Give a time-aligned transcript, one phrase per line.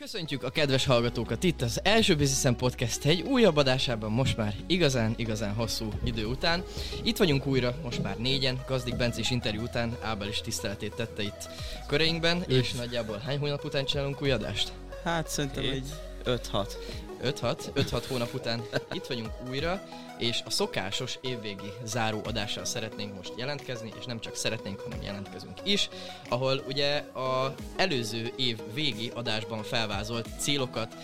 [0.00, 5.14] Köszöntjük a kedves hallgatókat itt az első Business Podcast egy újabb adásában most már igazán,
[5.16, 6.62] igazán hosszú idő után.
[7.02, 11.48] Itt vagyunk újra, most már négyen, Gazdik Bencés interjú után Ábel is tiszteletét tette itt
[11.86, 14.72] köreinkben, és nagyjából hány hónap után csinálunk új adást?
[15.04, 15.86] Hát szerintem egy
[16.24, 16.72] 5-6.
[17.24, 18.62] 5-6, 5-6 hónap után
[18.92, 19.82] itt vagyunk újra,
[20.20, 25.58] és a szokásos évvégi záró adással szeretnénk most jelentkezni, és nem csak szeretnénk, hanem jelentkezünk
[25.64, 25.88] is,
[26.28, 30.94] ahol ugye a előző év végi adásban felvázolt célokat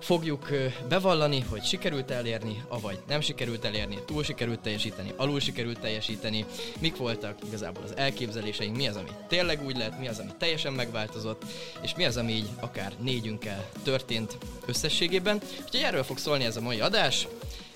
[0.00, 0.48] fogjuk
[0.88, 6.44] bevallani, hogy sikerült elérni, avagy nem sikerült elérni, túl sikerült teljesíteni, alul sikerült teljesíteni,
[6.78, 10.72] mik voltak igazából az elképzeléseink, mi az, ami tényleg úgy lett, mi az, ami teljesen
[10.72, 11.44] megváltozott,
[11.80, 15.40] és mi az, ami így akár négyünkkel történt összességében.
[15.64, 17.26] Úgyhogy erről fog szólni ez a mai adás,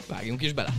[0.06, 0.72] vágjunk is bele!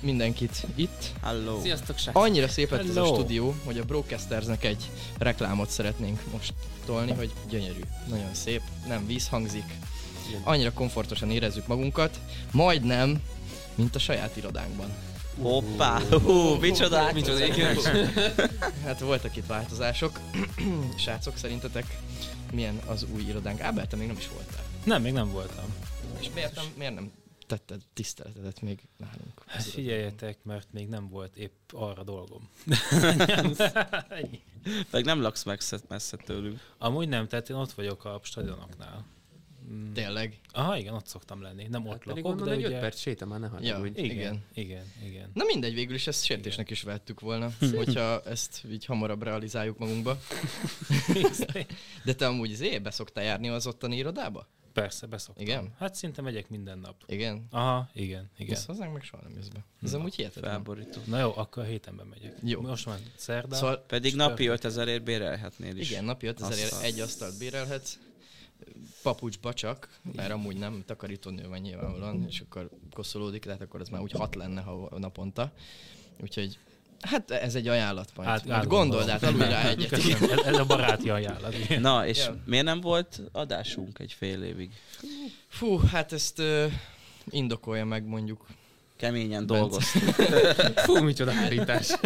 [0.00, 1.10] Mindenkit itt.
[1.22, 1.60] Hello.
[1.60, 2.16] Sziasztok, srác!
[2.16, 6.54] Annyira szép lett ez a stúdió, hogy a Broadcastersnek egy reklámot szeretnénk most
[6.86, 9.64] tolni, hogy gyönyörű, nagyon szép, nem vízhangzik,
[10.42, 12.20] annyira komfortosan érezzük magunkat,
[12.52, 13.22] majdnem,
[13.74, 14.88] mint a saját irodánkban.
[15.42, 17.48] Hoppá, hú, micsoda Micsoda, átkozás.
[17.48, 17.76] igen.
[18.84, 20.20] Hát voltak itt változások.
[21.04, 21.96] Srácok, szerintetek
[22.54, 23.60] milyen az új irodánk?
[23.60, 24.64] Ábel, te még nem is voltál.
[24.84, 25.64] Nem, még nem voltam.
[26.20, 27.12] És miért nem, miért nem
[27.46, 29.42] tetted tiszteletedet még nálunk?
[29.46, 32.48] Hát figyeljetek, mert még nem volt épp arra dolgom.
[34.90, 36.60] Meg nem laksz messze, messze tőlünk.
[36.78, 39.04] Amúgy nem, tehát én ott vagyok a stadionoknál.
[39.72, 39.92] Mm.
[39.92, 40.40] Tényleg?
[40.52, 41.66] Aha, igen, ott szoktam lenni.
[41.70, 42.74] Nem ott Hát pedig lakok, de gondolom, hogy ugye...
[42.74, 43.80] 5 perc séta már ne hagyd Ja.
[43.80, 43.98] úgy.
[43.98, 44.42] Igen, Igen.
[44.54, 45.30] igen, igen.
[45.34, 50.18] Na mindegy, végül is ezt sértésnek is vettük volna, hogyha ezt így hamarabb realizáljuk magunkba.
[52.04, 54.48] De te amúgy zé, be szoktál járni az ottani irodába?
[54.72, 55.44] Persze, beszoktam.
[55.44, 55.74] Igen?
[55.78, 56.94] Hát szinte megyek minden nap.
[57.06, 57.46] Igen?
[57.50, 58.30] Aha, igen, igen.
[58.36, 58.60] Igen.
[58.66, 59.64] hozzánk meg soha nem jössz be.
[59.82, 60.50] Ez Na, amúgy hihetetlen.
[60.52, 61.00] Felborító.
[61.06, 62.34] Na jó, akkor a hétenben megyek.
[62.42, 62.60] Jó.
[62.60, 63.58] Most már szerdán.
[63.58, 64.64] Szóval Pedig napi perfekt.
[64.64, 65.90] 5000 ért bérelhetnél is.
[65.90, 66.82] igen, napi 5000 Asztal.
[66.82, 67.98] egy asztalt bérelhetsz,
[69.02, 74.00] papucsba csak, mert amúgy nem takarítónő van nyilvánvalóan, és akkor koszolódik, tehát akkor az már
[74.00, 75.52] úgy hat lenne ha naponta.
[76.22, 76.58] Úgyhogy
[77.00, 78.28] Hát ez egy ajánlat majd.
[78.28, 78.88] Át- Hát, átgondolom.
[78.88, 79.88] gondold át alul rá egyet.
[79.88, 81.54] Köszönöm, ez, ez a baráti ajánlat.
[81.58, 81.80] igen.
[81.90, 82.36] Na, és Ja.
[82.44, 84.70] miért nem volt adásunk egy fél évig?
[85.48, 86.72] Fú, hát ezt uh,
[87.30, 88.46] indokolja meg mondjuk.
[88.96, 90.04] Keményen dolgoztunk.
[90.86, 91.88] Fú, micsoda hárítás.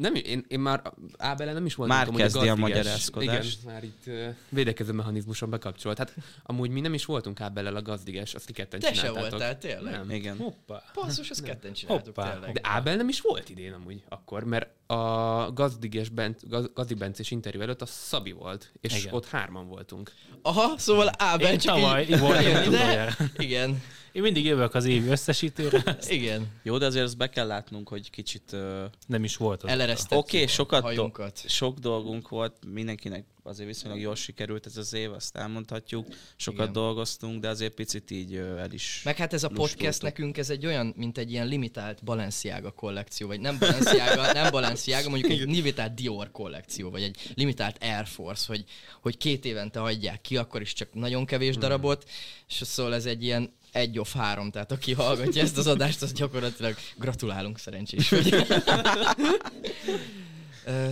[0.00, 3.58] nem, én, én már Ábele nem is voltam Már a kezdi a magyarázkodást.
[3.62, 5.98] Igen, már itt uh, védekező mechanizmuson bekapcsolt.
[5.98, 9.58] Hát amúgy mi nem is voltunk Ábellel a gazdiges, azt ti ketten Te se voltál,
[9.58, 9.92] tényleg?
[9.92, 10.10] Nem.
[10.10, 10.36] Igen.
[10.36, 10.82] Hoppá.
[10.94, 12.32] Basszus, ezt ketten csináltuk Hoppá.
[12.32, 12.52] tényleg.
[12.52, 17.30] De Ábel nem is volt idén amúgy akkor, mert a gazdiges Bent, gaz, gazdi Bencés
[17.30, 19.14] interjú előtt a Szabi volt, és Igen.
[19.14, 20.12] Ott hárman voltunk.
[20.42, 23.12] Aha, szóval Ábel Én csak tavaly így utoljára.
[23.36, 23.82] Igen,
[24.12, 26.46] Én mindig jövök az évi összesítőre, igen.
[26.62, 28.52] Jó, de azért azt be kell látnunk, hogy kicsit...
[28.52, 29.70] Uh, nem is volt az.
[29.70, 31.42] Eleresztettük Oké, sokat a hajunkat.
[31.46, 36.06] sok dolgunk volt, mindenkinek azért viszonylag jól sikerült ez az év, azt elmondhatjuk.
[36.36, 36.72] Sokat Igen.
[36.72, 39.00] dolgoztunk, de azért picit így ö, el is...
[39.04, 40.02] Meg hát ez a podcast lustultuk.
[40.02, 45.08] nekünk, ez egy olyan, mint egy ilyen limitált Balenciaga kollekció, vagy nem Balenciaga, nem Balenciaga,
[45.08, 48.64] mondjuk egy limitált Dior kollekció, vagy egy limitált Air Force, hogy,
[49.00, 52.08] hogy két évente adják ki, akkor is csak nagyon kevés darabot,
[52.48, 56.12] és szóval ez egy ilyen egy of három, tehát aki hallgatja ezt az adást, az
[56.12, 58.34] gyakorlatilag gratulálunk szerencsés vagy.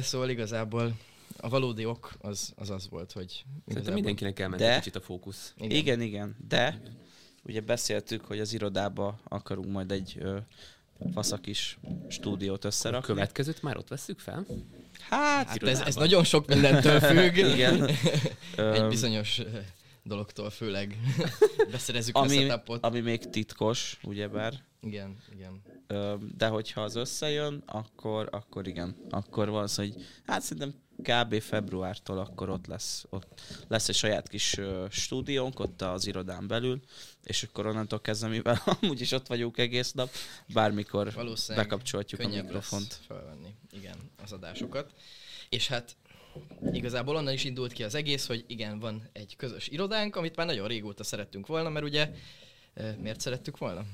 [0.03, 0.97] Szóval igazából
[1.41, 4.97] a valódi ok az az, az volt, hogy Szerintem igazából- mindenkinek elment De- egy kicsit
[4.97, 5.53] a fókusz.
[5.59, 6.37] Igen, igen, igen.
[6.49, 6.81] de
[7.44, 10.37] ugye beszéltük, hogy az irodába akarunk majd egy ö,
[11.12, 11.78] faszakis
[12.09, 13.06] stúdiót A összerakni.
[13.15, 14.47] következőt már ott vesszük fel?
[15.09, 17.37] Hát, Hát ez, ez nagyon sok mindentől függ.
[17.37, 17.91] igen.
[18.75, 19.45] Egy bizonyos ö,
[20.09, 20.97] dologtól főleg
[21.71, 22.85] beszerezzük a ami, setupot.
[22.85, 24.55] ami még titkos, ugyebár.
[24.81, 25.63] Igen, igen.
[26.37, 28.97] De hogyha az összejön, akkor, akkor igen.
[29.11, 29.95] Akkor van az, hogy
[30.27, 31.41] hát szerintem kb.
[31.41, 34.61] februártól akkor ott lesz, ott lesz egy saját kis
[34.91, 36.81] stúdiónk ott az irodán belül,
[37.25, 40.11] és akkor onnantól kezdve, mivel amúgy is ott vagyunk egész nap,
[40.47, 41.13] bármikor
[41.49, 42.89] bekapcsolhatjuk a mikrofont.
[42.89, 44.93] lesz felvenni, igen, az adásokat.
[45.49, 45.97] És hát
[46.73, 50.47] igazából onnan is indult ki az egész, hogy igen, van egy közös irodánk, amit már
[50.47, 52.11] nagyon régóta szerettünk volna, mert ugye
[53.01, 53.85] miért szerettük volna?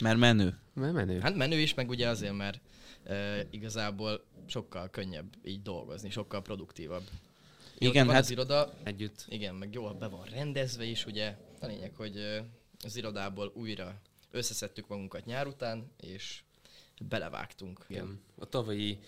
[0.00, 0.58] Mert menő.
[0.74, 1.20] Mert menő.
[1.20, 2.60] Hát menő is, meg ugye azért, mert
[3.06, 7.02] uh, igazából sokkal könnyebb így dolgozni, sokkal produktívabb.
[7.78, 9.24] Igen, Igen, van hát- az iroda, Együtt.
[9.28, 11.36] igen, meg jól be van rendezve is, ugye.
[11.60, 12.42] A lényeg, hogy
[12.84, 14.00] az irodából újra
[14.30, 16.42] összeszedtük magunkat nyár után, és
[17.08, 17.84] belevágtunk.
[17.88, 18.20] Igen.
[18.38, 18.98] A tavalyi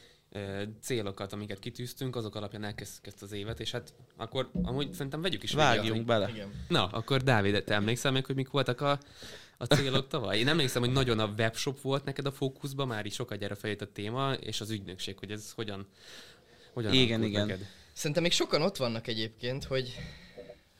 [0.80, 5.42] célokat, amiket kitűztünk, azok alapján elkezdtük ezt az évet, és hát akkor amúgy szerintem vegyük
[5.42, 6.28] is végig Vágjunk hogy- bele.
[6.28, 6.52] Igen.
[6.68, 8.98] Na, akkor Dávid, te emlékszel még, hogy mik voltak a,
[9.56, 10.38] a célok tavaly?
[10.38, 13.80] Én emlékszem, hogy nagyon a webshop volt neked a fókuszban, már is sokat gyere fejét
[13.80, 15.86] a téma, és az ügynökség, hogy ez hogyan,
[16.72, 17.46] hogyan Igen, igen.
[17.46, 17.66] Neked?
[17.92, 19.96] Szerintem még sokan ott vannak egyébként, hogy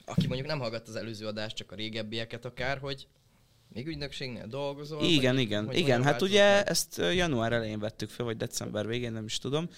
[0.05, 3.06] aki mondjuk nem hallgatta az előző adást, csak a régebbieket akár, hogy
[3.74, 5.02] még ügynökségnél dolgozol?
[5.04, 6.02] Igen, vagy, igen, igen.
[6.02, 6.69] Hát ugye meg?
[6.69, 9.69] ezt január elején vettük fel, vagy december végén, nem is tudom.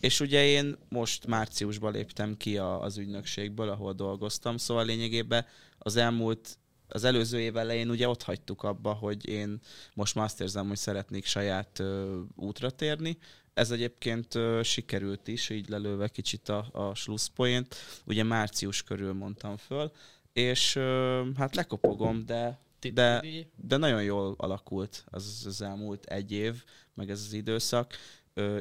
[0.00, 5.46] És ugye én most márciusban léptem ki a, az ügynökségből, ahol dolgoztam, szóval lényegében
[5.78, 6.58] az elmúlt,
[6.88, 9.60] az előző év elején ugye ott hagytuk abba, hogy én
[9.94, 13.18] most már azt érzem, hogy szeretnék saját ö, útra térni.
[13.54, 17.74] Ez egyébként ö, sikerült is, így lelőve kicsit a, a slusszpoint.
[18.04, 19.92] Ugye március körül mondtam föl,
[20.32, 22.58] és ö, hát lekopogom, de
[22.90, 23.24] de,
[23.56, 26.64] de nagyon jól alakult az, az elmúlt egy év,
[26.94, 27.94] meg ez az időszak,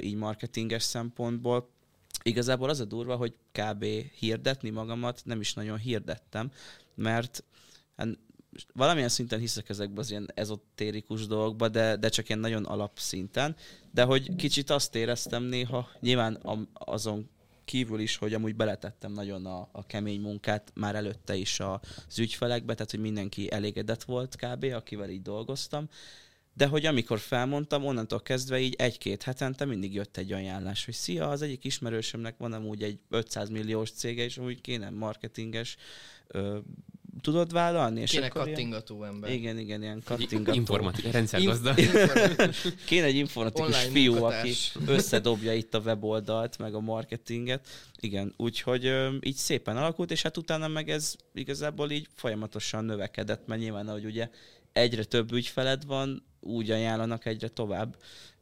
[0.01, 1.69] így marketinges szempontból.
[2.23, 3.85] Igazából az a durva, hogy kb.
[4.19, 6.51] hirdetni magamat nem is nagyon hirdettem,
[6.95, 7.44] mert
[8.73, 13.56] valamilyen szinten hiszek ezekben az ilyen ezotérikus dolgokba, de, de csak ilyen nagyon alapszinten,
[13.91, 16.39] de hogy kicsit azt éreztem néha, nyilván
[16.74, 17.29] azon
[17.71, 22.73] kívül is, hogy amúgy beletettem nagyon a, a kemény munkát, már előtte is az ügyfelekbe,
[22.73, 25.89] tehát hogy mindenki elégedett volt kb., akivel így dolgoztam,
[26.53, 31.29] de hogy amikor felmondtam, onnantól kezdve így egy-két hetente mindig jött egy ajánlás, hogy szia,
[31.29, 35.77] az egyik ismerősömnek van amúgy egy 500 milliós cége, és amúgy kéne marketinges,
[36.27, 36.57] ö,
[37.21, 38.01] tudod vállalni?
[38.01, 39.31] És Kéne akkor ilyen- kattingató ember.
[39.31, 40.57] Igen, igen, ilyen kattingató.
[40.57, 41.73] Informatika, rendszergazda.
[42.85, 44.75] Kéne egy informatikus Online fiú, munkatárs.
[44.75, 47.67] aki összedobja itt a weboldalt, meg a marketinget.
[47.99, 53.47] Igen, úgyhogy ö, így szépen alakult, és hát utána meg ez igazából így folyamatosan növekedett,
[53.47, 54.29] mert nyilván, ahogy ugye
[54.73, 57.95] egyre több ügyfeled van, úgy ajánlanak egyre tovább.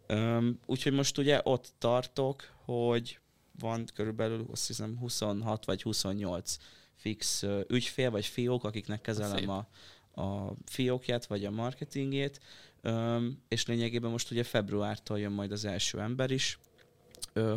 [0.08, 3.20] Öm, úgyhogy most ugye ott tartok, hogy
[3.60, 6.58] van körülbelül azt hiszem 26 vagy 28
[7.00, 9.68] fix ügyfél vagy fiók, akiknek kezelem a,
[10.22, 12.40] a fiókját vagy a marketingét,
[13.48, 16.60] és lényegében most ugye februártól jön majd az első ember is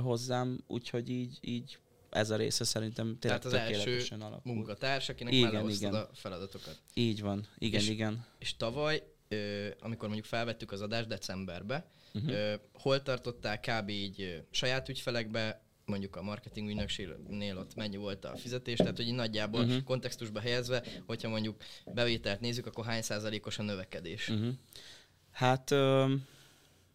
[0.03, 1.79] hozzám, úgyhogy így, így
[2.11, 3.53] ez a része szerintem tényleg Tehát az
[3.85, 4.53] első alakul.
[4.55, 5.95] munkatárs, akinek Igen, már igen.
[5.95, 6.79] a feladatokat.
[6.95, 8.25] Így van, igen, És- igen.
[8.39, 9.03] És tavaly,
[9.81, 11.91] amikor mondjuk felvettük az adást decemberbe,
[12.27, 13.89] ö, hol tartottál kb.
[13.89, 19.15] így saját ügyfelekbe, mondjuk a marketing ügynökségnél ott mennyi volt a fizetés, tehát hogy így
[19.15, 19.79] nagyjából Mhm.
[19.85, 21.57] kontextusba helyezve, hogyha mondjuk
[21.95, 24.29] bevételt nézzük, akkor hány százalékos a növekedés?
[24.29, 24.53] Uh-huh.
[25.31, 26.15] Hát ö,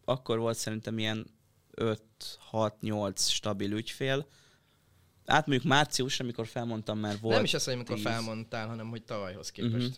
[0.06, 1.28] akkor volt szerintem ilyen
[1.76, 4.28] 5-6-8 stabil ügyfél.
[5.26, 8.04] Hát mondjuk március, amikor felmondtam, már volt Nem is az, hogy amikor 10.
[8.04, 9.88] felmondtál, hanem hogy tavalyhoz képest.
[9.88, 9.96] Mhm.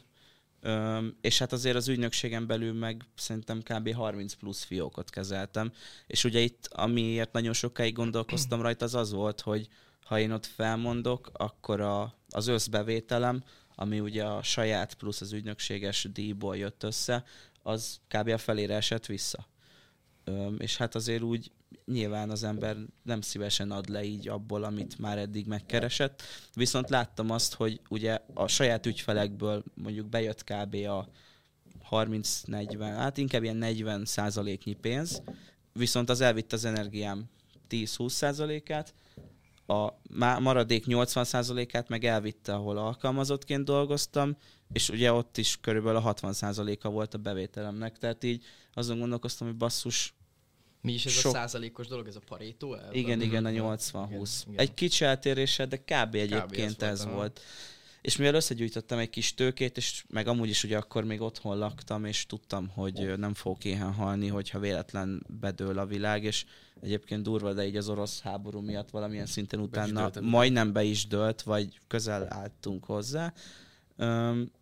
[0.62, 3.94] Öm, és hát azért az ügynökségen belül meg szerintem kb.
[3.94, 5.72] 30 plusz fiókot kezeltem.
[6.08, 9.68] És ugye itt, amiért nagyon sokáig gondolkoztam rajta, az az volt, hogy
[10.06, 13.44] ha én ott felmondok, akkor a, az összbevételem,
[13.76, 17.24] ami ugye a saját plusz az ügynökséges díjból jött össze,
[17.64, 18.28] az kb.
[18.28, 19.48] a felére esett vissza.
[20.24, 21.52] Öm, és hát azért úgy
[21.92, 26.22] nyilván az ember nem szívesen ad le így abból, amit már eddig megkeresett.
[26.54, 30.76] Viszont láttam azt, hogy ugye a saját ügyfelekből mondjuk bejött kb.
[30.76, 31.08] a
[31.92, 35.22] 30-40, hát inkább ilyen 40 százaléknyi pénz,
[35.74, 37.30] viszont az elvitt az energiám
[37.70, 38.94] 10-20 százalékát,
[39.68, 39.94] a
[40.40, 44.38] maradék 80 százalékát meg elvitte, ahol alkalmazottként dolgoztam,
[44.72, 49.48] és ugye ott is körülbelül a 60 százaléka volt a bevételemnek, tehát így azon gondolkoztam,
[49.48, 50.14] hogy basszus,
[50.82, 52.96] Mi is ez Sok- a százalékos dolog, ez a Pareto elv?
[52.96, 53.58] igen, igen, a Mhm.
[53.60, 54.42] 80-20.
[54.42, 54.60] Igen, igen.
[54.66, 56.16] Egy kicsi eltérése, de kb.
[56.16, 57.42] egyébként ez ez volt.
[58.02, 62.06] És mivel összegyűjtöttem egy kis tőkét, és meg amúgy is ugye akkor még otthon laktam,
[62.06, 66.46] és tudtam, hogy ö, nem fogok éhen halni, hogyha véletlen bedől a világ, és
[66.82, 70.24] egyébként durva, de így az orosz háború miatt valamilyen szinten utána nem?
[70.24, 73.34] majdnem be is dölt, vagy közel álltunk hozzá,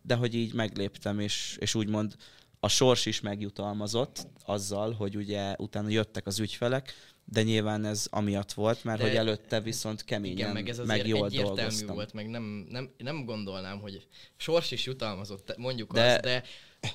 [0.02, 2.14] de hogy így megléptem, és, és úgymond
[2.60, 8.52] a sors is megjutalmazott azzal, hogy ugye utána jöttek az ügyfelek, de nyilván ez amiatt
[8.52, 11.94] volt, mert De- hogy előtte viszont keményen, Igen, meg ez meg jól dolgoztam.
[11.94, 16.12] volt, meg nem, nem, nem gondolnám, hogy sors is jutalmazott, mondjuk de...
[16.12, 16.42] azt, de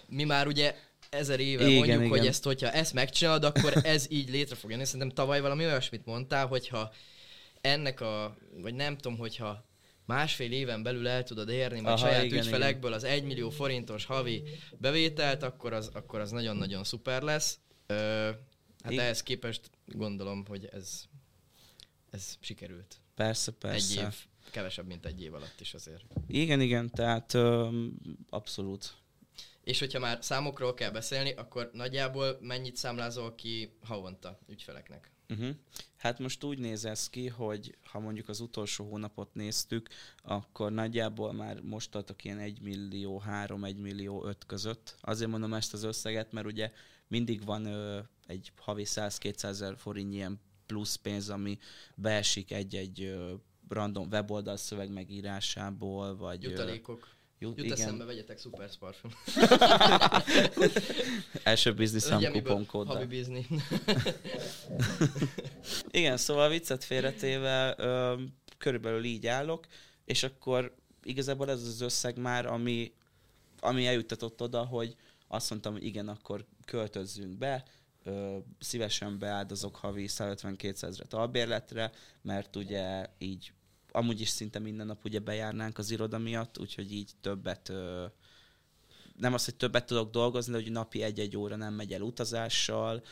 [0.07, 0.75] mi már ugye
[1.09, 2.09] ezer éve Igen, mondjuk, igen.
[2.09, 4.85] hogy ezt, hogyha ezt megcsinálod, akkor ez így létre fog jönni.
[4.85, 6.93] Szerintem tavaly valami olyasmit mondtál, hogyha
[7.61, 9.65] ennek a, vagy nem tudom, hogyha
[10.05, 14.05] másfél éven belül el tudod érni, vagy Aha, saját igen, ügyfelekből az 1 millió forintos
[14.05, 14.43] havi
[14.77, 17.59] bevételt, akkor az, akkor az nagyon-nagyon szuper lesz.
[17.87, 17.95] Ö,
[18.83, 19.03] hát Igen.
[19.03, 21.03] ehhez képest gondolom, hogy ez,
[22.11, 22.97] ez sikerült.
[23.15, 24.01] Persze, persze.
[24.01, 24.15] Egy év,
[24.51, 26.03] kevesebb, mint egy év alatt is azért.
[26.27, 27.93] Igen, igen, tehát öm,
[28.29, 28.93] abszolút.
[29.63, 35.12] És hogyha már számokról kell beszélni, akkor nagyjából mennyit számlázol ki havonta ügyfeleknek?
[35.29, 35.55] Uh-huh.
[35.97, 39.89] Hát most úgy néz ez ki, hogy ha mondjuk az utolsó hónapot néztük,
[40.23, 44.95] akkor nagyjából már most tartok ilyen 1 millió 3, 1 millió 5 között.
[45.01, 46.71] Azért mondom ezt az összeget, mert ugye
[47.07, 51.57] mindig van ö, egy havi 100-200 ezer forint ilyen plusz pénz, ami
[51.95, 53.33] beesik egy-egy ö,
[53.67, 56.45] random weboldal szöveg megírásából, vagy...
[56.45, 57.07] ö, Jutalékok.
[57.43, 59.11] Jut, Jut igen, eszembe, vegyetek Super Parfum.
[61.43, 62.95] első miből kuponkóddal.
[62.95, 63.47] Habi bizni.
[65.91, 67.75] Igen, szóval viccet félretéve
[68.57, 69.65] körülbelül így állok,
[70.05, 72.93] és akkor igazából ez az összeg már, ami,
[73.59, 74.95] ami eljuttatott oda, hogy
[75.27, 77.63] azt mondtam, hogy igen, akkor költözzünk be,
[78.03, 83.53] ö, szívesen beáldozok havi 150-200 ezret albérletre, mert ugye így
[83.95, 87.71] amúgy is szinte minden nap ugye bejárnánk az iroda miatt, úgyhogy így többet
[89.17, 93.03] nem az, hogy többet tudok dolgozni, de hogy napi egy-egy óra nem megy el utazással,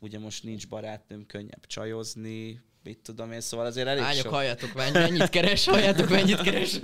[0.00, 4.32] ugye most nincs barátnőm, könnyebb csajozni, mit tudom én, szóval azért elég Lányok, sok...
[4.32, 6.78] halljátok, menny- mennyit keres, halljátok, mennyit keres.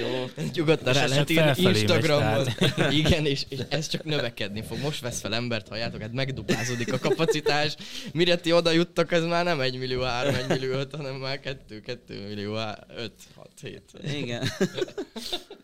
[0.00, 2.46] Jó, Nyugodtan rá lehet írni Instagramon.
[2.90, 4.78] Igen, és, és ez csak növekedni fog.
[4.78, 7.76] Most vesz fel embert, halljátok, hát megduplázódik a kapacitás.
[8.12, 11.40] Mire ti oda juttak, ez már nem 1 millió 3, 1 millió 5, hanem már
[11.40, 12.54] 2, 2 millió
[12.96, 13.82] 5, 6, 7.
[14.14, 14.48] igen.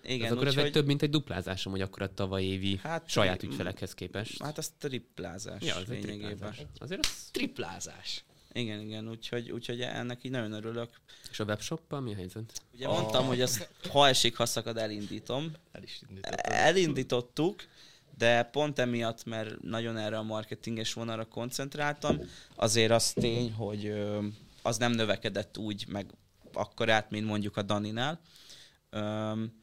[0.09, 3.03] Igen, ez akkor ez egy több, mint egy duplázásom, hogy akkor a tavaly évi Hát,
[3.09, 4.43] saját ügyfelekhez képest.
[4.43, 6.63] hát az triplázás ja, az egy triplázás.
[6.79, 7.29] Azért az...
[7.33, 8.25] Triplázás.
[8.57, 10.89] Igen, igen, úgyhogy, úgyhogy ennek így nagyon örülök.
[11.31, 12.63] És a webshoppal mi a helyzet?
[12.75, 15.53] Ugye mondtam, hogy azt ha esik, ha szakad, elindítom.
[15.73, 16.01] El is.
[16.43, 17.65] Elindítottuk,
[18.19, 22.21] de pont emiatt, mert nagyon erre a marketinges vonalra koncentráltam,
[22.55, 23.93] azért az tény, hogy
[24.63, 26.07] az nem növekedett úgy, meg
[26.53, 28.21] akkorát, mint mondjuk a Daninál.
[28.91, 29.59] Öm,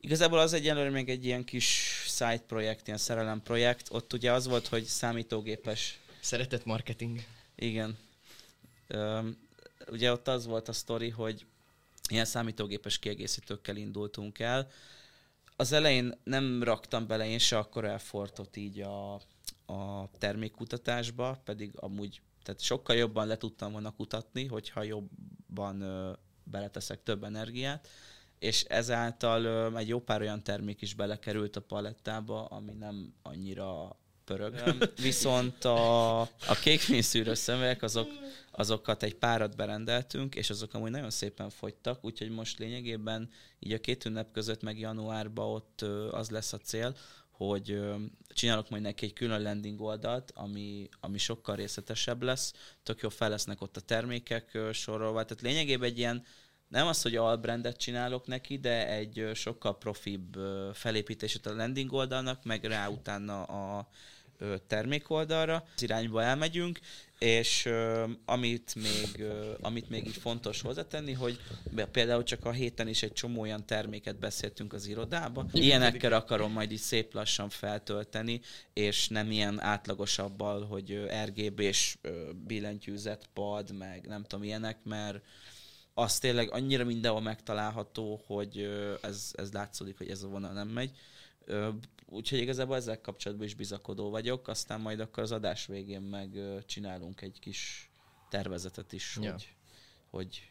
[0.00, 1.66] igazából az egyelőre még egy ilyen kis
[2.06, 3.88] side projekt, ilyen szerelem projekt.
[3.90, 7.24] Ott ugye az volt, hogy számítógépes Szeretett marketing.
[7.56, 7.96] igen.
[9.90, 11.46] Ugye ott az volt a sztori, hogy
[12.10, 14.70] ilyen számítógépes kiegészítőkkel indultunk el.
[15.56, 19.14] Az elején nem raktam bele én se akkor elfortot így a,
[19.66, 26.12] a termékkutatásba, pedig amúgy tehát sokkal jobban le tudtam volna kutatni, hogyha jobban ö,
[26.42, 27.88] beleteszek több energiát,
[28.38, 33.96] és ezáltal ö, egy jó pár olyan termék is belekerült a palettába, ami nem annyira
[34.24, 34.54] pörög.
[35.00, 38.08] Viszont a, a kékfényszűrő szemüvegek, azok,
[38.50, 43.78] azokat egy párat berendeltünk, és azok amúgy nagyon szépen fogytak, úgyhogy most lényegében így a
[43.78, 46.96] két ünnep között, meg januárban ott az lesz a cél,
[47.30, 47.82] hogy
[48.28, 52.52] csinálok majd neki egy külön landing oldalt, ami, ami sokkal részletesebb lesz,
[52.82, 56.24] tök jó fel lesznek ott a termékek sorolva, tehát lényegében egy ilyen
[56.68, 60.38] nem az, hogy albrandet csinálok neki, de egy sokkal profibb
[60.72, 63.88] felépítését a landing oldalnak, meg rá utána a
[64.66, 65.64] termékoldalra.
[65.76, 66.78] Az irányba elmegyünk,
[67.18, 71.40] és ö, amit, még, ö, amit még így fontos hozzátenni, hogy
[71.92, 75.46] például csak a héten is egy csomó olyan terméket beszéltünk az irodába.
[75.52, 78.40] Ilyenekkel akarom majd így szép lassan feltölteni,
[78.72, 81.98] és nem ilyen átlagosabbal, hogy RGB-s
[82.46, 85.20] billentyűzet, pad, meg nem tudom ilyenek, mert
[85.94, 88.70] az tényleg annyira mindenhol megtalálható, hogy
[89.02, 90.90] ez, ez látszódik, hogy ez a vonal nem megy.
[92.14, 97.20] Úgyhogy igazából ezzel kapcsolatban is bizakodó vagyok, aztán majd akkor az adás végén meg csinálunk
[97.20, 97.90] egy kis
[98.28, 99.30] tervezetet is, Ja.
[99.30, 99.54] hogy,
[100.10, 100.48] hogy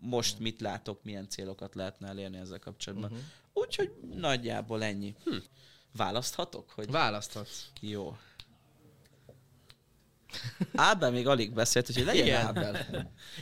[0.00, 3.10] most mit látok, milyen célokat lehetne elérni ezzel kapcsolatban.
[3.10, 3.20] Mhm.
[3.52, 5.14] Úgyhogy nagyjából ennyi.
[5.24, 5.36] Hm.
[5.92, 6.70] Választhatok?
[6.70, 6.90] Hogy...
[6.90, 7.66] Választhatsz.
[7.80, 8.16] Jó.
[10.74, 12.46] Ábel még alig beszélt, úgyhogy legyen Igen.
[12.46, 12.86] Ábel.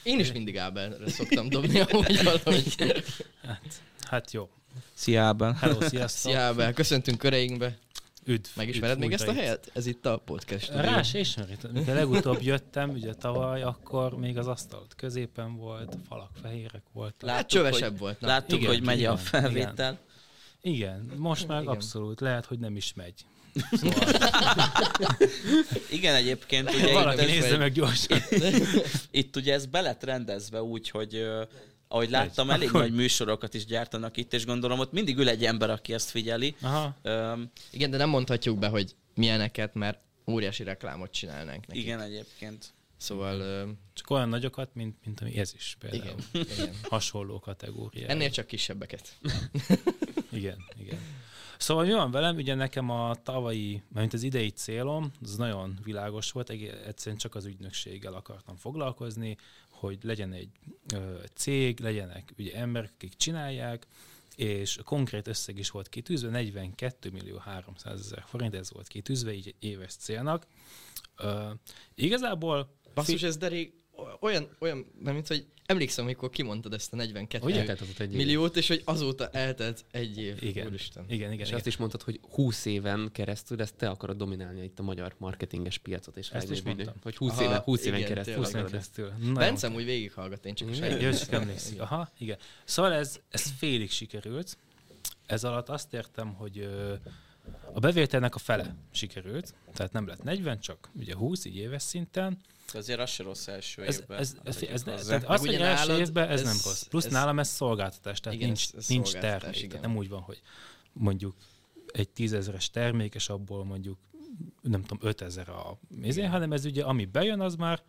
[0.02, 2.74] Én is mindig Ábelre szoktam dobni, amúgy valahogy.
[4.10, 4.50] Hát jó.
[4.94, 5.52] Szia Ábel.
[5.52, 6.30] Hello, sziasztok.
[6.30, 7.78] Szia Ábel, köszöntünk köreinkbe.
[8.24, 8.48] Üdv.
[8.56, 9.70] Megismered üdv még ezt a helyet?
[9.74, 10.70] Ez itt a podcast.
[10.70, 11.70] Rá se ismerítem.
[11.70, 17.30] Mikor legutóbb jöttem, ugye tavaly, akkor még az asztal középen volt, a falak fehérek voltak.
[17.30, 18.20] Hát csövesebb volt.
[18.20, 18.26] Na.
[18.26, 19.98] Láttuk, Igen, hogy megy igen, a felvétel.
[20.60, 21.74] Igen, most már Igen.
[21.74, 23.24] abszolút lehet, hogy nem is megy.
[25.90, 28.18] Igen, egyébként ugye Valaki itt, nézze meg gyorsan.
[29.10, 31.26] itt ugye ez be lett rendezve úgy, hogy
[31.88, 35.44] ahogy láttam, elég Akkor- nagy műsorokat is gyártanak itt, és gondolom ott mindig ül egy
[35.44, 36.54] ember, aki ezt figyeli.
[36.60, 36.96] Aha.
[37.02, 41.82] Öm, Igen, de nem mondhatjuk be, hogy milyeneket, mert óriási reklámot csinálnánk nekik.
[41.82, 42.74] igen, egyébként.
[42.98, 46.14] Szóval Csak olyan nagyokat, mint, mint ami ez is például.
[46.32, 46.74] igen, igen.
[46.82, 48.06] Hasonló kategória.
[48.06, 49.16] Ennél csak kisebbeket.
[50.32, 50.98] Igen, igen.
[51.58, 52.36] Szóval mi van velem?
[52.36, 56.50] Ugye nekem a tavalyi, mert az idei célom, az nagyon világos volt,
[56.86, 59.36] egyszerűen csak az ügynökséggel akartam foglalkozni,
[59.78, 60.48] hogy legyen egy
[60.94, 63.86] ö, cég, legyenek ugye emberek, akik csinálják,
[64.36, 69.32] és a konkrét összeg is volt kitűzve, 42 millió 300 ezer forint, ez volt kitűzve
[69.32, 70.46] így éves célnak.
[71.22, 71.50] Uh,
[71.94, 73.72] igazából Basszus, ez de rég,
[74.20, 78.16] olyan, olyan, nem mint hogy emlékszem, amikor kimondtad ezt a 42 Hogy eltelt egy év.
[78.16, 80.42] milliót, és hogy azóta eltelt egy év.
[80.42, 80.66] Igen.
[80.66, 81.04] Úristen.
[81.08, 81.56] igen, igen, És igen.
[81.58, 85.78] azt is mondtad, hogy 20 éven keresztül ezt te akarod dominálni itt a magyar marketinges
[85.78, 86.94] piacot, és Ezt is mondtam.
[87.02, 88.34] Hogy 20 Aha, éven, 20 éven igen, keresztül.
[88.34, 88.52] tényleg.
[88.52, 89.12] 20 éven keresztül.
[89.18, 90.68] Nagyon Bence úgy végighallgat, én csak.
[91.00, 91.80] Jó, csak emlékszik.
[91.80, 92.38] Aha, igen.
[92.64, 94.56] Szóval ez, ez félig sikerült.
[95.26, 96.94] Ez alatt azt értem, hogy ö,
[97.72, 102.38] a bevételnek a fele sikerült, tehát nem lett 40, csak ugye 20 így éves szinten.
[102.72, 104.18] De azért az se rossz első Ez, évben.
[104.18, 106.82] ez, ez, ez, ez, tehát az, hogy első évben ez, ez- nem rossz.
[106.82, 109.58] Plusz ez- nálam ez szolgáltatás, tehát Igen, nincs, ez- nincs szolgáltatás, termék.
[109.58, 109.68] igen.
[109.70, 110.40] Tehát nem úgy van, hogy
[110.92, 111.34] mondjuk
[111.92, 113.98] egy tízezeres termék, és abból mondjuk
[114.62, 117.82] nem tudom, 5000 a mézé, hanem ez ugye, ami bejön, az már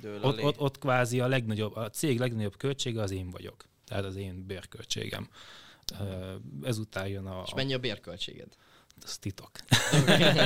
[0.00, 3.64] Dől ott, ott, ott kvázi a legnagyobb, a cég legnagyobb költsége az én vagyok.
[3.84, 5.28] Tehát az én bérköltségem.
[6.62, 7.42] Ezután jön a...
[7.46, 8.48] És mennyi a bérköltséged?
[9.04, 9.50] Az titok.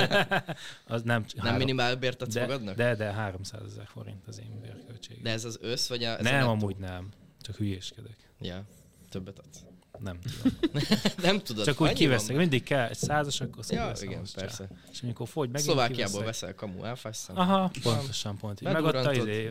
[0.87, 2.75] az nem, Nem minimál bért adsz de, magadnak?
[2.75, 5.23] de, de 300 ezer forint az én bérköltségem.
[5.23, 6.11] De ez az össz, vagy a...
[6.11, 6.49] Ez a nem, nettó?
[6.49, 7.09] amúgy nem.
[7.41, 8.17] Csak hülyéskedek.
[8.39, 8.65] Ja,
[9.09, 9.65] többet adsz.
[9.99, 10.57] Nem tudom.
[11.27, 11.65] nem tudod.
[11.65, 12.27] Csak úgy kiveszek.
[12.27, 12.37] van?
[12.37, 14.67] Mindig kell egy százas, akkor Ja, igen, persze.
[14.67, 14.75] Csá.
[14.91, 17.37] És amikor fogy megint Szlovákiából veszel kamu elfásszam.
[17.37, 18.61] Aha, pontosan, pont.
[18.61, 18.67] így.
[18.67, 19.49] Meg ott a Megurantod, izé.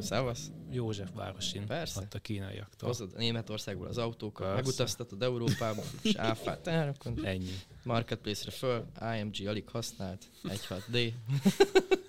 [0.71, 2.01] József városin, Persze.
[2.01, 2.89] ott a kínaiaktól.
[2.89, 4.63] Hozod Németországból az autókat, Persze.
[4.63, 7.59] megutaztatod Európába, és áfát, tehát akkor Ennyi.
[7.83, 8.85] marketplace-re föl,
[9.19, 11.13] IMG alig használt, 1.6D.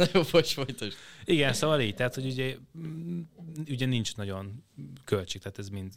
[0.00, 0.96] Na jó, bocs, folytasd.
[1.24, 3.20] Igen, szóval így, tehát, hogy ugye, mm,
[3.68, 4.64] ugye nincs nagyon
[5.04, 5.92] költség, tehát ez mind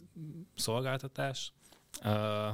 [0.54, 1.52] szolgáltatás.
[2.04, 2.48] Uh,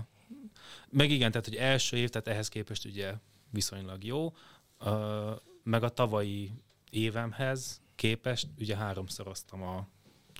[0.90, 3.14] meg igen, tehát, hogy első év, tehát ehhez képest ugye
[3.50, 4.34] viszonylag jó,
[4.80, 6.52] uh, meg a tavalyi
[6.90, 9.88] évemhez képest ugye háromszoroztam a,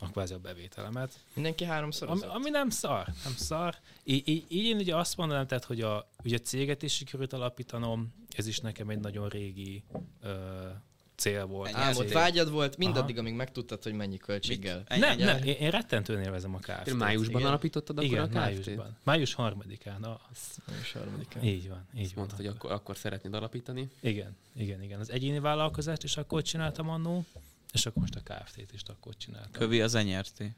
[0.00, 1.20] a kvázi a bevételemet.
[1.34, 3.76] Mindenki háromszor Ami, ami nem szar, nem szar.
[4.04, 7.32] Így, így, így én ugye azt mondanám, tehát, hogy a, ugye a céget is sikerült
[7.32, 9.84] alapítanom, ez is nekem egy nagyon régi
[10.22, 10.68] ö,
[11.20, 11.68] cél volt.
[11.68, 12.84] Ennyi Álmod, vágyad volt, Aha.
[12.84, 14.82] mindaddig, amíg megtudtad, hogy mennyi költséggel.
[14.86, 16.82] Ennyi, Nem, nem, én, én rettentően élvezem a KFT-t.
[16.84, 17.46] Te Májusban igen.
[17.46, 18.34] alapítottad akkor Igen, a KFT-t?
[18.38, 18.96] májusban.
[19.02, 20.02] Május harmadikán.
[20.02, 20.20] A,
[20.82, 21.42] És harmadikán.
[21.44, 22.24] így van, így Azt van.
[22.24, 23.88] mondtad, hogy akkor, akkor szeretnéd alapítani.
[24.00, 25.00] Igen, igen, igen.
[25.00, 27.24] Az egyéni vállalkozást is akkor csináltam annó,
[27.72, 29.50] és akkor most a KFT-t is akkor csináltam.
[29.52, 30.52] Kövi az enyerté.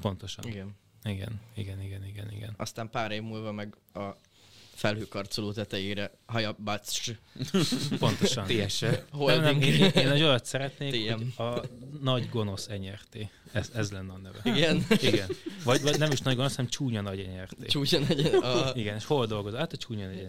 [0.00, 0.44] Pontosan.
[0.46, 0.74] Igen.
[1.04, 2.54] Igen, igen, igen, igen, igen.
[2.56, 4.00] Aztán pár év múlva meg a
[4.82, 7.10] felhőkarcoló tetejére hajabacs
[7.98, 8.46] Pontosan.
[8.46, 9.04] TS-e.
[9.12, 11.12] Nem, nem, én, én, egy olyat szeretnék, TM.
[11.12, 11.62] hogy a
[12.00, 13.30] nagy gonosz enyerté.
[13.52, 14.56] Ez, ez lenne a neve.
[14.56, 14.86] Igen.
[15.00, 15.28] Igen.
[15.64, 17.66] Vagy, vagy nem is nagy gonosz, hanem csúnya nagy enyerté.
[17.66, 18.70] Csúcsa legyen a...
[18.74, 19.58] Igen, és hol dolgozol?
[19.58, 20.28] Hát a csúnya nagy.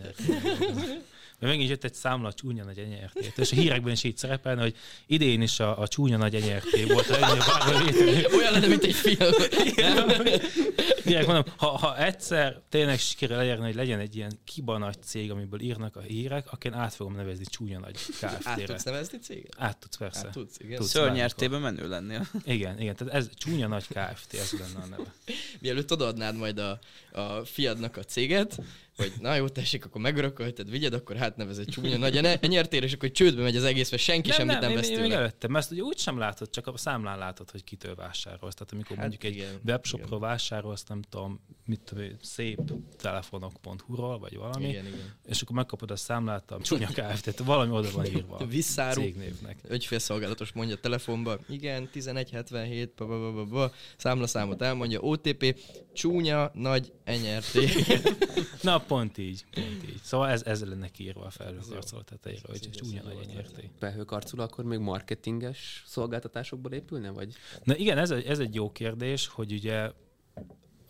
[1.39, 3.37] Mert megint jött egy számla a csúnya nagy enyertét.
[3.37, 4.75] És a hírekben is így szerepelne, hogy
[5.07, 8.33] idén is a, a csúnya nagy enyerté volt a legnagyobb.
[8.37, 9.31] Olyan lenne, mint egy film.
[11.05, 15.31] Direkt mondom, ha, ha egyszer tényleg sikerül elérni, hogy legyen egy ilyen kiba nagy cég,
[15.31, 18.63] amiből írnak a hírek, akkor én át fogom nevezni csúnya nagy Át Kft-re.
[18.65, 19.55] tudsz nevezni céget?
[19.57, 20.25] Át tudsz, persze.
[20.27, 20.77] Át tudsz, igen.
[20.77, 20.89] Tudsz.
[20.89, 22.27] Szörnyertében menő lennél.
[22.45, 24.33] Igen, igen, tehát ez csúnya nagy Kft.
[24.33, 25.13] ez lenne a neve.
[25.61, 26.79] Mielőtt odaadnád majd a,
[27.11, 28.57] a fiadnak a céget,
[28.97, 32.93] hogy na jó, tessék, akkor megörökölted, vigyed, akkor hát nevezed csúnya nagy ene- nyertél, és
[32.93, 35.15] akkor csődbe megy az egész, mert senki nem, semmit nem, én, vesz tőle.
[35.15, 38.53] előtte, mert ezt ugye úgy sem látod, csak a számlán látod, hogy kitől vásárolsz.
[38.53, 42.59] Tehát amikor Hát mondjuk egy igen, webshopról vásárolsz, nem tudom, mit tudom, szép
[42.97, 45.13] telefonok.hu-ról, vagy valami, Igen, igen.
[45.25, 47.39] és akkor megkapod a számlát, a csúnya Kft.
[47.39, 49.01] Valami oda van írva Visszáru.
[49.01, 49.57] cégnévnek.
[49.69, 55.59] Ügyfélszolgálatos mondja a telefonba, igen, 1177, ba, ba, ba, ba, ba, számlaszámot elmondja, OTP,
[55.93, 57.67] csúnya, nagy, enyerté.
[58.61, 59.99] Na, pont így, pont így.
[60.03, 63.69] Szóval ez, ez lenne kiírva a felhőkarcoló tetejére, hogy csúnya nagy enyerté.
[63.79, 67.33] Felhőkarcoló akkor még marketinges szolgáltatásokból épülne, vagy?
[67.63, 69.91] Na igen, ez, egy- ez egy jó kérdés, hogy ugye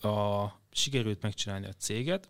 [0.04, 2.30] a, sikerült megcsinálni a céget,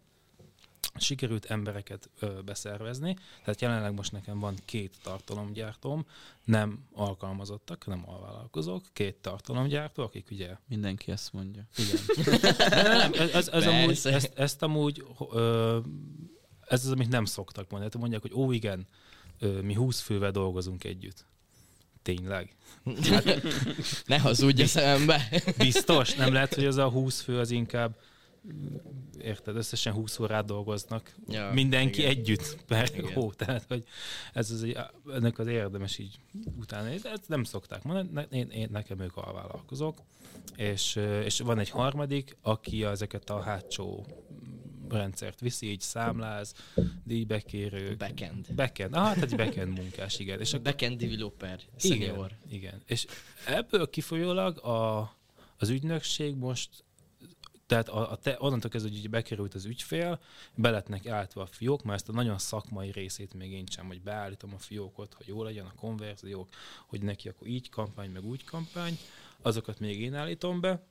[0.95, 6.05] sikerült embereket ö, beszervezni, tehát jelenleg most nekem van két tartalomgyártóm,
[6.43, 11.67] nem alkalmazottak, nem alvállalkozók, két tartalomgyártó, akik ugye Mindenki ezt mondja.
[11.77, 11.99] igen.
[12.83, 15.79] Nem, nem, ez, ez amúgy, ezt, ezt amúgy, ö,
[16.67, 17.91] ez az, amit nem szoktak mondani.
[17.91, 18.87] Tehát mondják, hogy ó, igen,
[19.39, 21.25] ö, mi 20 fővel dolgozunk együtt.
[22.03, 22.55] Tényleg?
[24.05, 25.29] ne hazudj a szembe.
[25.57, 26.15] Biztos?
[26.15, 27.95] Nem lehet, hogy az a 20 fő az inkább
[29.21, 31.15] érted, összesen 20 órát dolgoznak.
[31.27, 32.11] Ja, Mindenki igen.
[32.11, 33.13] együtt per Igen.
[33.13, 33.83] hó, tehát hogy
[34.33, 34.77] ez az, egy,
[35.13, 36.19] ennek az érdemes így
[36.59, 39.97] utána, ezt nem szokták mondani, ne- én, én, nekem ők alvállalkozók,
[40.55, 44.05] és, és van egy harmadik, aki ezeket a hátsó
[44.89, 46.53] rendszert viszi, így számláz,
[47.03, 48.53] díjbekérők, Backend.
[48.55, 50.39] backend, ah, tehát egy backend munkás, igen.
[50.39, 52.31] És akkor Backend developer, igen, senior.
[52.49, 52.81] igen.
[52.85, 53.05] És
[53.47, 54.99] ebből kifolyólag a,
[55.57, 56.69] az ügynökség most
[57.65, 60.19] Tehát a, a te, onnantól kezdve, hogy bekerült az ügyfél,
[60.55, 64.53] beletnek állítva a fiók, mert ezt a nagyon szakmai részét még én sem, hogy beállítom
[64.53, 66.47] a fiókot, hogy jó legyen a konverziók,
[66.87, 68.97] hogy neki akkor így kampány, meg úgy kampány,
[69.41, 70.83] azokat még én állítom be,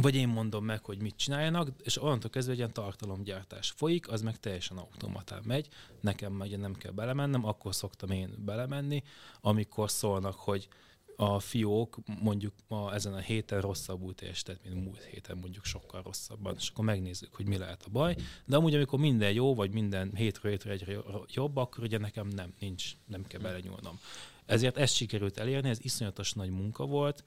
[0.00, 4.22] vagy én mondom meg, hogy mit csináljanak, és onnantól kezdve egy ilyen tartalomgyártás folyik, az
[4.22, 5.68] meg teljesen automatán megy,
[6.00, 9.02] nekem ugye nem kell belemennem, akkor szoktam én belemenni,
[9.40, 10.68] amikor szólnak, hogy
[11.16, 16.54] a fiók mondjuk ma ezen a héten rosszabbul teljesített, mint múlt héten mondjuk sokkal rosszabban,
[16.58, 18.16] és akkor megnézzük, hogy mi lehet a baj.
[18.46, 22.54] De amúgy, amikor minden jó, vagy minden hétről hétre egyre jobb, akkor ugye nekem nem,
[22.58, 23.98] nincs, nem kell belenyúlnom.
[24.46, 27.24] Ezért ezt sikerült elérni, ez iszonyatos nagy munka volt,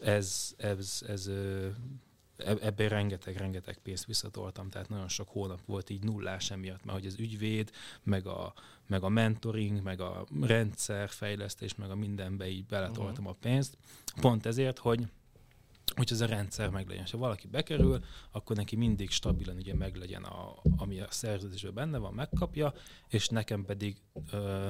[0.00, 1.30] ez, ez, ez
[2.36, 7.18] ebből rengeteg-rengeteg pénzt visszatoltam, tehát nagyon sok hónap volt így nullás emiatt, mert hogy az
[7.18, 7.70] ügyvéd,
[8.02, 8.54] meg a,
[8.86, 13.28] meg a mentoring, meg a rendszerfejlesztés, meg a mindenbe így beletoltam uh-huh.
[13.28, 13.76] a pénzt.
[14.20, 15.06] Pont ezért, hogy
[15.94, 17.06] hogy ez a rendszer meglegyen.
[17.10, 22.14] Ha valaki bekerül, akkor neki mindig stabilan ugye meglegyen, a, ami a szerződésben benne van,
[22.14, 22.74] megkapja,
[23.08, 23.96] és nekem pedig
[24.32, 24.68] ö,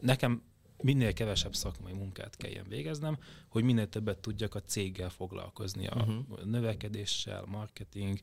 [0.00, 0.42] nekem
[0.82, 6.44] minél kevesebb szakmai munkát kelljen végeznem, hogy minél többet tudjak a céggel foglalkozni, a uh-huh.
[6.44, 8.18] növekedéssel, marketing,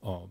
[0.00, 0.28] a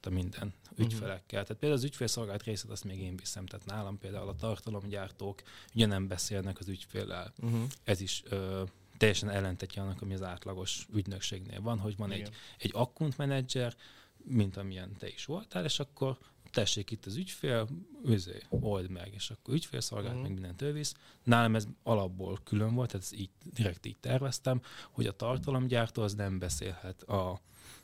[0.00, 1.42] a minden ügyfelekkel.
[1.42, 5.42] Tehát például az ügyfélszolgált részét azt még én viszem, tehát nálam például a tartalomgyártók
[5.74, 7.32] ugye nem beszélnek az ügyféllel.
[7.42, 7.62] Uh-huh.
[7.84, 8.62] Ez is ö,
[8.96, 12.26] teljesen ellentetje annak, ami az átlagos ügynökségnél van, hogy van Igen.
[12.26, 13.76] egy, egy manager,
[14.24, 16.18] mint amilyen te is voltál, és akkor
[16.52, 17.68] tessék itt az ügyfél,
[18.04, 20.22] őzé, old meg, és akkor ügyfélszolgált, uh-huh.
[20.22, 20.94] meg mindent ő visz.
[21.24, 24.60] Nálam ez alapból külön volt, tehát így, direkt így terveztem,
[24.90, 27.40] hogy a tartalomgyártó az nem beszélhet a,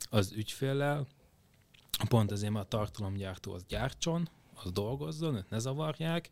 [0.09, 1.07] az ügyféllel,
[2.07, 6.29] pont azért, mert a tartalomgyártó az gyártson, az dolgozzon, őt ne zavarják,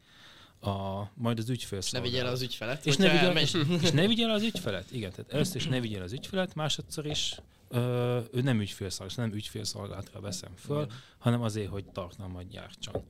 [0.59, 3.91] a, majd az ügyfél És ne vigye el az ügyfelet, és ne, vigye, és, és
[3.91, 7.05] ne vigye el az ügyfelet, igen, tehát először is ne vigye el az ügyfelet, másodszor
[7.05, 7.35] is
[7.69, 10.97] ö, ő nem ügyfélszolgálat, nem ügyfélszolgálatra veszem föl, Igen.
[11.17, 13.03] hanem azért, hogy tartalmat gyártson.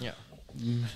[0.00, 0.14] Ja.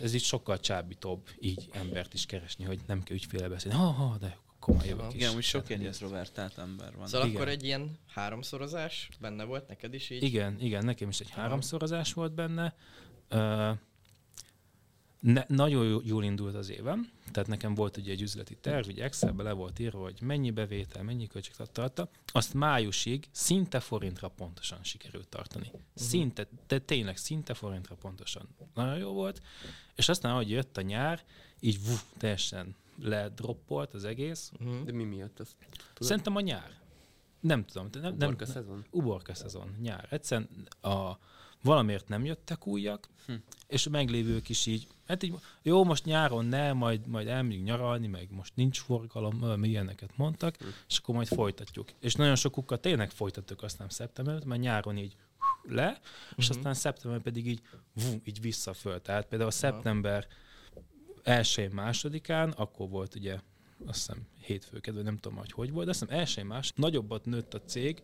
[0.03, 3.79] Ez így sokkal csábítóbb így embert is keresni, hogy nem kell ügyféle beszélni.
[3.79, 7.07] Ha, ha, de komoly jövök Igen, úgy sok jegyes Robertát ember van.
[7.07, 7.41] Szóval igen.
[7.41, 10.23] akkor egy ilyen háromszorozás benne volt neked is így?
[10.23, 12.75] Igen, igen, nekem is egy háromszorozás volt benne.
[13.31, 13.71] Uh,
[15.27, 19.43] ne, nagyon jól indult az évem, tehát nekem volt ugye egy üzleti terv, ugye Excelbe
[19.43, 25.67] le volt írva, hogy mennyi bevétel, mennyi költségtartalta, azt májusig szinte forintra pontosan sikerült tartani.
[25.67, 25.81] Uh-huh.
[25.95, 28.49] Szinte, de tényleg szinte forintra pontosan.
[28.75, 29.43] Nagyon jó volt,
[29.95, 31.25] és aztán, ahogy jött a nyár,
[31.61, 34.53] így vuf, teljesen ledroppolt az egész.
[34.61, 34.85] Uh-huh.
[34.85, 35.57] De mi miatt ez?
[35.99, 36.81] Szerintem a nyár.
[37.41, 37.89] Nem tudom.
[37.93, 38.85] Nem, nem, uborka szezon?
[38.91, 40.07] Uborka szezon, nyár.
[40.11, 40.49] Egyszerűen
[40.81, 41.19] a,
[41.62, 43.33] valamiért nem jöttek újak, hm.
[43.66, 48.07] és a meglévők is így, hát így, jó, most nyáron ne, majd, majd elmegyünk nyaralni,
[48.07, 50.66] meg most nincs forgalom, ilyeneket mondtak, hm.
[50.88, 51.88] és akkor majd folytatjuk.
[52.01, 55.16] És nagyon sokukkal tényleg folytattuk aztán szeptemberben, mert nyáron így
[55.69, 55.99] le, uh-huh.
[56.37, 56.57] és mhm.
[56.57, 57.61] aztán szeptember pedig így,
[57.92, 59.01] vum, így visszaföl.
[59.01, 60.27] Tehát például a szeptember
[61.23, 63.40] elsőjén, másodikán, akkor volt ugye
[63.87, 67.25] azt hiszem hétfő, kedve, nem tudom, hogy hogy volt, de azt hiszem elsőjén más, nagyobbat
[67.25, 68.03] nőtt a cég,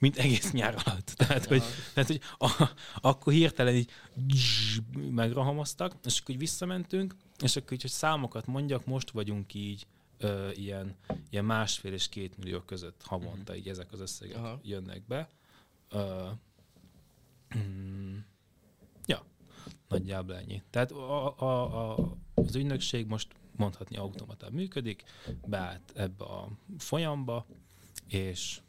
[0.00, 1.06] mint egész nyár alatt.
[1.16, 1.62] Tehát, hogy,
[1.94, 3.90] tehát, hogy a, akkor hirtelen így
[5.10, 9.86] megrahamoztak, és akkor így visszamentünk, és akkor így, hogy számokat mondjak, most vagyunk így
[10.18, 10.96] ö, ilyen,
[11.30, 14.60] ilyen másfél és két millió között havonta, így ezek az összegek Aha.
[14.62, 15.28] jönnek be.
[15.90, 16.28] Ö,
[17.56, 18.16] mm,
[19.06, 19.24] ja,
[19.88, 20.62] nagyjából ennyi.
[20.70, 25.04] Tehát a, a, a, az ügynökség most mondhatni automatán működik,
[25.46, 27.46] beállt ebbe a folyamba,
[28.08, 28.60] és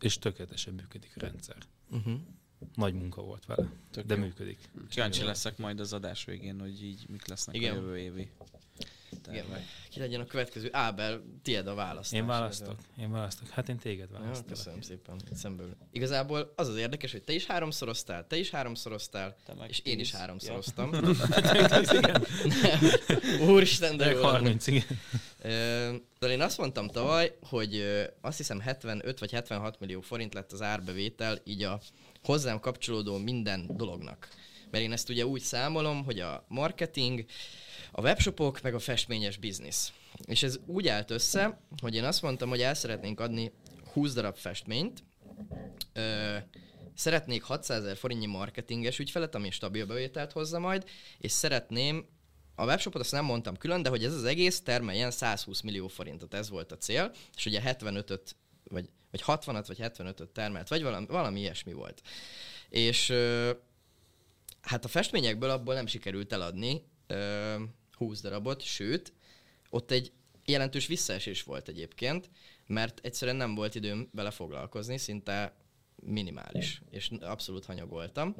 [0.00, 1.56] és tökéletesen működik a rendszer.
[1.90, 2.20] Uh-huh.
[2.74, 4.20] Nagy munka volt vele, Tök de jó.
[4.20, 4.58] működik.
[4.88, 7.72] Kíváncsi leszek majd az adás végén, hogy így mik lesznek Igen.
[7.72, 8.30] a jövő évi
[9.30, 9.44] igen,
[9.90, 10.68] ki legyen a következő?
[10.72, 12.20] Ábel, tiéd a választás.
[12.20, 13.48] Én választok, én választok.
[13.48, 14.48] Hát én téged választok.
[14.48, 15.76] Ja, köszönöm szépen, szemből.
[15.90, 19.36] Igazából az az érdekes, hogy te is háromszoroztál, te is háromszoroztál,
[19.68, 20.92] és én is háromszoroztam.
[20.92, 21.00] Ja.
[23.52, 24.22] Úristen, de jó.
[24.22, 25.00] 30, igen.
[26.18, 27.84] De én azt mondtam tavaly, hogy
[28.20, 31.80] azt hiszem 75 vagy 76 millió forint lett az árbevétel, így a
[32.22, 34.28] hozzám kapcsolódó minden dolognak.
[34.70, 37.24] Mert én ezt ugye úgy számolom, hogy a marketing,
[37.92, 39.92] a webshopok, meg a festményes biznisz.
[40.26, 43.52] És ez úgy állt össze, hogy én azt mondtam, hogy el szeretnénk adni
[43.92, 45.04] 20 darab festményt,
[45.92, 46.36] ö,
[46.94, 50.84] szeretnék 600 ezer forintnyi marketinges ügyfelet, ami stabil bevételt hozza majd,
[51.18, 52.06] és szeretném
[52.54, 56.34] a webshopot azt nem mondtam külön, de hogy ez az egész termeljen 120 millió forintot,
[56.34, 61.06] ez volt a cél, és ugye 75-öt, vagy, vagy 60-at, vagy 75-öt termelt, vagy valami,
[61.06, 62.02] valami ilyesmi volt.
[62.68, 63.14] És
[64.60, 67.54] hát a festményekből abból nem sikerült eladni, ö,
[67.92, 69.12] 20 darabot, sőt,
[69.70, 70.12] ott egy
[70.44, 72.30] jelentős visszaesés volt egyébként,
[72.66, 75.56] mert egyszerűen nem volt időm vele foglalkozni, szinte
[76.02, 78.34] minimális, és abszolút hanyagoltam.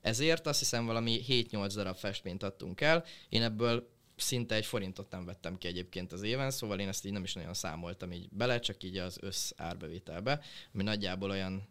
[0.00, 5.24] Ezért azt hiszem valami 7-8 darab festményt adtunk el, én ebből szinte egy forintot nem
[5.24, 8.58] vettem ki egyébként az éven, szóval én ezt így nem is nagyon számoltam így bele,
[8.58, 10.40] csak így az össz árbevételbe,
[10.74, 11.68] ami nagyjából olyan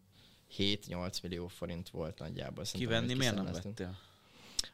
[0.58, 2.66] 7-8 millió forint volt nagyjából.
[2.66, 3.98] Szerintem, Kivenni miért nem vettél?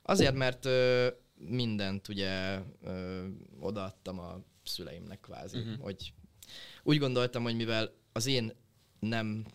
[0.02, 3.26] Azért, mert ö, mindent ugye ö,
[3.60, 5.82] odaadtam a szüleimnek kvázi, uh-huh.
[5.82, 6.14] hogy
[6.84, 8.52] úgy gondoltam, hogy mivel az én
[9.00, 9.46] nem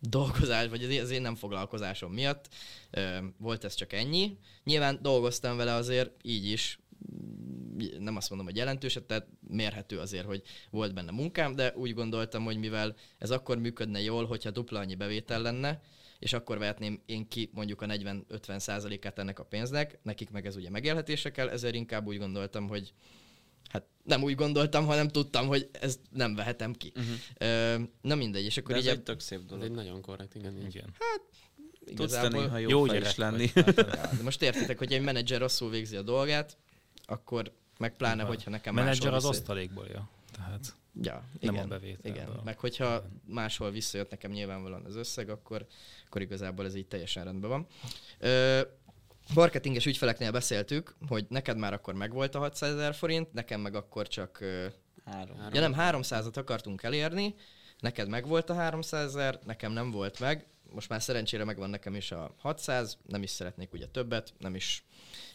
[0.00, 2.48] dolgozás, vagy az én- nem foglalkozásom miatt
[2.90, 4.38] ö, volt ez csak ennyi.
[4.64, 6.78] Nyilván dolgoztam vele azért így is,
[7.98, 12.44] nem azt mondom, hogy jelentőset, tehát mérhető azért, hogy volt benne munkám, de úgy gondoltam,
[12.44, 15.80] hogy mivel ez akkor működne jól, hogyha dupla annyi bevétel lenne,
[16.18, 20.56] és akkor vehetném én ki mondjuk a 40-50 százalékát ennek a pénznek, nekik meg ez
[20.56, 22.92] ugye megélhetésre kell, ezért inkább úgy gondoltam, hogy
[23.68, 26.92] hát nem úgy gondoltam, hanem tudtam, hogy ezt nem vehetem ki.
[26.96, 27.14] Uh-huh.
[27.38, 29.64] Ö, na mindegy, és akkor De ez így egy tök szép Ez dolog.
[29.64, 30.56] egy nagyon korrekt, igen.
[30.56, 30.68] igen.
[30.68, 30.94] Igen.
[31.94, 33.50] Tudsz te néha jó, Jó gyerek lenni.
[33.54, 33.76] vagy.
[33.76, 33.84] Ja,
[34.16, 36.56] de most értitek, hogy egy menedzser rosszul végzi a dolgát,
[37.04, 40.08] akkor meg pláne, hogyha nekem Menedzser máshol az osztalékból, ja.
[40.32, 42.22] Tehát Ja, nem igen, a bevételből.
[42.22, 45.66] Igen, meg hogyha máshol visszajött nekem nyilvánvalóan az összeg, akkor,
[46.06, 47.66] akkor igazából ez így teljesen rendben van.
[48.18, 48.60] Ö,
[49.34, 54.08] marketinges ügyfeleknél beszéltük, hogy neked már akkor megvolt a 600 ezer forint, nekem meg akkor
[54.08, 54.44] csak...
[55.04, 55.36] Három.
[55.52, 57.34] ja nem, 300-at akartunk elérni,
[57.80, 62.12] neked megvolt a 300 ezer, nekem nem volt meg, most már szerencsére megvan nekem is
[62.12, 64.84] a 600, nem is szeretnék ugye többet, nem is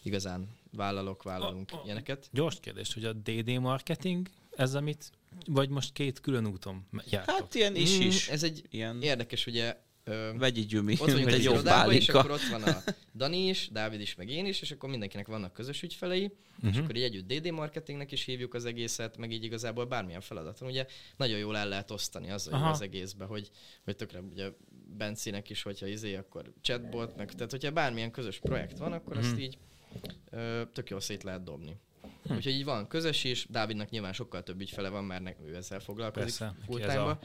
[0.03, 2.29] igazán vállalok, vállalunk A- a- ilyeneket.
[2.31, 5.11] Gyors kérdés, hogy a DD marketing, ez amit,
[5.45, 7.35] vagy most két külön úton jártok?
[7.35, 8.27] Hát ilyen is Mm, is.
[8.29, 12.47] Ez egy Ilyen érdekes, ugye ö, vegyi gyumi, ott vagyunk egy jobb és akkor ott
[12.51, 12.83] van a
[13.15, 16.83] Dani is, Dávid is, meg én is, és akkor mindenkinek vannak közös ügyfelei, és Mhm.
[16.83, 20.85] akkor így együtt DD marketingnek is hívjuk az egészet, meg így igazából bármilyen feladaton, ugye
[21.17, 22.69] nagyon jól el lehet osztani az, Aha.
[22.69, 23.49] az egészbe, hogy,
[23.83, 24.49] hogy tökre ugye
[24.97, 29.25] Bencinek is, hogyha izé, akkor chatbot, meg tehát hogyha bármilyen közös projekt van, akkor Mhm.
[29.25, 29.57] azt így
[30.29, 31.75] ö, tök jól szét lehet dobni.
[32.23, 35.79] Úgyhogy így van közös is, Dávidnak nyilván sokkal több ügyfele van, mert ne, ő ezzel
[35.79, 37.19] foglalkozik Persze, neki full ez time a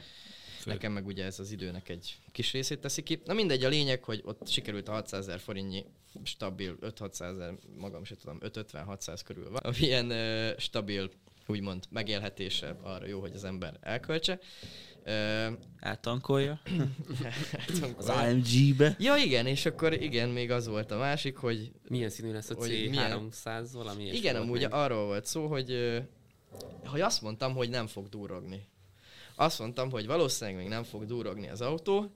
[0.59, 3.21] fő- Nekem meg ugye ez az időnek egy kis részét teszi ki.
[3.25, 5.85] Na mindegy, a lényeg, hogy ott sikerült a 600 ezer forintnyi
[6.23, 9.61] stabil 5-600 ezer, magam sem tudom, 550-600 körül van.
[9.63, 11.09] Ami ilyen ö, stabil,
[11.47, 14.39] úgymond megélhetése arra jó, hogy az ember elköltse.
[15.03, 15.47] Ö,
[15.79, 16.61] Eltankolja
[17.97, 18.95] az AMG-be.
[18.99, 22.55] ja igen, és akkor igen, még az volt a másik, hogy Milyen színű lesz a
[22.55, 24.03] Hogy C300 valami?
[24.05, 24.67] igen, amúgy még.
[24.71, 25.99] arról volt szó, hogy,
[26.85, 28.67] hogy azt mondtam, hogy nem fog durogni.
[29.35, 32.11] Azt mondtam, hogy valószínűleg még nem fog durogni az autó.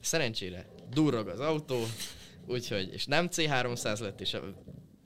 [0.00, 1.82] Szerencsére durrog az autó,
[2.46, 4.40] úgyhogy, és nem C300 lett, és a,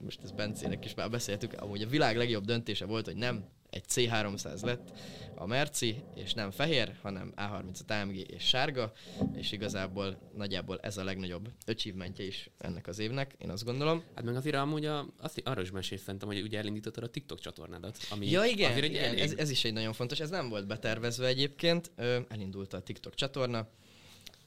[0.04, 3.85] most ez Bencének is már beszéltük, amúgy a világ legjobb döntése volt, hogy nem egy
[3.88, 4.92] C300 lett
[5.35, 8.92] a Merci, és nem fehér, hanem A35 AMG és sárga,
[9.35, 14.02] és igazából nagyjából ez a legnagyobb achievementje is ennek az évnek, én azt gondolom.
[14.14, 17.38] Hát meg azért amúgy a, azt, arra is mesélsz szerintem, hogy ugye elindítottad a TikTok
[17.40, 17.96] csatornádat.
[18.11, 21.26] Ami Ja igen, igen elég- ez, ez is egy nagyon fontos, ez nem volt betervezve
[21.26, 23.68] egyébként, Ö, elindult a TikTok csatorna,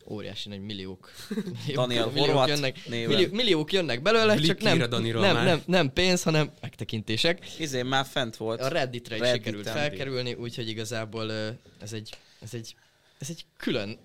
[0.10, 4.88] óriási nagy milliók, milliók, Daniel milliók Horváth jönnek, millió, milliók jönnek belőle, csak nem, Blikira
[4.88, 5.46] Daniról nem, már.
[5.46, 7.60] nem, nem pénz, hanem megtekintések.
[7.60, 8.62] Izé már fent volt.
[8.62, 9.44] A Redditre is Redditen.
[9.44, 11.32] sikerült felkerülni, úgyhogy igazából
[11.82, 12.10] ez egy,
[12.42, 12.76] ez egy,
[13.20, 14.00] ez egy külön,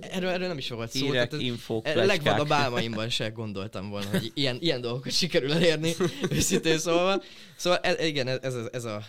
[0.00, 1.04] erről, erről nem is volt szó.
[1.06, 5.94] Hírek, tehát infók, a legvadabb álmaimban se gondoltam volna, hogy ilyen, ilyen dolgokat sikerül elérni,
[6.30, 7.22] őszintén szólva.
[7.56, 9.02] Szóval ez, igen, ez, ez, a- ez, a,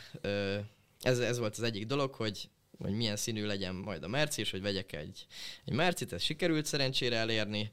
[1.02, 2.50] ez, ez volt az egyik dolog, hogy
[2.80, 5.26] hogy milyen színű legyen majd a Merci, és hogy vegyek egy,
[5.66, 7.72] egy Mercit, ez sikerült szerencsére elérni.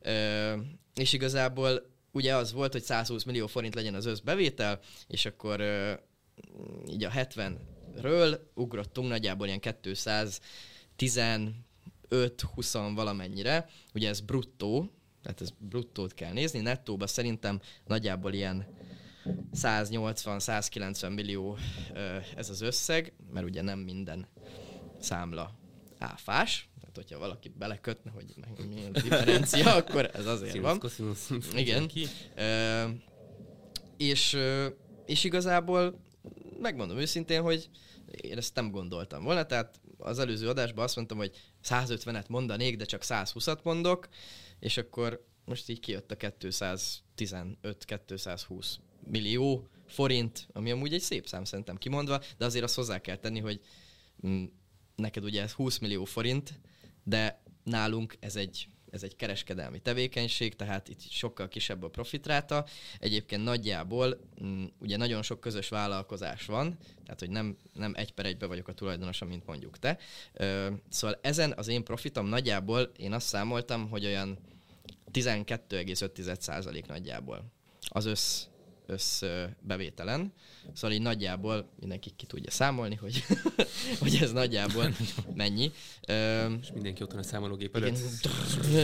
[0.00, 0.56] Ö,
[0.94, 5.92] és igazából ugye az volt, hogy 120 millió forint legyen az összbevétel, és akkor ö,
[6.88, 9.60] így a 70-ről ugrottunk nagyjából ilyen
[10.98, 11.52] 215-20
[12.94, 13.68] valamennyire.
[13.94, 14.92] Ugye ez bruttó,
[15.22, 18.66] tehát ez bruttót kell nézni, nettóba szerintem nagyjából ilyen
[19.54, 21.58] 180-190 millió
[22.36, 24.26] ez az összeg, mert ugye nem minden
[25.00, 25.58] számla
[25.98, 30.82] áfás, tehát hogyha valaki belekötne, hogy meg milyen differencia, akkor ez azért van.
[31.54, 31.90] Igen.
[33.96, 34.38] és,
[35.06, 36.00] és igazából
[36.60, 37.70] megmondom őszintén, hogy
[38.10, 42.84] én ezt nem gondoltam volna, tehát az előző adásban azt mondtam, hogy 150-et mondanék, de
[42.84, 44.08] csak 120-at mondok,
[44.58, 48.66] és akkor most így kijött a 215-220
[49.10, 53.38] millió forint, ami amúgy egy szép szám szerintem kimondva, de azért azt hozzá kell tenni,
[53.40, 53.60] hogy
[54.26, 54.44] mm,
[54.96, 56.60] neked ugye ez 20 millió forint,
[57.04, 62.64] de nálunk ez egy ez egy kereskedelmi tevékenység, tehát itt sokkal kisebb a profitráta.
[62.98, 68.26] Egyébként nagyjából mm, ugye nagyon sok közös vállalkozás van, tehát hogy nem, nem egy per
[68.26, 69.98] egybe vagyok a tulajdonosa, mint mondjuk te.
[70.88, 74.38] Szóval ezen az én profitom nagyjából én azt számoltam, hogy olyan
[75.12, 77.44] 12,5% nagyjából
[77.88, 78.44] az össz,
[78.88, 80.32] össz ö, bevételen.
[80.74, 83.24] Szóval így nagyjából mindenki ki tudja számolni, hogy,
[84.00, 84.94] hogy ez nagyjából
[85.34, 85.70] mennyi.
[86.60, 87.94] És mindenki ott van a számológép igen.
[87.94, 88.28] előtt.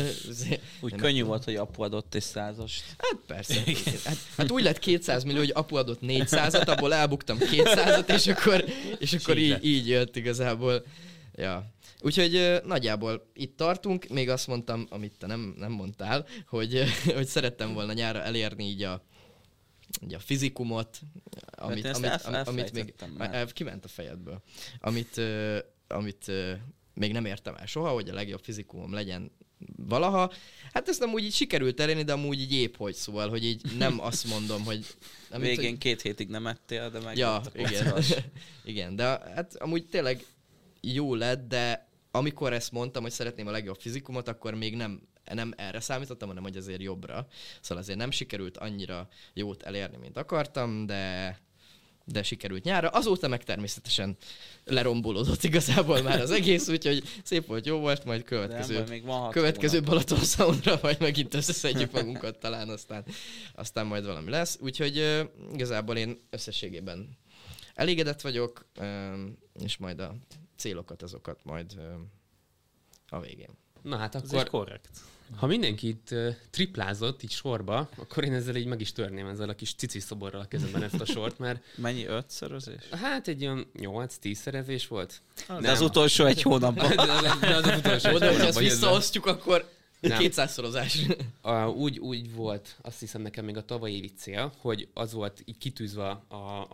[0.80, 2.84] Úgy Nem- könnyű volt, hogy apu adott egy százast.
[2.98, 3.62] Hát persze.
[4.04, 8.64] Hát, hát úgy lett 200 millió, hogy apu adott 400-at, abból elbuktam 200-at, és akkor,
[8.98, 10.84] és akkor Így így, jött igazából.
[11.34, 11.72] Ja.
[12.00, 16.82] Úgyhogy nagyjából itt tartunk, még azt mondtam, amit te nem, nem mondtál, hogy,
[17.14, 19.04] hogy szerettem volna nyára elérni így a,
[20.02, 21.00] így a fizikumot,
[21.50, 24.42] amit, ezt amit, amit, amit még már kiment a fejedből,
[24.80, 26.52] amit, ö, amit ö,
[26.94, 29.30] még nem értem el soha, hogy a legjobb fizikumom legyen
[29.76, 30.32] valaha.
[30.72, 33.76] Hát ezt nem úgy így sikerült elérni, de amúgy így épp hogy szóval, hogy így
[33.78, 34.86] nem azt mondom, hogy...
[35.30, 38.02] Mint, Végén hogy, két hétig nem ettél, de meg ja, igen.
[38.64, 40.24] igen, de hát amúgy tényleg
[40.80, 45.52] jó lett, de amikor ezt mondtam, hogy szeretném a legjobb fizikumot, akkor még nem, nem
[45.56, 47.26] erre számítottam, hanem hogy azért jobbra.
[47.60, 51.38] Szóval azért nem sikerült annyira jót elérni, mint akartam, de
[52.06, 52.88] de sikerült nyára.
[52.88, 54.16] Azóta meg természetesen
[54.64, 59.30] lerombolódott igazából már az egész, úgyhogy szép volt, jó volt, majd következő, De még van
[59.30, 59.80] következő.
[59.80, 63.04] Balaton Soundra majd megint összeszedjük magunkat talán, aztán,
[63.54, 64.58] aztán majd valami lesz.
[64.60, 65.20] Úgyhogy uh,
[65.52, 67.18] igazából én összességében
[67.74, 68.66] elégedett vagyok,
[69.62, 70.14] és majd a
[70.56, 71.80] célokat, azokat majd
[73.08, 73.50] a végén.
[73.82, 74.90] Na hát Ez akkor, egy korrekt.
[75.36, 76.14] Ha mindenki itt
[76.50, 80.40] triplázott így sorba, akkor én ezzel így meg is törném ezzel a kis cici szoborral
[80.40, 82.82] a kezemben ezt a sort, mert Mennyi ötszörözés?
[82.90, 85.20] hát egy olyan 8-10 szerezés volt.
[85.60, 86.96] De az utolsó egy hónapban.
[86.96, 88.60] De az, de az, az utolsó ezt hónapban jött be.
[88.60, 89.72] visszaosztjuk, akkor
[90.08, 90.18] Nem.
[90.28, 90.98] 200 szorozás.
[91.40, 95.42] A, úgy, úgy volt, azt hiszem nekem még a tavalyi évi cél, hogy az volt
[95.44, 96.66] így kitűzve a,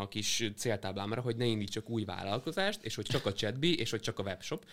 [0.00, 4.00] a kis céltáblámra, hogy ne indítsak új vállalkozást, és hogy csak a chatbi, és hogy
[4.00, 4.64] csak a webshop.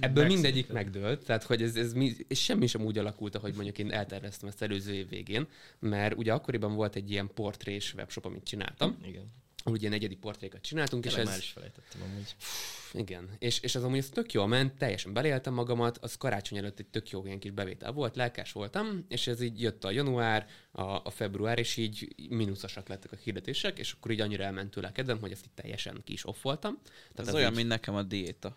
[0.00, 3.78] Ebből mindegyik megdőlt, tehát hogy ez, ez mi, és semmi sem úgy alakult, ahogy mondjuk
[3.78, 5.46] én elterveztem ezt előző év végén,
[5.78, 9.44] mert ugye akkoriban volt egy ilyen portrés webshop, amit csináltam, Igen.
[9.66, 11.34] Ahol ugye negyedi portrékat csináltunk, és Tényleg ez...
[11.34, 12.36] már is felejtettem amúgy.
[12.92, 16.78] Igen, és, és az amúgy ez tök jól ment, teljesen beléltem magamat, az karácsony előtt
[16.78, 20.46] egy tök jó ilyen kis bevétel volt, lelkes voltam, és ez így jött a január,
[20.70, 24.88] a, a február, és így mínuszosak lettek a hirdetések, és akkor így annyira elment tőle
[24.88, 26.78] a kedvem, hogy ezt így teljesen ki is off voltam.
[27.14, 28.56] Ez az olyan, így- mint nekem a diéta.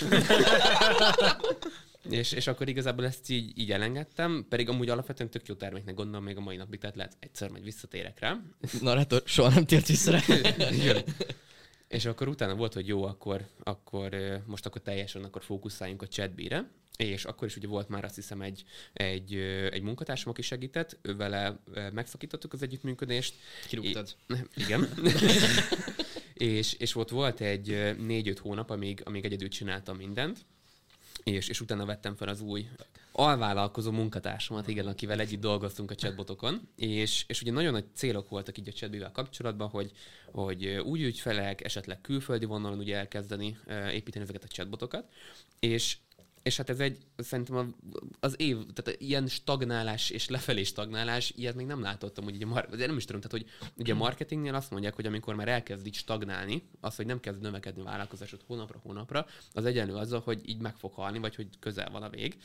[2.10, 6.24] és, és akkor igazából ezt így, így elengedtem, pedig amúgy alapvetően tök jó terméknek gondolom
[6.24, 8.40] még a mai napig, tehát lehet egyszer majd visszatérek rá.
[8.80, 10.18] Narrátor soha nem tért vissza.
[11.88, 16.70] És akkor utána volt, hogy jó, akkor, akkor most akkor teljesen akkor fókuszáljunk a chatbére,
[16.96, 19.34] és akkor is ugye volt már azt hiszem egy, egy,
[19.70, 21.60] egy munkatársam, aki segített, ő vele
[21.92, 23.34] megszakítottuk az együttműködést.
[23.68, 24.16] Kirúgtad.
[24.54, 24.88] Igen.
[26.34, 30.46] és, és volt, volt egy négy-öt hónap, amíg, amíg egyedül csináltam mindent,
[31.24, 32.68] és, és utána vettem fel az új
[33.12, 38.58] alvállalkozó munkatársamat, igen, akivel együtt dolgoztunk a chatbotokon, és, és ugye nagyon nagy célok voltak
[38.58, 39.92] így a chatbivel kapcsolatban, hogy,
[40.32, 45.12] hogy új ügyfelek, esetleg külföldi vonalon ugye elkezdeni ö, építeni ezeket a chatbotokat,
[45.60, 45.96] és
[46.48, 47.74] és hát ez egy, szerintem
[48.20, 52.76] az év, tehát ilyen stagnálás és lefelé stagnálás, ilyet még nem látottam, hogy ugye, mar-
[52.76, 55.86] de nem is tudom, tehát hogy ugye a marketingnél azt mondják, hogy amikor már elkezd
[55.86, 60.48] így stagnálni, az, hogy nem kezd növekedni a vállalkozásod hónapra hónapra, az egyenlő azzal, hogy
[60.48, 62.36] így meg fog halni, vagy hogy közel van a vég.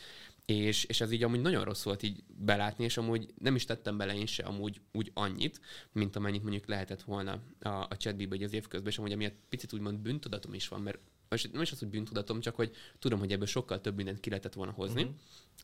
[0.45, 3.97] És, és ez így amúgy nagyon rossz volt így belátni, és amúgy nem is tettem
[3.97, 5.61] bele én se amúgy úgy annyit,
[5.91, 9.73] mint amennyit mondjuk lehetett volna a, a chatbee az év közben, és amúgy amiatt picit
[9.73, 10.99] úgymond bűntudatom is van, mert
[11.33, 14.29] most nem is az, hogy bűntudatom, csak hogy tudom, hogy ebből sokkal több mindent ki
[14.29, 15.01] lehetett volna hozni.
[15.01, 15.17] Uh-huh.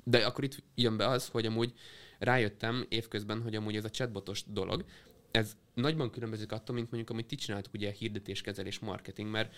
[0.04, 1.74] De akkor itt jön be az, hogy amúgy
[2.20, 4.86] rájöttem évközben, hogy amúgy ez a chatbotos dolog,
[5.32, 9.56] ez nagyban különbözik attól, mint mondjuk, amit ti csináltok, ugye hirdetéskezelés, marketing, mert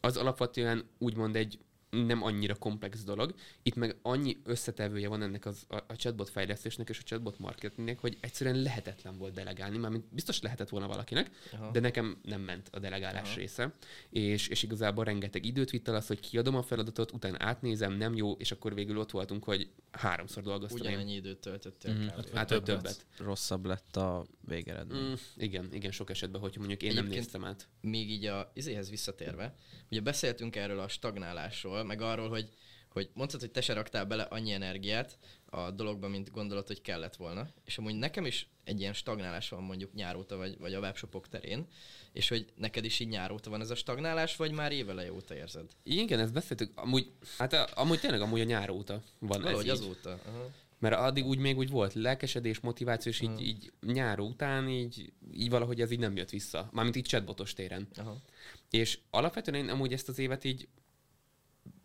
[0.00, 1.58] az alapvetően úgymond egy
[1.90, 3.34] nem annyira komplex dolog.
[3.62, 7.98] Itt meg annyi összetevője van ennek az, a, a chatbot fejlesztésnek és a chatbot marketingnek,
[8.00, 11.70] hogy egyszerűen lehetetlen volt delegálni, mármint biztos lehetett volna valakinek, Aha.
[11.70, 13.36] de nekem nem ment a delegálás Aha.
[13.36, 13.74] Része,
[14.10, 18.14] és, és igazából rengeteg időt vitt el az, hogy kiadom a feladatot, utána átnézem, nem
[18.14, 20.78] jó, és akkor végül ott voltunk, hogy háromszor dolgoztam.
[20.80, 20.86] én.
[20.86, 22.06] Ugyanannyi időt töltöttél Mhm.
[22.06, 22.34] kb.
[22.34, 22.64] Hát többet.
[22.64, 23.06] többet.
[23.18, 25.02] Rosszabb lett a végeredmény.
[25.02, 27.68] Mm, igen, igen, sok esetben, hogyha mondjuk én nem Egyébként- néztem át.
[27.80, 29.54] még így a izéhez visszatérve,
[29.90, 32.48] ugye beszéltünk erről a stagnálásról, meg arról, hogy,
[32.88, 37.16] hogy mondtad, hogy te se raktál bele annyi energiát a dologba, mint gondolod, hogy kellett
[37.16, 37.48] volna.
[37.64, 41.66] És amúgy nekem is egy ilyen stagnálás van mondjuk nyáróta, vagy, vagy a webshopok terén,
[42.12, 45.70] és hogy neked is így nyáróta van ez a stagnálás, vagy már évele óta érzed?
[45.82, 46.72] Igen, ezt beszéltük.
[46.74, 49.82] Amúgy, hát a, amúgy tényleg amúgy a nyár óta van Valahogy ez így.
[49.82, 50.10] azóta.
[50.10, 50.50] Aha.
[50.78, 55.50] Mert addig úgy még úgy volt lelkesedés, motiváció, és így, így nyár után így, így
[55.50, 56.68] valahogy ez így nem jött vissza.
[56.72, 57.88] Mármint így chatbotos téren.
[57.96, 58.16] Aha.
[58.70, 60.68] És alapvetően én amúgy ezt az évet így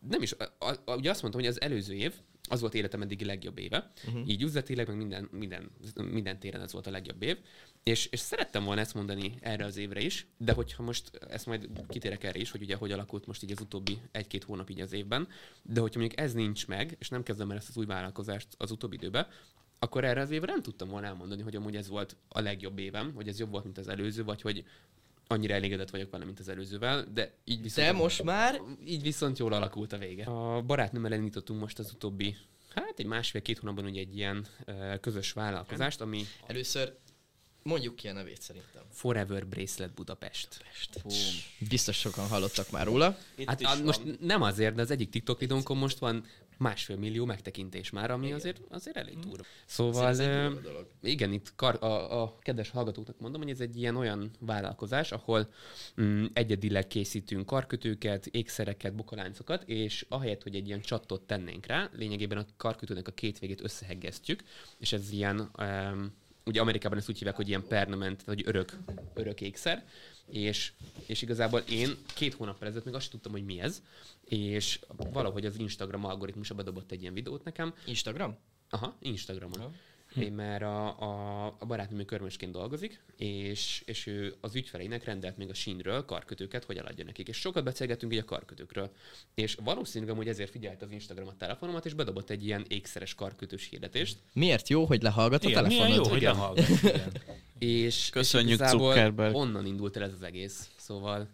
[0.09, 2.13] nem is, a, a, ugye azt mondtam, hogy az előző év,
[2.49, 4.29] az volt életem eddigi legjobb éve, uh-huh.
[4.29, 7.37] így üzletileg, meg minden, minden, minden téren ez volt a legjobb év,
[7.83, 11.69] és, és szerettem volna ezt mondani erre az évre is, de hogyha most, ezt majd
[11.89, 14.93] kitérek erre is, hogy ugye hogy alakult most így az utóbbi egy-két hónap így az
[14.93, 15.27] évben,
[15.63, 18.71] de hogyha mondjuk ez nincs meg, és nem kezdem el ezt az új vállalkozást az
[18.71, 19.27] utóbbi időben,
[19.79, 23.13] akkor erre az évre nem tudtam volna elmondani, hogy amúgy ez volt a legjobb évem,
[23.13, 24.63] hogy ez jobb volt, mint az előző, vagy hogy
[25.31, 27.87] annyira elégedett vagyok vele, mint az előzővel, de így viszont...
[27.87, 30.23] De most már Így viszont jól alakult a vége.
[30.23, 32.35] A barátnőmmel elindítottunk most az utóbbi,
[32.75, 36.95] hát egy másfél-két hónapban ugye egy ilyen ö, közös vállalkozást, ami először
[37.63, 38.81] mondjuk ki a nevét szerintem.
[38.91, 40.63] Forever Bracelet Budapest.
[41.69, 43.17] Biztos sokan hallottak már róla.
[43.35, 46.25] Itt Hát a, most nem azért, de az egyik TikTok videónkon most van
[46.61, 49.43] másfél millió megtekintés már, ami azért, azért elég durva.
[49.65, 50.53] Szóval, ö,
[51.01, 55.49] igen, itt kar, a, a kedves hallgatóknak mondom, hogy ez egy ilyen olyan vállalkozás, ahol
[56.01, 62.37] mm, egyedileg készítünk karkötőket, ékszereket, bukoláncokat, és ahelyett, hogy egy ilyen csattot tennénk rá, lényegében
[62.37, 64.43] a karkötőnek a két végét összeheggesztjük,
[64.77, 66.13] és ez ilyen, um,
[66.45, 68.77] ugye Amerikában ezt úgy hívják, hogy ilyen permanent, vagy örök,
[69.13, 69.85] örök ékszer,
[70.25, 70.71] és,
[71.05, 73.81] és igazából én két hónappal ezelőtt még azt sem tudtam, hogy mi ez,
[74.23, 74.79] és
[75.11, 78.37] valahogy az Instagram algoritmusa bedobott egy ilyen videót nekem, Instagram?
[78.69, 79.59] Aha, Instagramon.
[79.59, 79.71] Aha.
[80.19, 85.49] Én mert a, a, a barátnőm körmösként dolgozik, és, és ő az ügyfeleinek rendelt még
[85.49, 87.27] a sínről karkötőket, hogy eladja nekik.
[87.27, 88.91] És sokat beszélgettünk így a karkötőkről.
[89.33, 93.67] És valószínűleg amúgy ezért figyelt az Instagram a telefonomat, és bedobott egy ilyen ékszeres karkötős
[93.69, 94.17] hirdetést.
[94.33, 96.05] Miért jó, hogy lehallgat a Igen, milyen telefonod?
[96.05, 96.33] jó, hogy Igen.
[96.33, 96.67] lehallgat.
[96.69, 97.11] Igen.
[97.59, 99.35] És, Köszönjük, és Zuckerberg.
[99.35, 100.69] Onnan indult el ez az egész.
[100.75, 101.29] Szóval,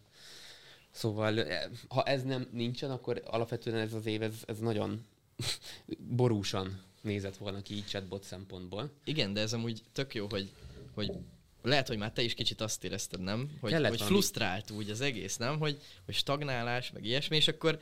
[0.92, 5.06] szóval eh, ha ez nem nincsen, akkor alapvetően ez az év, ez, ez nagyon
[6.16, 8.92] borúsan nézett volna ki így chatbot szempontból.
[9.04, 10.52] Igen, de ez amúgy tök jó, hogy,
[10.94, 11.12] hogy
[11.62, 13.58] lehet, hogy már te is kicsit azt érezted, nem?
[13.60, 15.60] Hogy, Kellett hogy frusztrált úgy az egész, nem?
[15.60, 17.80] Hogy, hogy stagnálás, meg ilyesmi, és akkor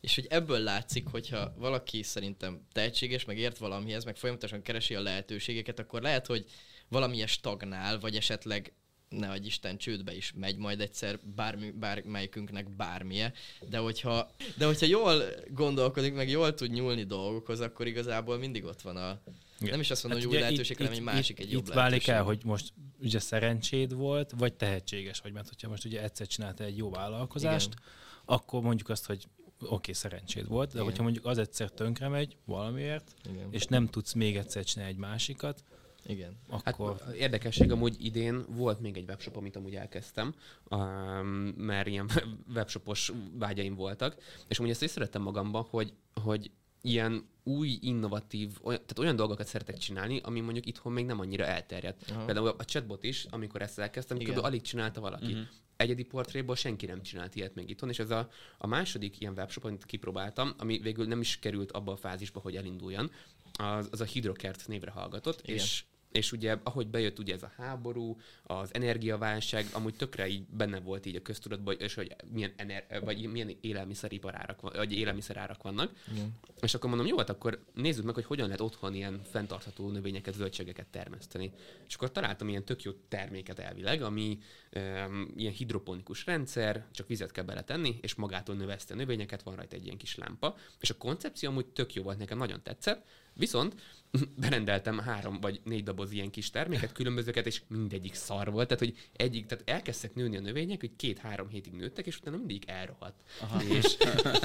[0.00, 5.02] és hogy ebből látszik, hogyha valaki szerintem tehetséges, meg ért valamihez, meg folyamatosan keresi a
[5.02, 6.46] lehetőségeket, akkor lehet, hogy
[6.88, 8.72] valamilyen stagnál, vagy esetleg
[9.08, 13.32] ne adj Isten csődbe is megy majd egyszer bármi, bármelyikünknek bármilyen,
[13.68, 18.80] de hogyha, de hogyha jól gondolkodik, meg jól tud nyúlni dolgokhoz, akkor igazából mindig ott
[18.80, 19.20] van a,
[19.58, 19.70] Igen.
[19.70, 21.72] nem is azt mondom, Hát hogy új lehetőség, hanem egy másik, egy itt, jobb itt
[21.72, 26.26] válik el, hogy most ugye szerencséd volt, vagy tehetséges vagy, mert hogyha most ugye egyszer
[26.26, 27.82] csináltál egy jó vállalkozást, Igen.
[28.24, 29.26] akkor mondjuk azt, hogy
[29.60, 30.84] oké, okay, szerencséd volt, de Igen.
[30.84, 33.48] hogyha mondjuk az egyszer tönkre megy valamiért, Igen.
[33.50, 35.64] és nem tudsz még egyszer csinálni egy másikat,
[36.06, 36.36] Igen.
[36.48, 37.00] akkor...
[37.04, 40.34] Hát érdekesség, amúgy idén volt még egy webshop, amit amúgy elkezdtem,
[40.70, 41.26] um,
[41.56, 42.10] mert ilyen
[42.54, 44.16] webshopos vágyaim voltak,
[44.48, 45.92] és amúgy ezt észrevettem magamban, hogy,
[46.22, 46.50] hogy
[46.82, 51.44] ilyen új, innovatív, olyan, tehát olyan dolgokat szeretek csinálni, ami mondjuk itthon még nem annyira
[51.44, 52.10] elterjedt.
[52.10, 52.24] Aha.
[52.24, 54.34] Például a chatbot is, amikor ezt elkezdtem, Igen.
[54.34, 54.44] kb.
[54.44, 55.32] alig csinálta valaki.
[55.32, 55.46] Uh-huh.
[55.76, 58.28] Egyedi portréból senki nem csinált ilyet még itthon, és ez a,
[58.58, 62.56] a második ilyen webshop, amit kipróbáltam, ami végül nem is került abba a fázisba, hogy
[62.56, 63.10] elinduljon,
[63.52, 65.54] az, az a Hydrokert névre hallgatott, Igen.
[65.56, 65.84] és
[66.16, 71.06] és ugye, ahogy bejött ugye ez a háború, az energiaválság, amúgy tökre így benne volt
[71.06, 75.92] így a köztudatban, és hogy milyen, ener- vagy milyen élelmiszeriparárak, vagy élelmiszerárak vannak.
[76.12, 76.34] Igen.
[76.60, 80.34] És akkor mondom, jó, hát akkor nézzük meg, hogy hogyan lehet otthon ilyen fenntartható növényeket,
[80.34, 81.52] zöldségeket termeszteni.
[81.88, 84.38] És akkor találtam ilyen tök jó terméket elvileg, ami
[84.76, 89.76] um, ilyen hidroponikus rendszer, csak vizet kell beletenni, és magától növeszti a növényeket, van rajta
[89.76, 90.56] egy ilyen kis lámpa.
[90.80, 93.06] És a koncepció amúgy tök jó volt, nekem nagyon tetszett,
[93.36, 93.74] viszont
[94.42, 98.68] berendeltem három vagy négy doboz ilyen kis terméket, különbözőket, és mindegyik szar volt.
[98.68, 102.64] Tehát, hogy egyik, tehát elkezdtek nőni a növények, hogy két-három hétig nőttek, és utána mindig
[102.66, 103.20] elrohadt.
[103.40, 103.62] Aha.
[103.62, 103.96] És,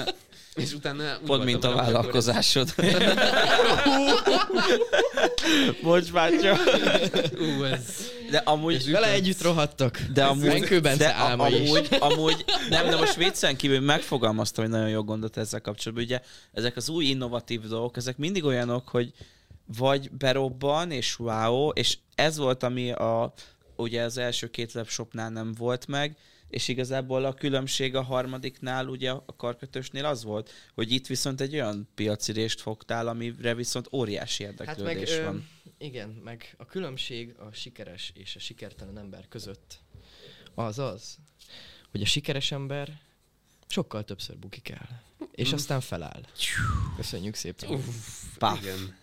[0.64, 2.74] és utána Pont, mint a vállalkozásod.
[5.84, 6.58] Bocs, bátya.
[7.40, 8.10] Ú, ez...
[8.32, 8.92] De amúgy...
[8.92, 10.00] Vele együtt rohadtak.
[10.14, 11.70] De amúgy, de a, álma is.
[11.70, 16.06] amúgy, amúgy, nem, de most viccen kívül megfogalmaztam egy nagyon jó gondot ezzel kapcsolatban.
[16.06, 16.22] Ugye
[16.54, 19.12] ezek az új innovatív dolgok, ezek mindig olyanok, hogy
[19.78, 23.34] vagy berobban, és wow, és ez volt, ami a,
[23.76, 26.18] ugye az első két webshopnál nem volt meg,
[26.52, 31.54] és igazából a különbség a harmadiknál, ugye a karkötősnél az volt, hogy itt viszont egy
[31.54, 35.48] olyan piaci részt fogtál, amire viszont óriási Hát meg, érdeklődés ö, van.
[35.78, 39.80] igen, meg a különbség a sikeres és a sikertelen ember között
[40.56, 41.18] az az,
[41.92, 43.02] hogy a sikeres ember
[43.68, 45.04] sokkal többször bukik el.
[45.32, 46.22] és aztán feláll.
[46.96, 47.84] Köszönjük szépen.
[48.38, 48.62] Paf.
[48.62, 49.00] Igen.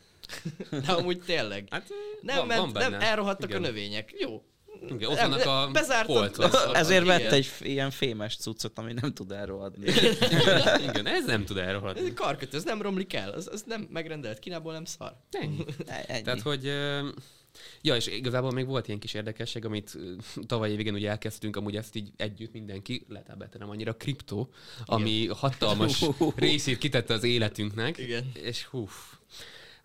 [0.86, 1.66] De amúgy tényleg.
[1.70, 1.88] Hát
[2.20, 2.88] Nem, van, ment, van benne.
[2.88, 3.62] nem elrohadtak Igen.
[3.62, 4.14] a növények.
[4.18, 4.42] Jó.
[4.88, 6.44] Igen, ott vannak a bezártad- polcon.
[6.44, 7.18] Ott- Ezért igen.
[7.18, 9.86] vett egy ilyen fémes cuccot, ami nem tud elrohadni.
[10.88, 12.00] Igen, ez nem tud Ez elrohadni.
[12.04, 13.30] egy karkötő, ez nem romlik el.
[13.30, 15.16] Az, az nem megrendelt Kínából, nem szar.
[15.30, 15.64] Ennyi.
[15.86, 16.22] Ennyi.
[16.22, 16.72] Tehát, hogy...
[17.80, 19.98] Ja, és igazából még volt ilyen kis érdekesség, amit
[20.46, 24.50] tavaly évigén ugye elkezdtünk, amúgy ezt így együtt mindenki, lehet nem annyira kriptó,
[24.84, 26.04] ami hatalmas
[26.36, 27.98] részét kitette az életünknek.
[27.98, 28.30] Igen.
[28.42, 28.88] És hú,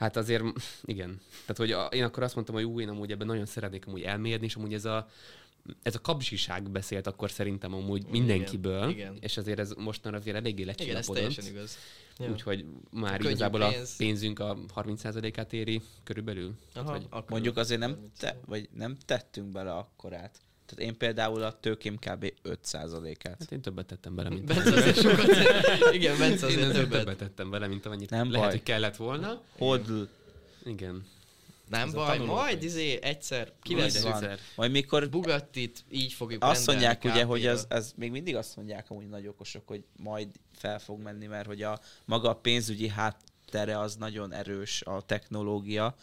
[0.03, 0.43] hát azért,
[0.83, 1.19] igen.
[1.41, 4.01] Tehát, hogy a, én akkor azt mondtam, hogy ú, én amúgy ebben nagyon szeretnék amúgy
[4.01, 5.07] elmérni, és amúgy ez a,
[5.81, 9.17] ez a kapzsiság beszélt akkor szerintem amúgy mindenkiből, igen.
[9.19, 11.15] és azért ez mostanra azért eléggé Igen, ez lecsillapodott.
[11.15, 11.77] teljesen igaz.
[12.17, 12.29] Ja.
[12.29, 13.95] Úgyhogy már Könnyű igazából a pénz.
[13.95, 16.53] pénzünk a 30%-át éri körülbelül.
[16.73, 20.39] Aha, hogy akkor Mondjuk azért nem, te, vagy nem tettünk bele akkorát.
[20.75, 22.33] Tehát én például a tőkém kb.
[22.43, 23.35] 5%-át.
[23.39, 25.27] Hát én többet tettem bele, mint Bence azért sokat.
[25.97, 26.99] Igen, Bence én azért azért többet.
[26.99, 28.49] többet tettem bele, mint amennyit Nem lehet, baj.
[28.49, 29.41] hogy kellett volna.
[29.57, 30.01] Hodl.
[30.65, 31.05] Igen.
[31.69, 33.79] Nem Ez baj, majd izé egyszer van.
[33.83, 34.39] egyszer.
[34.55, 38.89] Majd mikor Bugattit így fogjuk azt mondják ugye, hogy ez, ez még mindig azt mondják
[38.89, 43.79] amúgy nagy okosok, hogy majd fel fog menni, mert hogy a maga a pénzügyi háttere
[43.79, 45.95] az nagyon erős a technológia,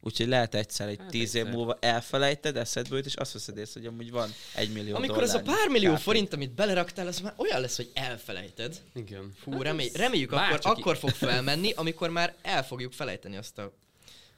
[0.00, 3.80] úgyhogy lehet egyszer egy Hát tíz év múlva elfelejted, eszedbe jut, és azt veszed észre,
[3.80, 6.00] hogy amúgy van egy millió Amikor ez a pár millió KP.
[6.00, 8.80] forint, amit beleraktál, az már olyan lesz, hogy elfelejted.
[8.94, 9.32] Igen.
[9.42, 13.72] Fú, remély, reméljük, akkor, bárcsak- akkor fog felmenni, amikor már el fogjuk felejteni azt a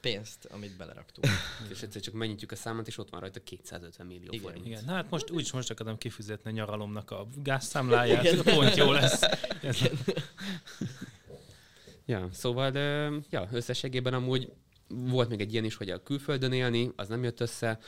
[0.01, 1.27] pénzt, amit beleraktunk.
[1.73, 4.41] És egyszer csak megnyitjuk a számot, és ott van rajta 250 millió Igen.
[4.41, 4.67] forint.
[4.67, 9.21] Igen, na hát most úgyis most akarom kifizetni a nyaralomnak a gázszámláját, pont jó lesz.
[9.63, 9.79] Ez,
[12.07, 12.73] Ja, szóval,
[13.31, 14.53] ja, összességében amúgy
[14.89, 17.79] volt még egy ilyen is, hogy a külföldön élni, az nem jött össze.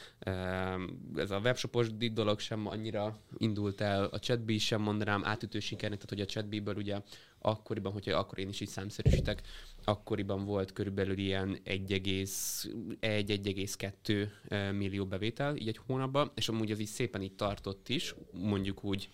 [1.16, 6.14] Ez a webshopos dolog sem annyira indult el, a chatbee sem mondanám átütő sikernek, tehát
[6.14, 7.00] hogy a chatbee-ből ugye
[7.38, 9.42] akkoriban, hogyha akkor én is így számszerűsítek,
[9.84, 16.86] akkoriban volt körülbelül ilyen 1,1-1,2 eh, millió bevétel így egy hónapban, és amúgy az így
[16.86, 19.08] szépen így tartott is, mondjuk úgy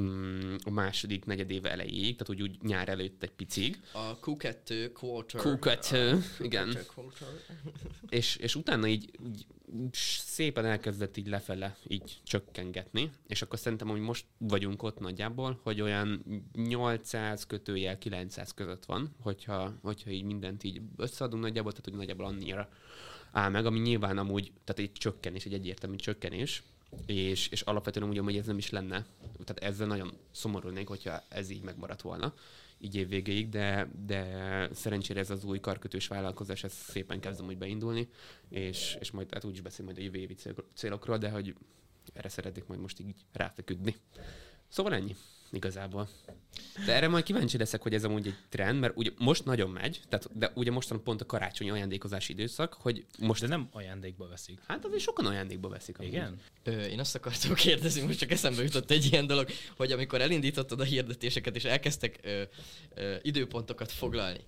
[0.00, 3.80] mm, a második negyedéve elejéig, tehát úgy, úgy nyár előtt egy picig.
[3.92, 5.40] A Q2 quarter.
[5.44, 6.68] Q2, a igen.
[6.68, 7.28] Q2 quarter.
[8.08, 9.46] És, és utána így, így
[9.92, 15.80] szépen elkezdett így lefele így csökkengetni, és akkor szerintem, hogy most vagyunk ott nagyjából, hogy
[15.80, 16.24] olyan
[16.54, 22.26] 800 kötőjel 900 között van, hogyha, hogyha így mindent így összeadunk nagyjából, tehát hogy nagyjából
[22.26, 22.68] annyira
[23.32, 26.62] áll meg, ami nyilván amúgy, tehát egy csökkenés, egy egyértelmű csökkenés,
[27.06, 29.06] és, és alapvetően úgy, hogy ez nem is lenne.
[29.44, 32.34] Tehát ezzel nagyon szomorulnék, hogyha ez így megmaradt volna
[32.80, 37.58] így év végéig, de, de szerencsére ez az új karkötős vállalkozás, ez szépen kezdem úgy
[37.58, 38.08] beindulni,
[38.48, 41.54] és, és majd hát úgyis beszél majd a jövő évi cél- célokról, de hogy
[42.12, 43.96] erre szeretnék majd most így ráfeküdni.
[44.68, 45.16] Szóval ennyi
[45.52, 46.08] igazából.
[46.86, 50.00] De erre majd kíváncsi leszek, hogy ez amúgy egy trend, mert ugye most nagyon megy,
[50.08, 53.40] tehát, de ugye mostan pont a karácsonyi ajándékozási időszak, hogy most...
[53.40, 54.58] de nem ajándékba veszik.
[54.66, 55.98] Hát azért sokan ajándékba veszik.
[55.98, 56.12] amúgy.
[56.12, 56.40] Igen?
[56.62, 60.80] Ö, én azt akartam kérdezni, most csak eszembe jutott egy ilyen dolog, hogy amikor elindítottad
[60.80, 62.42] a hirdetéseket, és elkezdtek ö,
[62.94, 64.40] ö, időpontokat foglalni,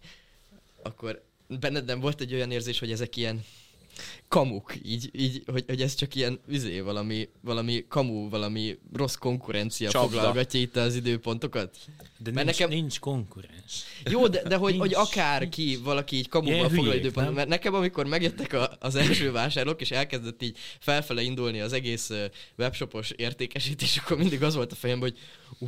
[0.82, 3.44] akkor benned nem volt egy olyan érzés, hogy ezek ilyen
[4.28, 9.90] kamuk, így, így hogy, hogy ez csak ilyen üzé, valami, valami kamu, valami rossz konkurencia
[9.90, 10.08] Csapda.
[10.08, 11.76] foglalgatja itt az időpontokat?
[12.18, 13.82] De Mert nincs, nekem- nincs konkurens.
[14.04, 18.06] Jó, de, de hogy, Nincs, hogy akárki, valaki így kamuval foglal időpontot, mert nekem amikor
[18.06, 22.10] megjöttek a, az első vásárlók, és elkezdett így felfele indulni az egész
[22.58, 25.18] webshopos értékesítés, akkor mindig az volt a fejemben, hogy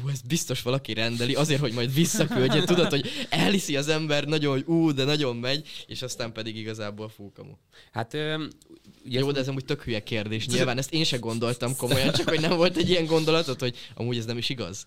[0.01, 4.53] ú, ez biztos valaki rendeli, azért, hogy majd visszaküldje, tudod, hogy elhiszi az ember nagyon,
[4.53, 7.53] hogy ú, de nagyon megy, és aztán pedig igazából fú, kamu.
[7.93, 8.15] Hát
[9.05, 10.47] ugye Jó, de ez amúgy tök hülye kérdés.
[10.47, 14.17] Nyilván ezt én se gondoltam komolyan, csak hogy nem volt egy ilyen gondolatod, hogy amúgy
[14.17, 14.87] ez nem is igaz.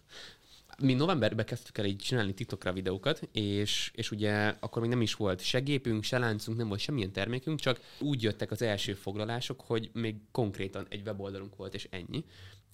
[0.78, 5.14] mi novemberben kezdtük el így csinálni TikTokra videókat, és, és ugye akkor még nem is
[5.14, 9.62] volt se gépünk, se láncunk, nem volt semmilyen termékünk, csak úgy jöttek az első foglalások,
[9.62, 12.24] hogy még konkrétan egy weboldalunk volt, és ennyi.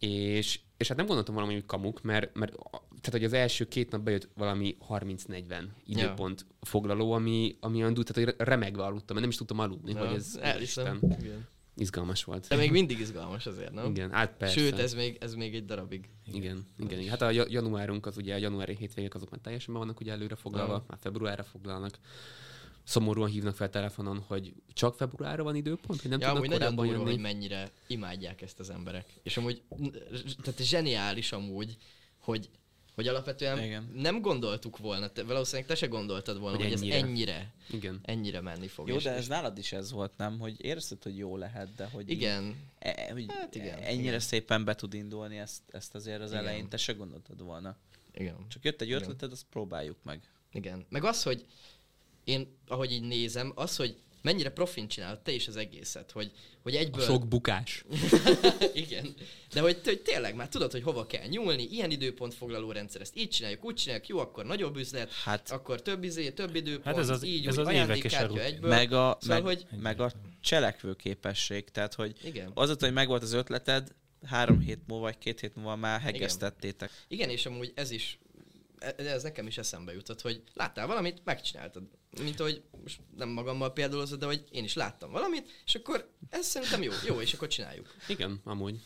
[0.02, 2.56] És, és hát nem gondoltam valami hogy kamuk, mert, mert
[3.02, 8.12] tehát, hogy az első két nap bejött valami 30-40 időpont foglaló, ami, ami olyan durva,
[8.12, 10.40] tehát hogy remegve aludtam, mert nem is tudtam aludni, hogy ez.
[10.62, 11.48] Isten, Igen.
[11.76, 12.48] izgalmas volt.
[12.48, 13.86] De még mindig izgalmas azért, nem?
[13.86, 14.60] Igen, hát persze.
[14.60, 16.10] Sőt, ez még, ez még egy darabig.
[16.34, 17.10] Igen, igen, igen.
[17.10, 20.12] Hát a ja- januárunk az ugye a januári hétvégek azok már teljesen be vannak ugye
[20.12, 20.86] előre foglalva, Aha.
[20.88, 22.00] már februárra foglalnak.
[22.84, 26.76] Szomorúan hívnak fel telefonon, hogy csak februárra van időpont, hogy nem ja, tudnak amúgy nagyon
[26.76, 27.12] korábban durva, jönni.
[27.24, 29.14] hogy mennyire imádják ezt az emberek.
[29.24, 29.62] És amúgy,
[30.44, 31.78] tehát zseniális amúgy,
[32.18, 32.50] hogy,
[32.96, 33.92] hogy alapvetően Igen.
[33.96, 36.96] nem gondoltuk volna, te, valószínűleg te se gondoltad volna, Hogy hogy, ennyire.
[36.96, 38.00] ez ennyire, Igen.
[38.04, 38.88] ennyire menni fog.
[38.88, 40.40] Jó, és, de és ez nálad is ez volt, nem?
[40.40, 44.20] Hogy érzed, hogy jó lehet, de hogy Igen, E, hogy Hát igen, ennyire igen.
[44.20, 46.44] szépen be tud indulni, ezt, ezt azért az Igen.
[46.44, 47.76] elején te se gondoltad volna.
[48.14, 48.36] Igen.
[48.48, 49.02] Csak jött egy Igen.
[49.02, 50.22] ötleted, azt próbáljuk meg.
[50.52, 50.86] Igen.
[50.90, 51.46] Meg az, hogy
[52.32, 56.32] én, ahogy így nézem, az, hogy mennyire profin csinálod te is az egészet, hogy,
[56.64, 57.04] hogy A egyből...
[57.06, 57.86] sok bukás.
[58.74, 59.14] Igen.
[59.54, 63.18] De hogy, hogy tényleg már tudod, hogy hova kell nyúlni, ilyen időpont foglaló rendszer, ezt
[63.18, 66.98] így csináljuk, úgy csináljuk, jó, akkor nagyobb üzlet, Hát akkor több izé, több időpont, Hát
[66.98, 68.70] ez az- így, ez úgy, az a ajándékkártya egyből.
[68.70, 70.12] meg a, Szóval, meg, hogy- meg a
[70.42, 72.52] cselekvő képesség, tehát hogy Igen.
[72.54, 73.88] azóta, hogy megvolt az ötleted,
[74.26, 76.92] három hét múlva, vagy két hét múlva már hegesztettétek.
[77.08, 78.20] Igen, és amúgy ez is,
[78.98, 81.84] ez nekem is eszembe jutott, hogy láttál valamit, megcsináltad.
[82.22, 86.46] Mint hogy most nem magammal például, de hogy én is láttam valamit, és akkor ez
[86.46, 87.96] szerintem jó, jó, és akkor csináljuk.
[88.08, 88.80] Igen, amúgy.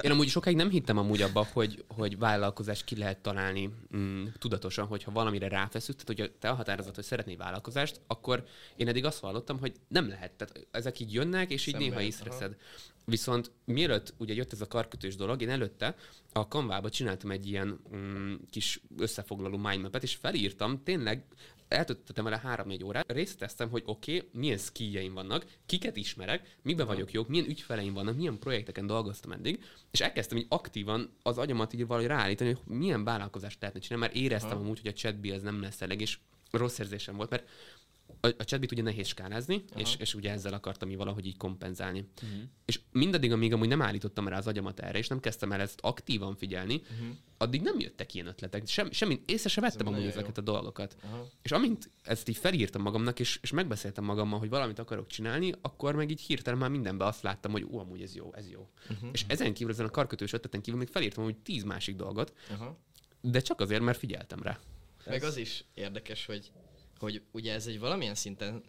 [0.00, 4.86] Én amúgy sokáig nem hittem amúgy abba, hogy, hogy vállalkozást ki lehet találni mm, tudatosan,
[4.86, 8.44] hogyha valamire ráfeszült, tehát hogyha te elhatározod, hogy szeretnél vállalkozást, akkor
[8.76, 10.32] én eddig azt hallottam, hogy nem lehet.
[10.32, 12.56] Tehát ezek így jönnek, és így Szembe néha észreszed.
[13.08, 15.96] Viszont mielőtt ugye jött ez a karkötős dolog, én előtte
[16.32, 21.24] a Canva-ba csináltam egy ilyen mm, kis összefoglaló mindmapet, és felírtam tényleg
[21.68, 27.12] eltöltöttem vele három-négy órát, részleteztem, hogy oké, okay, milyen skilljeim vannak, kiket ismerek, miben vagyok
[27.12, 31.86] jók, milyen ügyfeleim vannak, milyen projekteken dolgoztam eddig, és elkezdtem így aktívan az agyamat így
[31.86, 34.60] valahogy ráállítani, hogy milyen vállalkozást lehetne csinálni, mert éreztem Aha.
[34.60, 36.18] amúgy, hogy a chatbee ez nem lesz elég, és
[36.50, 37.48] rossz érzésem volt, mert
[38.20, 42.08] a, a chatbit ugye nehéz skálázni, és, és ugye ezzel akartam így valahogy így kompenzálni.
[42.22, 42.38] Uh-huh.
[42.64, 45.78] És mindaddig, amíg amúgy nem állítottam rá az agyamat erre, és nem kezdtem el ezt
[45.82, 47.16] aktívan figyelni, uh-huh.
[47.36, 48.66] addig nem jöttek ilyen ötletek.
[48.66, 50.18] Sem, semmi, észre sem vettem amúgy nagyon jó.
[50.18, 50.96] ezeket a dolgokat.
[51.02, 51.26] Aha.
[51.42, 55.94] És amint ezt így felírtam magamnak, és, és megbeszéltem magammal, hogy valamit akarok csinálni, akkor
[55.94, 58.68] meg így hirtelen már mindenbe azt láttam, hogy ó, amúgy ez jó, ez jó.
[58.90, 59.08] Uh-huh.
[59.12, 62.78] És ezen kívül, ezen a karkötős ötleten kívül még felírtam hogy tíz másik dolgot, Aha.
[63.20, 64.58] de csak azért, mert figyeltem rá.
[65.06, 66.50] Meg az is érdekes, hogy,
[66.98, 68.64] hogy ugye ez egy valamilyen szinten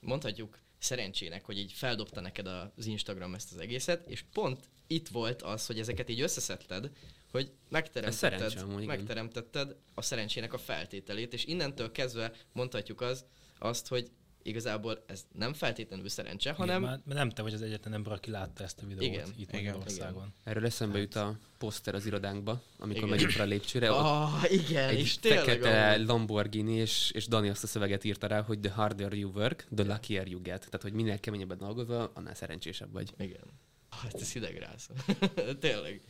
[0.00, 5.42] mondhatjuk szerencsének, hogy így feldobta neked az Instagram ezt az egészet, és pont itt volt
[5.42, 6.90] az, hogy ezeket így összeszedted,
[7.30, 13.24] hogy megteremtetted, amúgy, megteremtetted a szerencsének a feltételét, és innentől kezdve mondhatjuk az,
[13.58, 14.10] azt, hogy
[14.42, 18.30] igazából ez nem feltétlenül szerencse, hanem Igen, mert nem te vagy az egyetlen ember, aki
[18.30, 20.34] látta ezt a videót Igen, itt igen, Magyarországon.
[20.44, 23.08] Erről eszembe jut a poszter az irodánkba, amikor Igen.
[23.08, 23.90] megyünk fel a lépcsőre.
[23.90, 26.06] Ah, igen, egy és tényleg fekete amúgy.
[26.06, 29.84] Lamborghini, és, és Dani azt a szöveget írta rá, hogy the harder you work, the
[29.84, 30.58] luckier you get.
[30.58, 33.10] Tehát, hogy minél keményebben dolgozol, annál szerencsésebb vagy.
[33.18, 33.44] Igen.
[33.90, 34.90] Hát ez hidegrász.
[35.60, 36.00] Tényleg.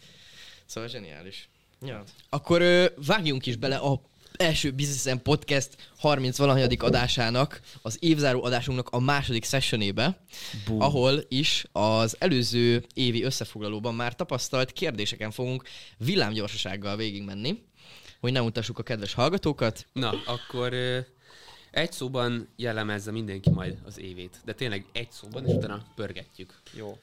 [0.66, 1.48] Szóval zseniális.
[1.80, 2.04] Ja.
[2.28, 4.00] Akkor ö, vágjunk is bele a
[4.36, 10.24] első Business Podcast 30 valahanyadik adásának, az évzáró adásunknak a második sessionébe,
[10.66, 10.80] Bú.
[10.80, 15.62] ahol is az előző évi összefoglalóban már tapasztalt kérdéseken fogunk
[15.98, 17.62] villámgyorsasággal végigmenni,
[18.20, 19.86] hogy ne mutassuk a kedves hallgatókat.
[19.92, 20.74] Na, akkor
[21.70, 24.40] egy szóban jellemezze mindenki majd az évét.
[24.44, 26.60] De tényleg egy szóban, és utána pörgetjük.
[26.72, 26.98] Jó.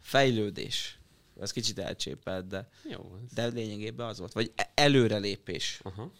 [0.00, 0.98] Fejlődés.
[1.40, 3.18] Ez kicsit elcsépelt, de, Jó.
[3.24, 3.32] Ez...
[3.34, 4.32] de lényegében az volt.
[4.32, 5.80] Vagy e- előrelépés.
[5.82, 6.10] Aha.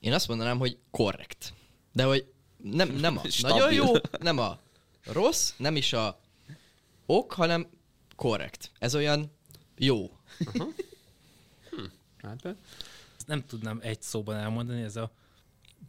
[0.00, 1.52] Én azt mondanám, hogy korrekt.
[1.92, 3.56] De hogy nem, nem a Stabil.
[3.56, 4.58] nagyon jó, nem a
[5.04, 6.20] rossz, nem is a
[7.06, 7.66] ok, hanem
[8.16, 8.70] korrekt.
[8.78, 9.32] Ez olyan
[9.78, 10.10] jó.
[12.22, 12.50] Hát, ö,
[13.16, 15.10] Ezt nem tudnám egy szóban elmondani, ez a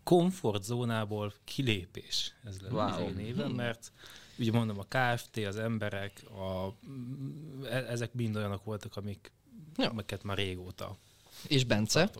[0.03, 2.33] komfortzónából kilépés.
[2.43, 3.05] Ez lenne Wow.
[3.05, 3.91] az én évem, mert
[4.37, 6.73] ugye mondom, a KFT, az emberek, a,
[7.67, 9.31] e- ezek mind olyanok voltak, amik,
[9.77, 9.89] Ja.
[9.89, 10.97] amiket már régóta
[11.47, 12.11] És Bence?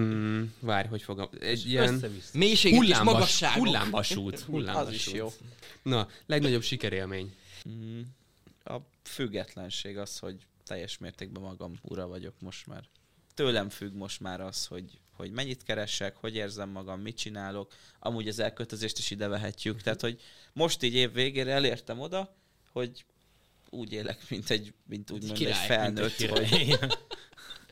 [0.00, 1.28] mm, várj, hogy fogom.
[1.40, 2.04] Egy ilyen.
[2.32, 3.66] Mélységek és hullámvas, magasságok.
[3.66, 4.38] hullámvasút.
[4.50, 4.88] hullámvasút.
[4.88, 5.32] Az is jó.
[5.82, 7.34] Na, legnagyobb sikerélmény.
[7.68, 8.00] Mm,
[8.64, 12.84] a függetlenség az, hogy teljes mértékben magam ura vagyok most már.
[13.34, 17.72] Tőlem függ most már az, hogy, hogy mennyit keresek, hogy érzem magam, mit csinálok.
[17.98, 19.82] Amúgy az elkötözést is ide vehetjük.
[19.82, 20.20] Tehát, hogy
[20.52, 22.36] most így év végére elértem oda,
[22.72, 23.04] hogy
[23.70, 26.78] úgy élek, mint egy, mint úgymond egy király, felnőtt, Mint vagy egy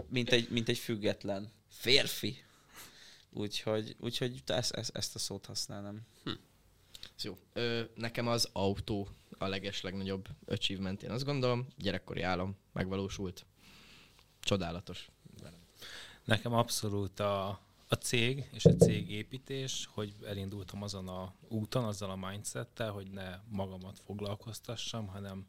[0.08, 2.44] mint egy, mint egy független férfi.
[3.30, 6.00] Úgyhogy, úgyhogy ezt, ezt, ezt a szót használnám.
[7.16, 7.38] Ez Jó.
[7.52, 11.66] Ö, nekem az autó a leges legnagyobb achievement, én azt gondolom.
[11.78, 13.46] Gyerekkori álom megvalósult.
[14.40, 15.10] Csodálatos.
[16.24, 17.48] Nekem abszolút a,
[17.88, 23.38] a cég és a cégépítés, hogy elindultam azon a úton, azzal a mindsettel, hogy ne
[23.48, 25.46] magamat foglalkoztassam, hanem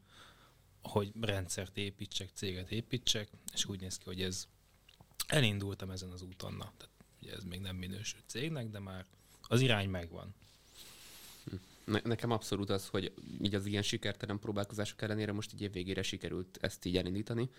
[0.84, 4.46] hogy rendszert építsek, céget építsek, és úgy néz ki, hogy ez
[5.26, 6.52] elindultam ezen az úton.
[6.52, 9.06] Na, tehát ugye ez még nem minősül cégnek, de már
[9.42, 10.34] az irány megvan.
[11.84, 13.12] Ne, nekem abszolút az, hogy
[13.42, 17.50] így az ilyen sikertelen próbálkozások ellenére most így év végére sikerült ezt így elindítani,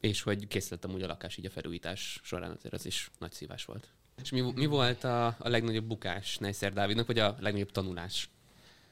[0.00, 3.64] és hogy készítettem úgy a lakás így a felújítás során, azért az is nagy szívás
[3.64, 3.88] volt.
[4.22, 8.30] És mi, mi volt a, a legnagyobb bukás Neisser Dávidnak, vagy a legnagyobb tanulás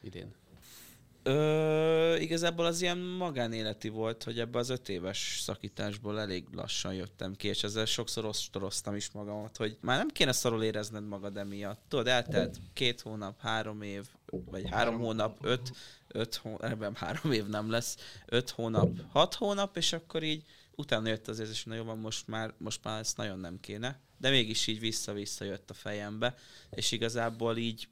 [0.01, 0.35] idén?
[1.27, 7.35] Ö, igazából az ilyen magánéleti volt, hogy ebbe az öt éves szakításból elég lassan jöttem
[7.35, 11.83] ki, és ezzel sokszor ostoroztam is magamat, hogy már nem kéne szarul érezned magad emiatt.
[11.89, 14.07] Tudod, eltelt két hónap, három év,
[14.51, 15.71] vagy három hónap, öt,
[16.09, 17.97] öt hónap, ebben három év nem lesz,
[18.27, 20.43] öt hónap, hat hónap, és akkor így
[20.77, 23.61] utána jött az érzés, hogy na jó, van, most már, most már ezt nagyon nem
[23.61, 24.01] kéne.
[24.19, 26.35] De mégis így vissza-vissza jött a fejembe,
[26.71, 27.89] és igazából így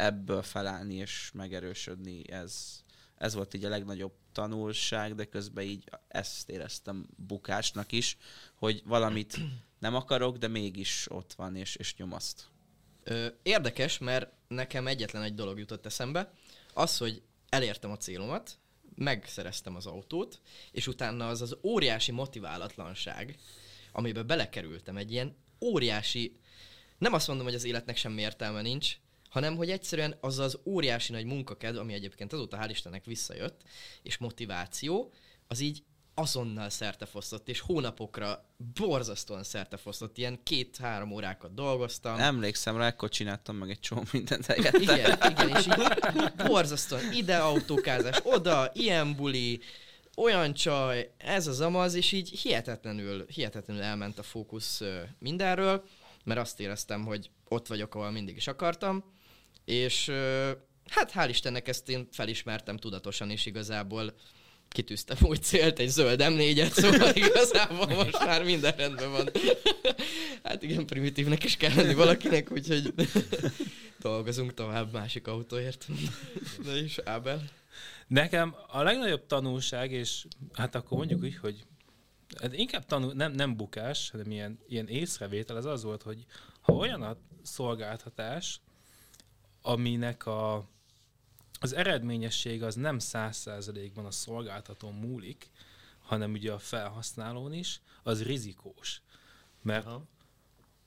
[0.00, 2.82] ebből felállni és megerősödni, ez,
[3.16, 8.16] ez volt így a legnagyobb tanulság, de közben így ezt éreztem bukásnak is,
[8.54, 9.38] hogy valamit
[9.78, 12.48] nem akarok, de mégis ott van és, és nyomaszt.
[13.02, 16.32] Ö, érdekes, mert nekem egyetlen egy dolog jutott eszembe,
[16.74, 18.58] az, hogy elértem a célomat,
[18.94, 20.40] megszereztem az autót,
[20.72, 23.38] és utána az az óriási motiválatlanság,
[23.92, 26.40] amiben belekerültem, egy ilyen óriási,
[26.98, 28.96] nem azt mondom, hogy az életnek semmi értelme nincs,
[29.30, 33.62] hanem hogy egyszerűen az az óriási nagy munkakedv, ami egyébként azóta hál' Istennek visszajött,
[34.02, 35.12] és motiváció,
[35.48, 35.82] az így
[36.14, 38.44] azonnal szertefosztott, és hónapokra
[38.80, 42.18] borzasztóan szertefosztott, ilyen két-három órákat dolgoztam.
[42.18, 44.78] Emlékszem rá, akkor csináltam meg egy csomó mindent helyette.
[44.78, 45.74] Igen, igen, és így
[46.46, 49.60] borzasztóan ide autókázás, oda, ilyen buli,
[50.16, 54.82] olyan csaj, ez az amaz, és így hihetetlenül, hihetetlenül elment a fókusz
[55.18, 55.84] mindenről,
[56.24, 59.04] mert azt éreztem, hogy ott vagyok, ahol mindig is akartam,
[59.70, 60.10] és
[60.88, 64.14] hát hál' Istennek ezt én felismertem tudatosan, és igazából
[64.68, 69.30] kitűztem új célt, egy zöld M4-et, szóval igazából most már minden rendben van.
[70.42, 72.94] Hát igen, primitívnek is kell lenni valakinek, úgyhogy
[74.00, 75.86] dolgozunk tovább másik autóért.
[76.64, 77.42] De is Ábel.
[78.06, 81.66] Nekem a legnagyobb tanulság, és hát akkor mondjuk úgy, hogy
[82.40, 86.24] hát inkább tanul, nem, nem bukás, hanem ilyen, ilyen észrevétel, az az volt, hogy
[86.60, 88.60] ha olyan a szolgáltatás,
[89.62, 90.68] aminek a,
[91.60, 95.50] az eredményesség az nem száz százalékban a szolgáltatón múlik,
[95.98, 99.02] hanem ugye a felhasználón is, az rizikós.
[99.62, 100.04] Mert Aha.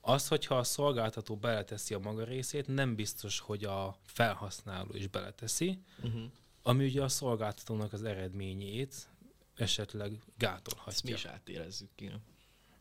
[0.00, 5.78] az, hogyha a szolgáltató beleteszi a maga részét, nem biztos, hogy a felhasználó is beleteszi,
[6.02, 6.22] Uh-huh.
[6.62, 9.08] ami ugye a szolgáltatónak az eredményét
[9.54, 11.14] esetleg Ezt mi gátolhatja.
[11.14, 12.10] is átérezzük ki.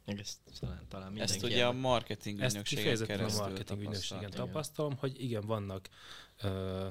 [0.05, 4.29] Meg ezt talán, talán mindenki Ezt ugye a ennek- marketing Ezt kifejezetten a marketing ügynökségen
[4.29, 5.89] tapasztalom, hogy igen, vannak
[6.41, 6.87] ö,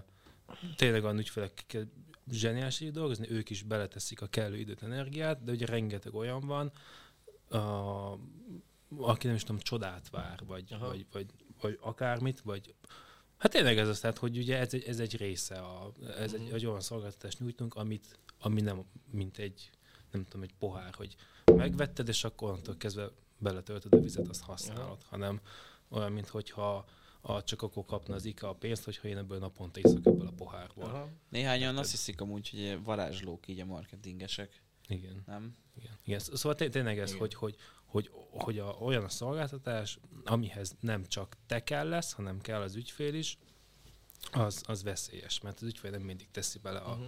[0.76, 1.86] tényleg olyan ügyfelekkel
[2.30, 6.72] zseniális így dolgozni, ők is beleteszik a kellő időt, energiát, de ugye rengeteg olyan van,
[7.48, 7.58] a,
[8.96, 10.86] aki nem is tudom, csodát vár, vagy, Aha.
[10.86, 11.26] vagy, vagy,
[11.60, 12.74] vagy akármit, vagy
[13.36, 16.40] Hát tényleg ez az, tehát, hogy ugye ez egy, ez egy része, a, ez egy,
[16.40, 16.54] Mhm.
[16.54, 19.70] egy olyan szolgáltatást nyújtunk, amit, ami nem mint egy,
[20.10, 21.14] nem tudom, egy pohár, hogy
[21.54, 25.40] megvetted, és akkor onnantól kezdve beletöltöd a vizet, azt használod, hanem
[25.88, 26.84] olyan, mint hogyha
[27.20, 30.32] a, csak akkor kapna az IKA a pénzt, hogyha én ebből naponta iszok ebből a
[30.36, 30.84] pohárból.
[30.84, 31.08] Aha.
[31.28, 35.22] Néhányan azt hiszik amúgy, hogy varázslók így a marketingesek, Igen.
[35.26, 35.56] nem?
[35.76, 35.92] Igen.
[36.04, 36.18] Igen.
[36.18, 37.20] Szóval té- tényleg ez, Igen.
[37.20, 42.40] hogy, hogy, hogy, hogy a, olyan a szolgáltatás, amihez nem csak te kell lesz, hanem
[42.40, 43.38] kell az ügyfél is,
[44.32, 47.06] az, az veszélyes, mert az ügyfél nem mindig teszi bele a, Uh-huh.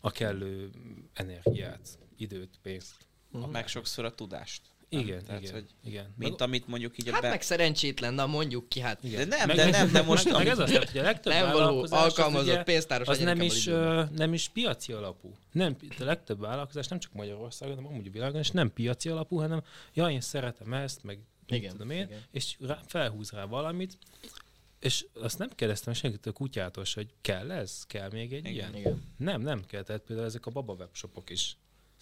[0.00, 0.70] a kellő
[1.12, 2.94] energiát, időt, pénzt.
[3.32, 3.50] Uh-huh.
[3.50, 4.62] Meg sokszor a tudást.
[4.88, 5.00] nem?
[5.00, 6.14] Igen, Tehát, igen, Hogy igen.
[6.16, 7.28] mint amit mondjuk így a Hát be...
[7.28, 9.28] meg szerencsétlen, na mondjuk ki, hát igen.
[9.28, 11.42] De nem, de nem, de most meg, meg ez az, tehát, hogy a legtöbb nem
[11.42, 15.34] való vállalkozás az alkalmazott ugye, pénztáros az nem is, ö, nem is piaci alapú.
[15.52, 19.36] Nem, a legtöbb vállalkozás nem csak Magyarországon, hanem amúgy a világon, és nem piaci alapú,
[19.36, 19.62] hanem
[19.94, 22.22] ja, én szeretem ezt, meg Igen, tudom én, igen.
[22.30, 23.98] és rá, felhúz rá valamit,
[24.82, 27.84] és azt nem kérdeztem senkit a kutyától, hogy kell ez?
[27.86, 28.76] Kell még egy Igen, ilyen?
[28.76, 29.02] Igen.
[29.16, 29.82] Nem, nem kell.
[29.82, 31.56] Tehát például ezek a baba webshopok is.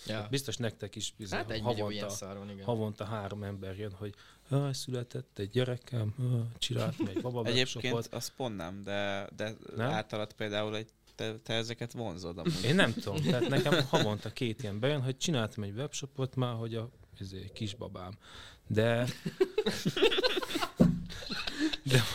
[0.06, 0.26] Ja.
[0.30, 2.64] Biztos nektek is bizony, Hát egy ilyen havonta, szar van, igen.
[2.64, 4.14] havonta három ember jön, hogy
[4.48, 9.90] "Ah, született egy gyerekem, ah, csináltam egy baba Egyébként az pont nem, de, de Nem?
[9.90, 12.64] általad például egy, te, te ezeket vonzod amúgy.
[12.64, 16.74] Én nem tudom, tehát nekem havonta két ilyen bejön, hogy csináltam egy webshopot már, hogy
[16.74, 18.12] a izé, kisbabám.
[18.66, 19.06] De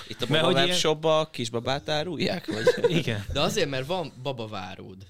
[0.07, 2.45] Itt a Baba ilyen- webshopba a kisbabát árulják?
[2.53, 2.89] Vagy?
[2.97, 5.07] igen, De azért, mert van babaváród.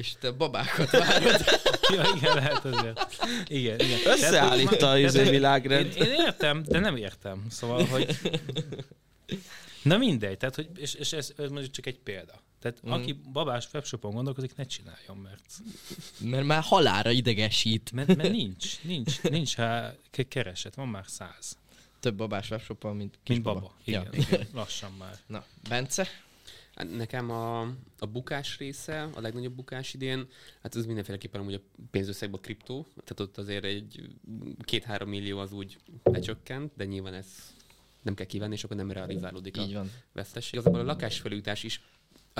[0.00, 1.44] És te babákat várod.
[1.94, 3.16] ja, igen, lehet azért.
[3.46, 3.98] Igen, igen.
[4.04, 5.96] Összeállítta a izé én, világrend.
[5.96, 7.46] én értem, de nem értem.
[7.50, 8.18] Szóval, hogy...
[9.82, 12.42] Na mindegy, tehát, hogy, és, és ez, ez mondjuk csak egy példa.
[12.60, 12.90] Tehát mm.
[12.90, 15.44] aki babás webshopon gondolkozik, ne csináljon, mert,
[16.20, 17.92] Mert már halára idegesít.
[17.92, 19.54] mert, mert nincs, nincs, nincs
[20.10, 21.58] ke- kereset, van már száz.
[22.00, 23.74] Több babás webshopon, mint kis Mint baba.
[23.84, 24.18] Igen, Ja.
[24.18, 25.18] igen, lassan már.
[25.26, 26.08] Na, Bence?
[26.82, 27.60] Nekem a,
[27.98, 30.26] a bukás része, a legnagyobb bukás idén,
[30.62, 31.60] hát ez mindenféleképpen amúgy a
[31.90, 34.10] pénzösszegben a kriptó, tehát ott azért egy
[34.60, 37.26] két-három millió az úgy lecsökkent, de nyilván ez
[38.02, 39.90] nem kell kivenni, és akkor nem realizálódik a Így van.
[40.12, 40.52] veszteség.
[40.54, 41.80] Igazából a lakásfelújítás is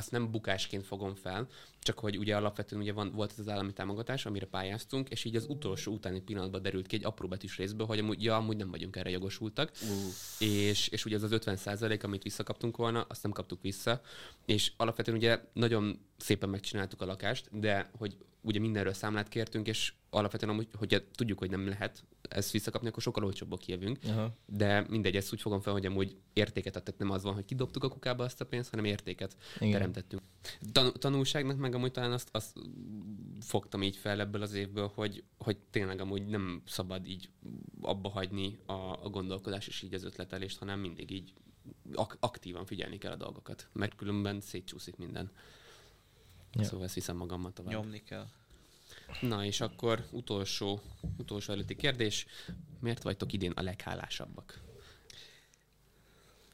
[0.01, 1.49] azt nem bukásként fogom fel,
[1.83, 5.37] csak hogy ugye alapvetően ugye van, volt ez az állami támogatás, amire pályáztunk, és így
[5.37, 8.71] az utolsó utáni pillanatban derült ki egy apró betűs részből, hogy amúgy, ja, amúgy nem
[8.71, 10.49] vagyunk erre jogosultak, uh.
[10.49, 14.01] és, és ugye az az 50 százalék, amit visszakaptunk volna, azt nem kaptuk vissza,
[14.47, 19.93] és alapvetően ugye nagyon szépen megcsináltuk a lakást, de hogy ugye mindenről számlát kértünk, és
[20.11, 23.99] alapvetően amúgy, hogy tudjuk, hogy nem lehet ezt visszakapni, akkor sokkal olcsóbbak jövünk.
[24.05, 24.37] Aha.
[24.47, 27.85] De mindegy, ezt úgy fogom fel, hogy amúgy értéket tehát nem az van, hogy kidobtuk
[27.85, 29.71] a kukába azt a pénzt, hanem értéket Igen.
[29.71, 30.23] teremtettünk.
[30.73, 32.59] Tan- tanulságnak meg amúgy talán azt, azt
[33.41, 37.31] fogtam így fel ebből az évből, hogy, hogy tényleg amúgy nem szabad így
[37.81, 38.73] abba hagyni a,
[39.05, 41.33] a gondolkodás és így az ötletelést, hanem mindig így
[41.95, 45.31] ak- aktívan figyelni kell a dolgokat, mert különben szétcsúszik minden.
[46.53, 46.65] Ja.
[46.65, 47.73] Szóval ezt viszem magammal tovább.
[47.73, 48.27] Nyomni kell.
[49.21, 50.81] Na és akkor utolsó,
[51.17, 52.27] utolsó előtti kérdés.
[52.81, 54.61] Miért vagytok idén a leghálásabbak?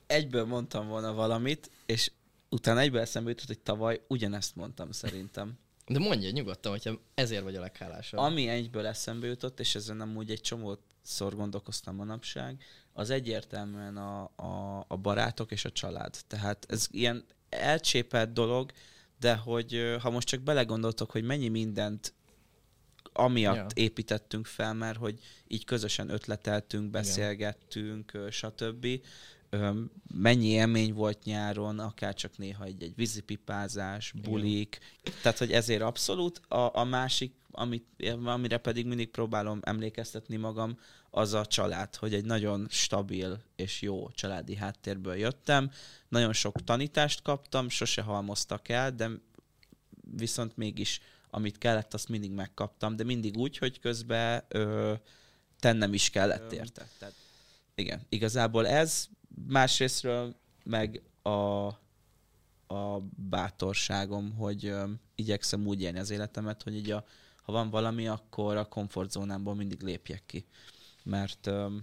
[0.07, 2.11] Egyből mondtam volna valamit, és
[2.49, 5.59] utána egyből eszembe jutott, hogy tavaly ugyanezt mondtam szerintem.
[5.87, 8.21] De mondja nyugodtan, hogyha ezért vagy a leghálásabb.
[8.21, 14.23] Ami egyből eszembe jutott, és ezen nem úgy egy csomószor gondolkoztam manapság, az egyértelműen a,
[14.37, 16.17] a, a barátok és a család.
[16.27, 18.73] Tehát ez ilyen elcsépelt dolog,
[19.21, 22.15] de hogy ha most csak belegondoltok, hogy mennyi mindent
[23.17, 23.85] amiatt ja.
[23.85, 28.31] építettünk fel, mert hogy így közösen ötleteltünk, beszélgettünk, Igen.
[28.31, 28.87] stb.
[30.15, 34.79] Mennyi élmény volt nyáron, akár csak néha egy, egy vízipipázás, bulik.
[35.01, 35.19] Igen.
[35.23, 36.41] Tehát, hogy ezért abszolút.
[36.49, 37.87] A, a másik, amit,
[38.25, 40.79] amire pedig mindig próbálom emlékeztetni magam,
[41.17, 45.71] az a család, hogy egy nagyon stabil és jó családi háttérből jöttem.
[46.09, 49.11] Nagyon sok tanítást kaptam, sose halmoztak el, de
[50.17, 51.01] viszont mégis
[51.31, 54.95] amit kellett, azt mindig megkaptam, de mindig úgy, hogy közben ö,
[55.61, 56.89] tennem is kellett érte.
[56.99, 57.15] Tehát,
[57.75, 59.07] igen, igazából ez,
[59.47, 61.67] másrésztről meg a,
[62.75, 67.05] a bátorságom, hogy ö, igyekszem úgy élni az életemet, hogy így a,
[67.43, 70.47] ha van valami, akkor a komfortzónámból mindig lépjek ki.
[71.07, 71.77] Mert ö,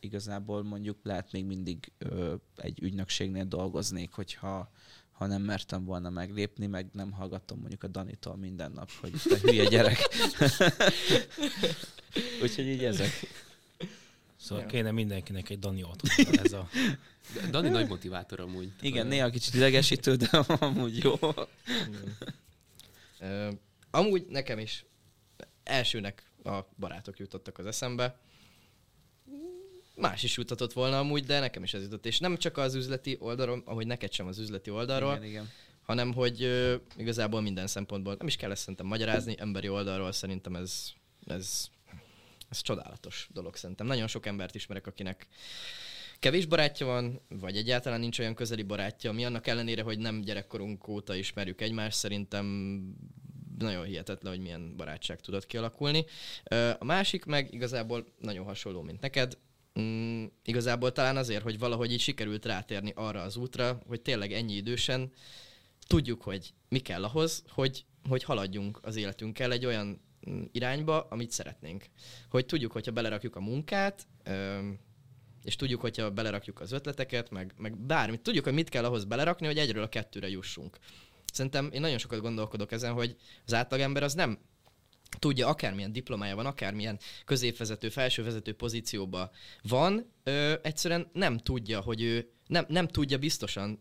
[0.00, 4.70] igazából mondjuk lehet még mindig ö, egy ügynökségnél dolgoznék, hogyha
[5.12, 9.38] ha nem mertem volna meglépni, meg nem hallgattam mondjuk a Danitól minden nap, hogy te
[9.38, 9.98] hülye gyerek.
[12.42, 13.10] Úgyhogy így ezek.
[14.36, 14.70] Szóval ja.
[14.70, 16.34] kéne mindenkinek egy Dani otthon.
[16.44, 16.68] Ez a...
[17.50, 18.72] Dani nagy motivátor amúgy.
[18.80, 21.18] Igen, néha kicsit idegesítő, de amúgy jó.
[23.90, 24.84] amúgy nekem is
[25.62, 28.18] elsőnek a barátok jutottak az eszembe
[30.00, 32.06] más is jutatott volna amúgy, de nekem is ez jutott.
[32.06, 35.48] És nem csak az üzleti oldalról, ahogy neked sem az üzleti oldalról, igen, igen.
[35.82, 40.54] hanem hogy ö, igazából minden szempontból nem is kell ezt szerintem magyarázni, emberi oldalról szerintem
[40.54, 40.92] ez,
[41.26, 41.68] ez,
[42.48, 43.86] ez csodálatos dolog szerintem.
[43.86, 45.26] Nagyon sok embert ismerek, akinek
[46.18, 50.88] kevés barátja van, vagy egyáltalán nincs olyan közeli barátja, mi annak ellenére, hogy nem gyerekkorunk
[50.88, 52.46] óta ismerjük egymást, szerintem
[53.58, 56.04] nagyon hihetetlen, hogy milyen barátság tudott kialakulni.
[56.78, 59.38] A másik meg igazából nagyon hasonló, mint neked,
[59.80, 64.52] Mm, igazából talán azért, hogy valahogy így sikerült rátérni arra az útra, hogy tényleg ennyi
[64.52, 65.12] idősen
[65.86, 70.00] tudjuk, hogy mi kell ahhoz, hogy, hogy haladjunk az életünkkel egy olyan
[70.30, 71.84] mm, irányba, amit szeretnénk.
[72.28, 74.06] Hogy tudjuk, hogyha belerakjuk a munkát,
[75.44, 79.46] és tudjuk, hogyha belerakjuk az ötleteket, meg, meg bármit, tudjuk, hogy mit kell ahhoz belerakni,
[79.46, 80.78] hogy egyről a kettőre jussunk.
[81.32, 83.16] Szerintem én nagyon sokat gondolkodok ezen, hogy
[83.46, 84.38] az átlagember az nem
[85.18, 89.30] tudja, akármilyen diplomája van, akármilyen középvezető, felsővezető pozícióban
[89.62, 93.78] van, ö, egyszerűen nem tudja, hogy ő nem, nem tudja biztosan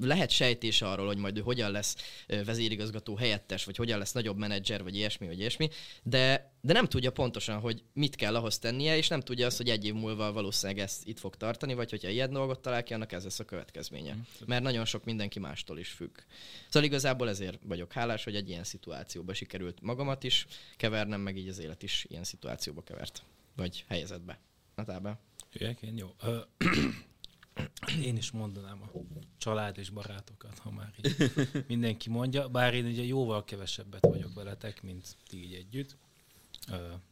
[0.00, 1.96] lehet sejtés arról, hogy majd ő hogyan lesz
[2.44, 5.68] vezérigazgató helyettes, vagy hogyan lesz nagyobb menedzser, vagy ilyesmi, vagy ilyesmi,
[6.02, 9.68] de, de nem tudja pontosan, hogy mit kell ahhoz tennie, és nem tudja azt, hogy
[9.68, 13.12] egy év múlva valószínűleg ezt itt fog tartani, vagy hogyha ilyen dolgot talál ki, annak
[13.12, 14.14] ez lesz a következménye.
[14.14, 14.20] Mm.
[14.46, 16.18] Mert nagyon sok mindenki mástól is függ.
[16.66, 20.46] Szóval igazából ezért vagyok hálás, hogy egy ilyen szituációba sikerült magamat is
[20.76, 23.22] kevernem, meg így az élet is ilyen szituációba kevert.
[23.56, 24.38] Vagy helyezetbe.
[24.74, 25.18] Natában.
[25.50, 26.14] Hülyek, jó.
[28.02, 28.98] Én is mondanám a
[29.38, 31.32] család és barátokat, ha már így
[31.68, 32.48] mindenki mondja.
[32.48, 35.96] Bár én ugye jóval kevesebbet vagyok veletek, mint ti így együtt.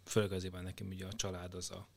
[0.04, 1.88] Főleg azért, nekem ugye a család az a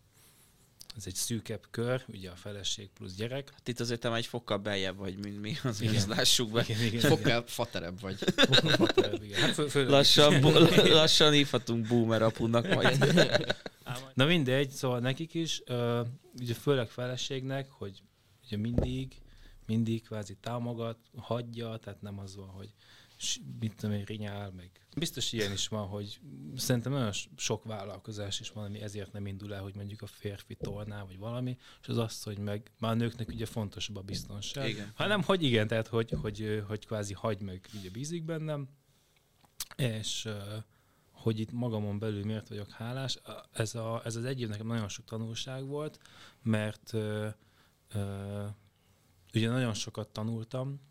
[0.97, 3.49] ez egy szűkebb kör, ugye a feleség plusz gyerek.
[3.51, 6.07] Hát itt azért te egy fokkal beljebb vagy, mint mi, azért igen.
[6.07, 6.63] lássuk be.
[6.67, 7.45] Igen, igen, fokkal igen.
[7.45, 8.17] faterebb vagy.
[8.77, 9.39] faterebb, igen.
[9.39, 13.15] Hát fő, lassan, bu- lassan hívhatunk boomer apunak majd.
[14.13, 15.61] Na mindegy, szóval nekik is,
[16.39, 18.03] ugye főleg feleségnek, hogy
[18.45, 19.21] ugye mindig,
[19.65, 22.73] mindig kvázi támogat, hagyja, tehát nem az van, hogy
[23.59, 26.19] mit tudom én, rinyál, meg biztos ilyen is van, hogy
[26.55, 30.55] szerintem nagyon sok vállalkozás is van, ami ezért nem indul el, hogy mondjuk a férfi
[30.55, 34.69] torná, vagy valami, és az az, hogy meg már a nőknek ugye fontosabb a biztonság.
[34.69, 34.91] Igen.
[34.95, 38.69] Hanem, hogy igen, tehát hogy, hogy, ö, hogy kvázi hagyd meg, ugye bízik bennem,
[39.75, 40.27] és
[41.11, 43.17] hogy itt magamon belül miért vagyok hálás,
[43.51, 45.99] ez, a, ez az egy év nekem nagyon sok tanulság volt,
[46.41, 47.27] mert ö,
[47.93, 48.45] ö,
[49.33, 50.81] ugye nagyon sokat tanultam,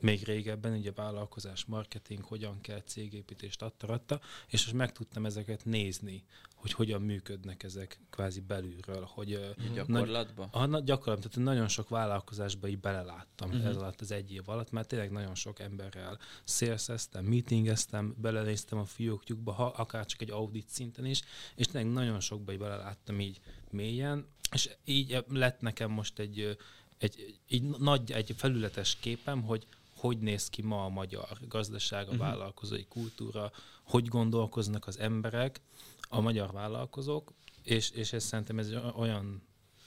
[0.00, 6.24] még régebben, ugye vállalkozás, marketing, hogyan kell, cégépítést attaratta, és most meg tudtam ezeket nézni,
[6.54, 10.48] hogy hogyan működnek ezek kvázi belülről, hogy ö, Gyakorlatban?
[10.50, 13.56] a, na, gyakorlatilag, tehát nagyon sok vállalkozásba így beleláttam Mhm.
[13.56, 13.70] uh-huh.
[13.70, 18.84] ez alatt az egy év alatt, mert tényleg nagyon sok emberrel szélszeztem, meetingeztem, belenéztem a
[18.84, 21.20] fiókjukba, ha akár csak egy audit szinten is,
[21.54, 23.40] és tényleg nagyon sokba így beleláttam így
[23.70, 26.52] mélyen, és így lett nekem most egy, ö,
[26.98, 29.66] egy, egy nagy, egy felületes képem, hogy
[29.98, 32.20] hogy néz ki ma a magyar gazdaság, a Mhm.
[32.20, 35.60] vállalkozói kultúra, hogy gondolkoznak az emberek,
[36.08, 37.32] a magyar vállalkozók,
[37.62, 39.42] és, és ez szerintem ez egy olyan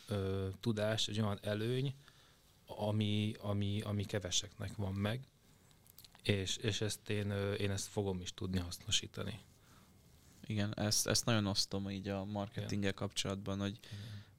[0.07, 1.95] ö, tudás, egy olyan előny,
[2.66, 5.28] ami, ami, ami keveseknek van meg,
[6.24, 9.39] és, és ezt én, én ezt fogom is tudni hasznosítani.
[10.45, 13.80] Igen, ezt, ezt nagyon osztom így a marketinggel kapcsolatban, hogy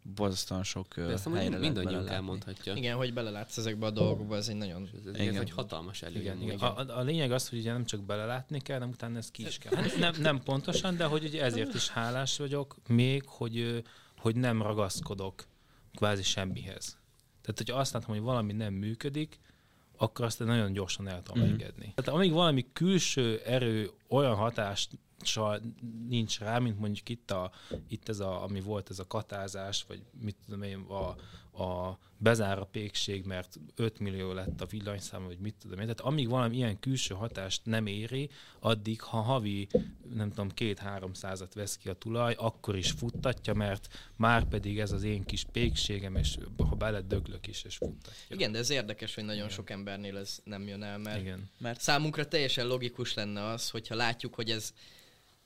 [0.03, 2.15] borzasztóan sok De ezt helyre lehet mindannyiunk belelátni.
[2.15, 2.75] elmondhatja.
[2.75, 4.89] Igen, hogy belelátsz ezekbe a dolgokba, ez egy nagyon...
[5.07, 5.35] Ez, Igen.
[5.35, 6.21] ez egy hatalmas előny.
[6.21, 6.59] Igen, igen.
[6.59, 9.59] A, a, lényeg az, hogy ugye nem csak belelátni kell, hanem utána ez ki is
[9.59, 9.75] kell.
[9.75, 13.83] Hát nem, nem pontosan, de hogy ugye ezért is hálás vagyok még, hogy,
[14.19, 15.45] hogy nem ragaszkodok
[15.95, 16.99] kvázi semmihez.
[17.41, 19.41] Tehát, hogyha azt látom, hogy valami nem működik,
[19.97, 21.53] akkor azt nagyon gyorsan el tudom Mhm.
[21.53, 21.93] engedni.
[21.95, 24.35] Tehát amíg valami külső erő olyan
[25.23, 25.61] hatással
[26.09, 27.53] nincs rá, mint mondjuk itt, a,
[27.89, 31.17] itt ez a, ami volt ez a katázás, vagy mit tudom én, a,
[31.63, 35.85] a bezár a pékség, mert 5 millió lett a villanyszám, vagy mit tudom én.
[35.85, 39.69] Tehát amíg valami ilyen külső hatást nem éri, addig, ha havi,
[40.15, 44.93] nem tudom, két-három százat vesz ki a tulaj, akkor is futtatja, mert már pedig ez
[44.93, 48.37] az én kis pékségem, és ha beledöglök is, és futtatja.
[48.37, 51.51] Igen, de ez érdekes, hogy nagyon sok embernél ez nem jön el, mert Igen.
[51.59, 54.73] Mert számunkra teljesen logikus lenne az, hogyha látjuk, hogy ez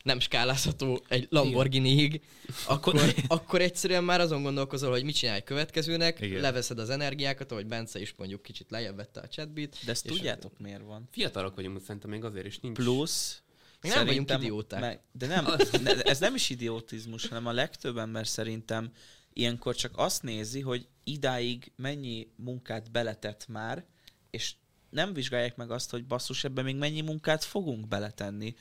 [0.06, 2.20] nem skálázható egy Lamborghini-ig,
[2.66, 6.40] akkor, akkor egyszerűen már azon gondolkozol, hogy mit csinálj következőnek, Igen.
[6.40, 9.76] leveszed az energiákat, ahogy Bence is mondjuk kicsit lejjebb vette a chatbit.
[9.84, 11.08] de ezt tudjátok miért van?
[11.10, 12.76] Fiatalok vagyunk, szerintem még azért is nincs.
[12.76, 13.42] Plusz,
[13.80, 14.80] Mi nem vagyunk idióták.
[14.80, 15.46] Meg, de nem,
[15.82, 18.90] ne- ez nem is idiotizmus, hanem a legtöbb ember szerintem
[19.32, 23.84] ilyenkor csak azt nézi, hogy idáig mennyi munkát beletett már,
[24.30, 24.54] és
[24.90, 28.54] nem vizsgálják meg azt, hogy basszus, ebben még mennyi munkát fogunk beletenni.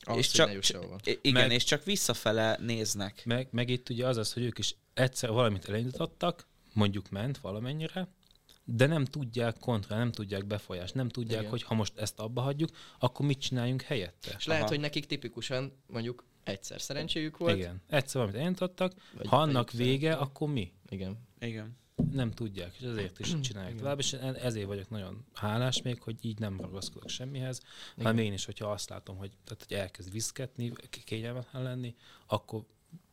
[0.00, 0.50] Ahhoz, és csak,
[1.04, 3.22] igen, Meg- és csak visszafele néznek.
[3.24, 8.08] Meg, meg itt ugye az az, hogy ők is egyszer valamit elindítottak, mondjuk ment valamennyire,
[8.64, 11.50] de nem tudják kontra, nem tudják befolyást, nem tudják, Igen.
[11.50, 14.34] hogy ha most ezt abba hagyjuk, akkor mit csináljunk helyette.
[14.38, 14.72] És lehet, Aha.
[14.72, 17.56] hogy nekik tipikusan mondjuk egyszer szerencséjük volt.
[17.56, 17.82] Igen.
[17.88, 20.72] Egyszer valamit elindítottak, Vagy ha annak vége, akkor mi?
[20.88, 21.18] Igen.
[21.40, 21.78] Igen.
[22.12, 26.38] Nem tudják, és ezért is csinálják tovább, és ezért vagyok nagyon hálás még, hogy így
[26.38, 27.62] nem ragaszkodok semmihez,
[27.96, 30.72] hanem én is, hogyha azt látom, hogy, tehát, hogy elkezd viszketni,
[31.04, 31.94] kényelmetlen lenni,
[32.26, 32.64] akkor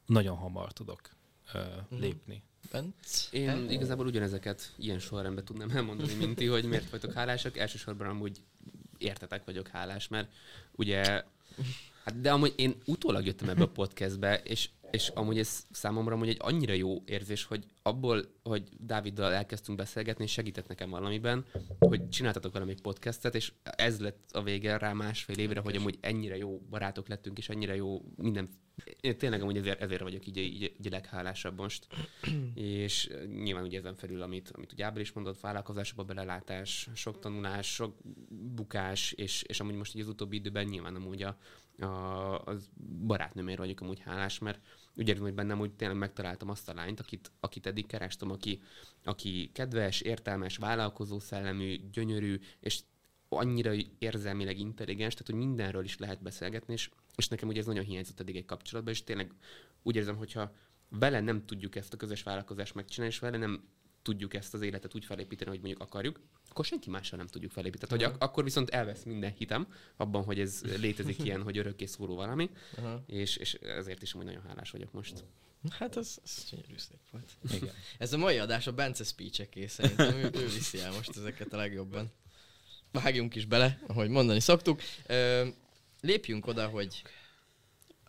[0.05, 1.09] nagyon hamar tudok
[1.53, 1.59] ö,
[1.89, 2.43] lépni.
[2.71, 3.27] Bence?
[3.31, 7.57] Én igazából ugyanezeket ilyen sorrendben tudnám elmondani, mint ti, hogy miért vagytok hálásak.
[7.57, 8.41] Elsősorban amúgy
[8.97, 10.31] értetek vagyok hálás, mert
[10.71, 11.03] ugye,
[12.03, 16.29] hát de amúgy én utólag jöttem ebbe a podcastbe, és, és amúgy ez számomra amúgy
[16.29, 21.45] egy annyira jó érzés, hogy abból, hogy Dáviddal elkezdtünk beszélgetni, és segített nekem valamiben,
[21.79, 26.37] hogy csináltatok velem podcastet, és ez lett a vége rá másfél évre, hogy amúgy ennyire
[26.37, 28.49] jó barátok lettünk, és ennyire jó minden...
[29.01, 31.87] Én tényleg amúgy ezért, ezért vagyok így, így, leghálásabb most.
[32.53, 33.09] és
[33.43, 37.95] nyilván ugye ezen felül, amit, amit ugye Ábel is mondott, vállalkozásokba belelátás, sok tanulás, sok
[38.29, 41.37] bukás, és, és amúgy most így az utóbbi időben nyilván amúgy a,
[41.81, 42.69] a, az
[43.05, 44.59] barátnőmért vagyok amúgy hálás, mert
[44.93, 48.61] úgy érzem, hogy bennem úgy tényleg megtaláltam azt a lányt, akit, akit eddig kerestem, aki,
[49.03, 52.79] aki kedves, értelmes, vállalkozó szellemű, gyönyörű, és
[53.29, 57.83] annyira érzelmileg intelligens, tehát hogy mindenről is lehet beszélgetni, és, és nekem ugye ez nagyon
[57.83, 59.31] hiányzott eddig egy kapcsolatban, és tényleg
[59.83, 60.53] úgy érzem, hogyha
[60.89, 63.63] vele nem tudjuk ezt a közös vállalkozást megcsinálni, és vele nem
[64.01, 66.19] tudjuk ezt az életet úgy felépíteni, hogy mondjuk akarjuk,
[66.57, 67.89] akkor senki mással nem tudjuk felépíteni.
[67.89, 71.85] Tehát, hogy ak- akkor viszont elvesz minden hitem abban, hogy ez létezik ilyen, hogy örökké
[71.85, 72.49] szóló valami,
[73.05, 75.23] és, és ezért is amúgy nagyon hálás vagyok most.
[75.69, 77.31] Hát az, az gyönyörű szép volt.
[77.61, 77.73] Igen.
[77.97, 81.57] Ez a mai adás a Bence speech szerintem ő, ő viszi el most ezeket a
[81.57, 82.11] legjobban.
[82.91, 84.81] Vágjunk is bele, ahogy mondani szoktuk.
[85.05, 85.47] Ö,
[86.01, 87.01] lépjünk oda, hogy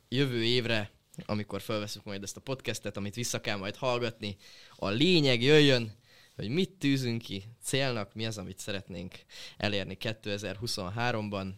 [0.09, 0.91] jövő évre,
[1.27, 4.37] amikor felveszünk majd ezt a podcastet, amit vissza kell majd hallgatni,
[4.77, 5.97] a lényeg jöjjön,
[6.39, 9.15] hogy mit tűzünk ki célnak, mi az, amit szeretnénk
[9.57, 11.53] elérni 2023-ban,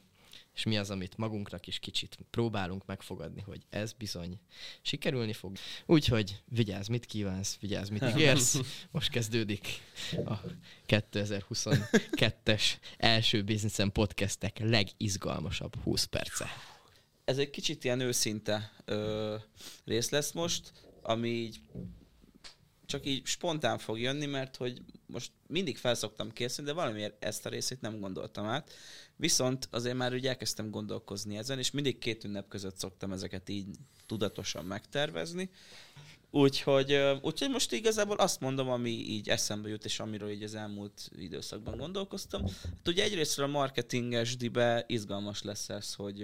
[0.55, 4.41] és mi az, amit magunknak is kicsit próbálunk megfogadni, hogy ez bizony
[4.83, 5.57] sikerülni fog.
[5.87, 8.59] Úgyhogy vigyázz, mit kívánsz, vigyázz, mit ígérsz.
[8.91, 9.68] Most kezdődik
[10.24, 10.35] a
[10.87, 12.62] 2022-es
[12.97, 16.47] első Businessen podcastek legizgalmasabb 20 perce.
[17.24, 19.37] Ez egy kicsit ilyen őszinte ö,
[19.85, 20.72] rész lesz most,
[21.03, 21.61] ami így
[22.91, 27.49] csak így spontán fog jönni, mert hogy most mindig felszoktam készülni, de valamiért ezt a
[27.49, 28.72] részét nem gondoltam át.
[29.16, 33.66] Viszont azért már úgy elkezdtem gondolkozni ezen, és mindig két ünnep között szoktam ezeket így
[34.07, 35.51] tudatosan megtervezni.
[36.30, 41.11] Úgyhogy, úgyhogy most igazából azt mondom, ami így eszembe jut, és amiről így az elmúlt
[41.18, 42.43] időszakban gondolkoztam.
[42.43, 46.18] Hát ugye egyrésztről a marketinges dibe izgalmas lesz ez, hogy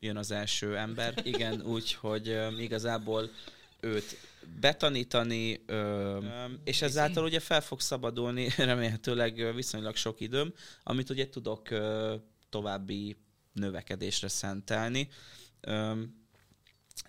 [0.00, 1.14] jön az első ember.
[1.22, 3.30] Igen, úgyhogy igazából
[3.84, 4.16] őt
[4.60, 6.18] betanítani, ö,
[6.64, 12.14] és ezáltal ugye fel fog szabadulni remélhetőleg viszonylag sok időm, amit ugye tudok ö,
[12.48, 13.16] további
[13.52, 15.08] növekedésre szentelni.
[15.60, 16.02] Ö,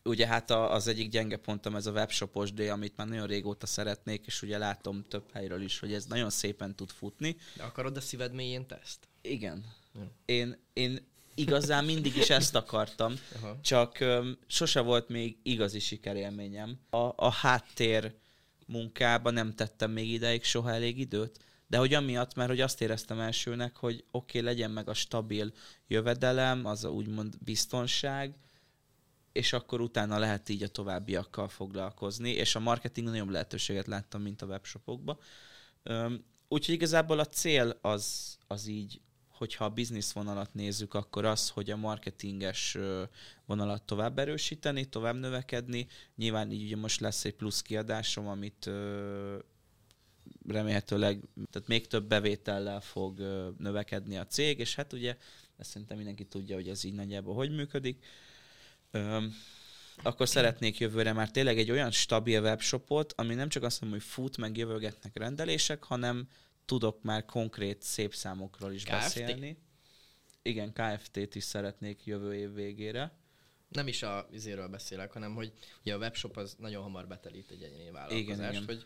[0.04, 3.66] ugye hát a, az egyik gyenge pontom ez a webshopos D, amit már nagyon régóta
[3.66, 7.36] szeretnék, és ugye látom több helyről is, hogy ez nagyon szépen tud futni.
[7.56, 9.08] De akarod a szíved mélyén teszt?
[9.22, 9.66] Igen.
[9.94, 10.12] Ja.
[10.26, 13.58] Én, én igazán mindig is ezt akartam, Aha.
[13.62, 16.80] csak öm, sose volt még igazi sikerélményem.
[16.90, 18.14] A, a háttér
[18.68, 23.20] munkába nem tettem még ideig soha elég időt, de hogy amiatt, mert hogy azt éreztem
[23.20, 25.54] elsőnek, hogy oké, okay, legyen meg a stabil
[25.88, 28.36] jövedelem, az a úgymond biztonság,
[29.32, 34.42] és akkor utána lehet így a továbbiakkal foglalkozni, és a marketing nagyobb lehetőséget láttam, mint
[34.42, 35.20] a webshopokba.
[36.48, 39.02] Úgyhogy igazából a cél az, az így,
[39.46, 42.78] hogyha a biznisz vonalat nézzük, akkor az, hogy a marketinges
[43.46, 45.88] vonalat tovább erősíteni, tovább növekedni.
[46.16, 48.70] Nyilván így ugye most lesz egy plusz kiadásom, amit
[50.48, 51.20] remélhetőleg
[51.52, 53.20] tehát még több bevétellel fog
[53.58, 55.18] növekedni a cég, és hát ugye
[55.58, 58.06] ezt szerintem mindenki tudja, hogy ez így nagyjából hogy működik.
[58.92, 59.34] Öm,
[60.04, 64.08] akkor szeretnék jövőre már tényleg egy olyan stabil webshopot, ami nem csak azt mondom, hogy
[64.10, 66.28] fut, meg jövőgetnek rendelések, hanem
[66.66, 68.92] tudok már konkrét szép számokról is KFT?
[68.92, 69.58] beszélni.
[70.42, 73.12] Igen, KFT-t is szeretnék jövő év végére.
[73.68, 77.64] Nem is a izéről beszélek, hanem hogy ugye a webshop az nagyon hamar betelít egy
[77.64, 78.66] egyéni vállalkozást, igen.
[78.66, 78.86] hogy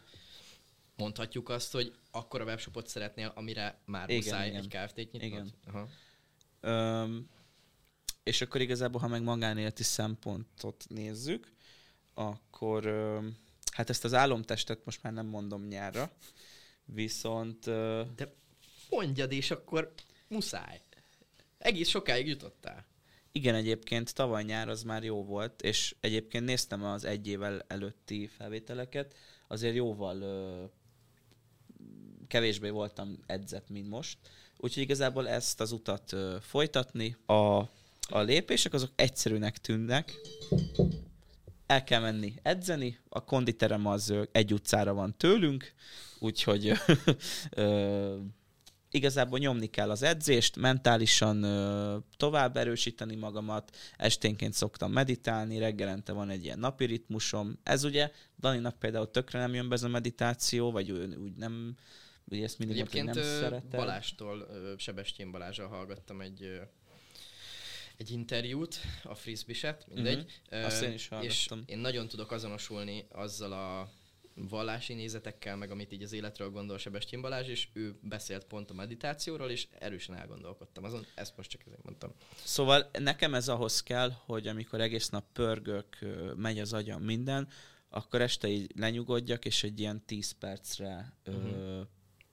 [0.95, 4.61] mondhatjuk azt, hogy akkor a webshopot szeretnél, amire már Igen, muszáj igen.
[4.61, 5.21] egy KFT-t nyitnod?
[5.21, 5.51] Igen.
[5.65, 5.89] Aha.
[6.61, 7.29] Öm,
[8.23, 11.51] és akkor igazából, ha meg magánéleti szempontot nézzük,
[12.13, 13.37] akkor öm,
[13.71, 16.11] hát ezt az álomtestet most már nem mondom nyárra,
[16.93, 17.65] viszont
[18.15, 18.33] De
[18.89, 19.93] mondjad, és akkor
[20.27, 20.81] muszáj.
[21.57, 22.85] Egész sokáig jutottál.
[23.31, 28.27] igen, egyébként tavaly nyár az már jó volt, és egyébként néztem az egy évvel előtti
[28.27, 29.15] felvételeket,
[29.47, 30.63] azért jóval ö,
[32.27, 34.17] kevésbé voltam edzett, mint most.
[34.57, 37.15] Úgyhogy igazából ezt az utat ö, folytatni.
[37.25, 37.33] A,
[38.09, 40.13] a lépések azok egyszerűnek tűnnek.
[41.65, 45.73] El kell menni edzeni, a konditerem az ö, egy utcára van tőlünk,
[46.19, 46.71] úgyhogy
[48.91, 56.29] igazából nyomni kell az edzést, mentálisan ö, tovább erősíteni magamat, esténként szoktam meditálni, reggelente van
[56.29, 57.59] egy ilyen napi ritmusom.
[57.63, 61.75] Ez ugye Daninak például tökre nem jön be ez a meditáció, vagy ő úgy nem,
[62.25, 63.79] ugye ezt mindig mondta, Egyébként nem ö, szeretem.
[63.79, 64.47] Balástól,
[64.77, 66.61] Sebestyén Balázsral hallgattam egy ö,
[67.97, 70.41] egy interjút, a Frisbiset, mindegy.
[70.49, 71.63] Ö, Azt én is És hallgattam.
[71.65, 73.91] én nagyon tudok azonosulni azzal a
[74.47, 78.73] vallási nézetekkel, meg amit így az életről gondol Sebestyén Balázs, és ő beszélt pont a
[78.73, 82.11] meditációról, és erősen elgondolkodtam azon, ezt most csak ezért mondtam.
[82.43, 85.97] Szóval nekem ez ahhoz kell, hogy amikor egész nap pörgök,
[86.35, 87.47] megy az agyam minden,
[87.89, 91.81] akkor este így lenyugodjak, és egy ilyen 10 percre ö, Mhm.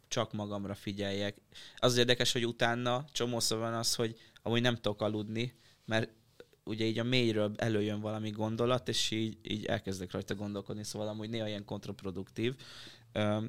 [0.09, 1.37] csak magamra figyeljek.
[1.77, 5.55] Az, az érdekes, hogy utána csomószor van az, hogy amúgy nem tudok aludni,
[5.85, 6.11] mert
[6.67, 11.29] ugye így a mélyről előjön valami gondolat, és így, így elkezdek rajta gondolkodni, szóval amúgy
[11.29, 12.55] néha ilyen kontraproduktív.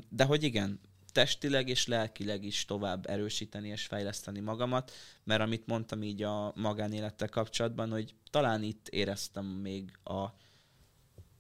[0.09, 0.79] De hogy igen,
[1.11, 4.91] testileg és lelkileg is tovább erősíteni és fejleszteni magamat,
[5.23, 10.27] mert amit mondtam így a magánélettel kapcsolatban, hogy talán itt éreztem még a...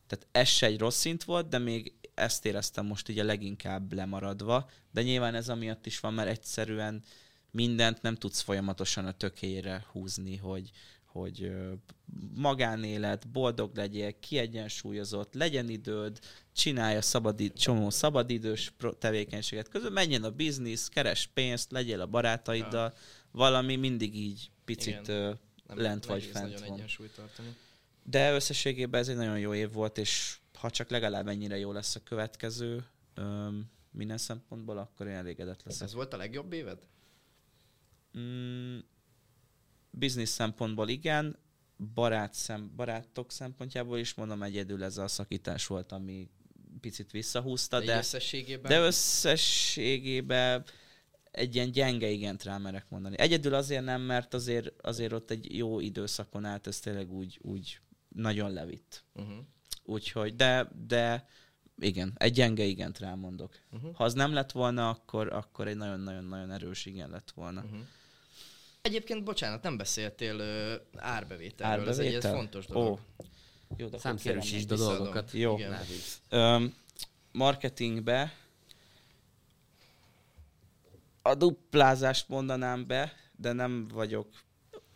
[0.07, 3.93] Tehát ez se egy rossz szint volt, de még ezt éreztem most így a leginkább
[3.93, 7.03] lemaradva, de nyilván ez amiatt is van, mert egyszerűen
[7.51, 10.71] mindent nem tudsz folyamatosan a tökéjére húzni, hogy,
[11.17, 11.51] hogy
[12.35, 16.19] magánélet, boldog legyél, kiegyensúlyozott, legyen időd,
[16.53, 22.93] csinálja szabadid, csomó szabadidős tevékenységet közben, menjen a biznisz, keres pénzt, legyél a barátaiddal,
[23.31, 25.15] valami mindig így picit Igen.
[25.15, 25.33] ö,
[25.75, 27.09] lent vagy fent nagyon van.
[27.15, 27.55] tartani.
[28.03, 31.95] De összességében ez egy nagyon jó év volt, és ha csak legalább ennyire jó lesz
[31.95, 35.87] a következő, öm, minden szempontból, akkor én elégedett leszek.
[35.87, 36.79] Ez volt a legjobb éved?
[38.17, 38.77] Mm,
[39.97, 41.37] biznisz szempontból igen,
[41.93, 46.29] barát szem, barátok szempontjából is mondom, egyedül ez a szakítás volt, ami
[46.81, 48.71] picit visszahúzta, De, de, összességében?
[48.71, 50.65] de összességében
[51.31, 53.17] egy ilyen gyenge igent rá merek mondani.
[53.17, 57.79] Egyedül azért nem, mert azért, azért ott egy jó időszakon át ez tényleg úgy, úgy
[58.07, 59.03] nagyon levitt.
[59.13, 59.35] Uh-huh.
[59.83, 61.27] Úgyhogy, de, de
[61.79, 63.59] igen, egy gyenge igent rámondok.
[63.71, 63.95] Uh-huh.
[63.95, 67.61] Ha az nem lett volna, akkor, akkor egy nagyon-nagyon-nagyon erős igen lett volna.
[67.61, 67.79] Uh-huh.
[68.87, 72.33] Egyébként, bocsánat, nem beszéltél uh, árbevételről, ez egy ez Árbevétel?
[72.33, 72.99] fontos dolog.
[73.19, 73.25] Ó,
[73.77, 75.31] jó, de Számszerűsítsd a dolgokat.
[75.31, 75.57] Jó.
[75.57, 75.69] Igen.
[75.69, 76.01] Dávid.
[76.29, 76.75] Öm,
[77.31, 78.33] marketingbe
[81.21, 84.27] a duplázást mondanám be, de nem vagyok.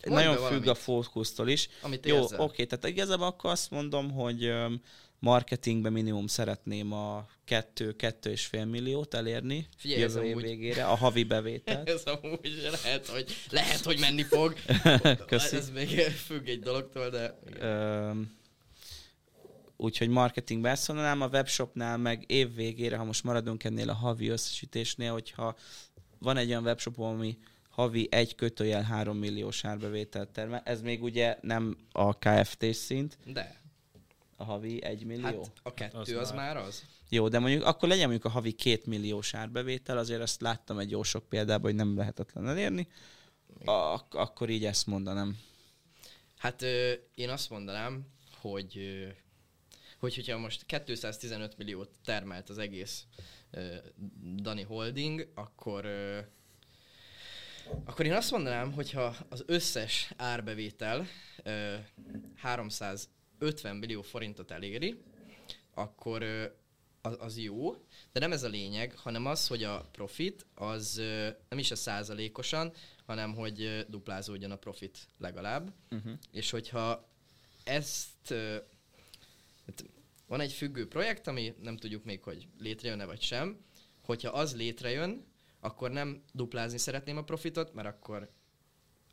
[0.06, 0.68] Mondd Nagyon függ valamit.
[0.68, 1.70] a fókusztól is.
[1.82, 2.40] Amit Jó, érzel.
[2.40, 4.82] oké, tehát igazából akkor azt mondom, hogy öm,
[5.22, 10.86] marketingbe minimum szeretném a kettő, kettő és fél milliót elérni Figyelj, jövő év amúgy- végére,
[10.86, 11.90] a havi bevételt.
[11.96, 14.54] Ez amúgy lehet, hogy, lehet, hogy menni fog.
[15.28, 15.56] Köszi.
[15.56, 17.40] Ez még függ egy dologtól, de...
[19.78, 24.28] úgyhogy marketingbe ezt mondanám, a webshopnál meg év végére, ha most maradunk ennél a havi
[24.28, 25.56] összesítésnél, hogyha
[26.20, 27.38] van egy olyan webshop, ami
[27.70, 33.61] havi egy kötőjel 3 milliós árbevételt termel, ez még ugye nem a KFT szint, De,
[34.42, 35.24] a havi 1 millió.
[35.24, 36.84] hát a kettő Az az, már- már az.
[37.10, 40.90] Jó, de mondjuk akkor legyen mondjuk a havi 2 milliós árbevétel, azért azt láttam egy
[40.92, 42.88] jó sok példában, hogy nem lehetetlen elérni.
[43.66, 45.38] Ak- akkor így ezt mondanám.
[46.38, 48.06] Hát ö, én azt mondanám,
[48.40, 49.08] hogy, ö,
[50.00, 53.06] hogy hogyha most 215 milliót termelt az egész
[53.52, 53.76] ö,
[54.36, 56.20] Dani Holding, akkor ö,
[57.86, 61.08] akkor én azt mondanám, hogyha az összes árbevétel
[61.44, 61.76] ö,
[63.42, 65.02] 350 millió forintot eléri,
[65.74, 66.24] akkor
[67.02, 67.72] az, az jó,
[68.12, 70.96] de nem ez a lényeg, hanem az, hogy a profit az
[71.50, 72.74] nem is a százalékosan,
[73.06, 75.74] hanem hogy duplázódjon a profit legalább.
[75.92, 76.14] Uh-huh.
[76.32, 77.10] És hogyha
[77.64, 78.34] ezt
[79.66, 79.86] hát
[80.28, 83.60] van egy függő projekt, ami nem tudjuk még, hogy létrejön-e vagy sem,
[84.02, 85.26] hogyha az létrejön,
[85.60, 88.32] akkor nem duplázni szeretném a profitot, mert akkor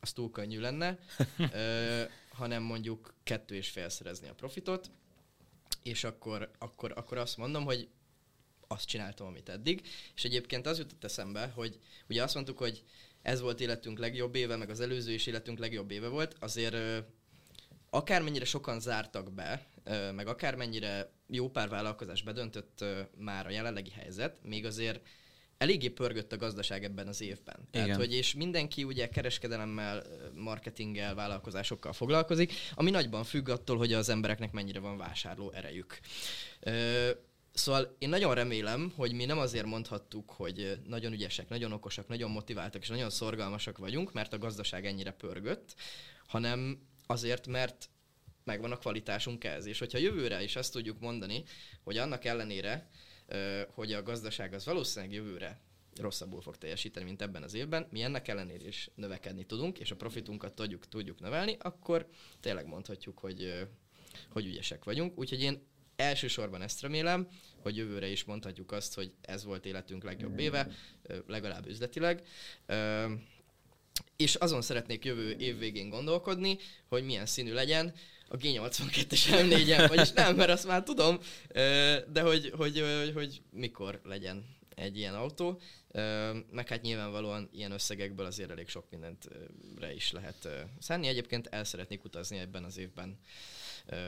[0.00, 0.98] az túl könnyű lenne,
[1.52, 2.02] ö,
[2.38, 4.90] hanem mondjuk kettő és félszerezni a profitot,
[5.82, 7.88] és akkor, akkor, akkor azt mondom, hogy
[8.66, 9.86] azt csináltam, amit eddig.
[10.14, 11.78] És egyébként az jutott eszembe, hogy
[12.08, 12.84] ugye azt mondtuk, hogy
[13.22, 17.04] ez volt életünk legjobb éve, meg az előző is életünk legjobb éve volt, azért
[17.90, 19.66] akármennyire sokan zártak be,
[20.14, 22.84] meg akármennyire jó pár vállalkozás bedöntött
[23.16, 25.06] már a jelenlegi helyzet, még azért
[25.58, 27.68] eléggé pörgött a gazdaság ebben az évben.
[27.70, 27.98] Tehát, Igen.
[27.98, 30.02] hogy és mindenki ugye kereskedelemmel,
[30.34, 35.98] marketinggel, vállalkozásokkal foglalkozik, ami nagyban függ attól, hogy az embereknek mennyire van vásárló erejük.
[36.60, 37.10] Ö,
[37.52, 42.30] Szóval én nagyon remélem, hogy mi nem azért mondhattuk, hogy nagyon ügyesek, nagyon okosak, nagyon
[42.30, 45.74] motiváltak és nagyon szorgalmasak vagyunk, mert a gazdaság ennyire pörgött,
[46.26, 47.90] hanem azért, mert
[48.44, 49.66] megvan a kvalitásunk ez.
[49.66, 51.44] És hogyha jövőre is azt tudjuk mondani,
[51.82, 52.88] hogy annak ellenére,
[53.68, 55.60] hogy a gazdaság az valószínűleg jövőre
[56.00, 59.96] rosszabbul fog teljesíteni, mint ebben az évben, mi ennek ellenére is növekedni tudunk, és a
[59.96, 62.08] profitunkat tudjuk, tudjuk növelni, akkor
[62.40, 63.68] tényleg mondhatjuk, hogy,
[64.30, 65.18] hogy ügyesek vagyunk.
[65.18, 67.28] Úgyhogy én elsősorban ezt remélem,
[67.62, 70.68] hogy jövőre is mondhatjuk azt, hogy ez volt életünk legjobb éve,
[71.02, 72.26] ö, legalább üzletileg.
[74.16, 77.94] És azon szeretnék jövő év végén gondolkodni, hogy milyen színű legyen
[78.28, 81.18] a G82-es M4-en, vagyis nem, mert azt már tudom,
[82.12, 85.60] de hogy, hogy, hogy, hogy mikor legyen egy ilyen autó,
[86.50, 91.06] meg hát nyilvánvalóan ilyen összegekből azért elég sok mindentre is lehet ö, szánni.
[91.06, 93.18] Egyébként el szeretnék utazni ebben az évben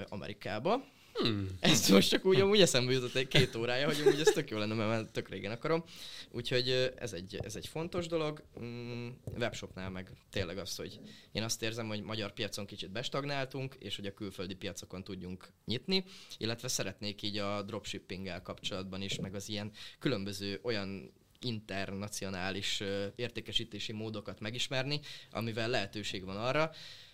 [0.08, 0.84] Amerikába.
[1.12, 1.48] Hmm.
[1.60, 4.58] Ez most csak úgy, amúgy eszembe jutott egy két órája, hogy amúgy ez tök jó
[4.58, 5.84] lenne, mert tök régen akarom.
[6.30, 8.42] Úgyhogy ez egy, ez egy fontos dolog.
[8.60, 9.08] Mm,
[9.38, 11.00] webshopnál meg tényleg az, hogy
[11.32, 16.04] én azt érzem, hogy magyar piacon kicsit bestagnáltunk, és hogy a külföldi piacokon tudjunk nyitni,
[16.38, 22.82] illetve szeretnék így a dropshippinggel kapcsolatban is, meg az ilyen különböző olyan internacionális
[23.16, 25.00] értékesítési módokat megismerni,
[25.30, 26.70] amivel lehetőség van arra,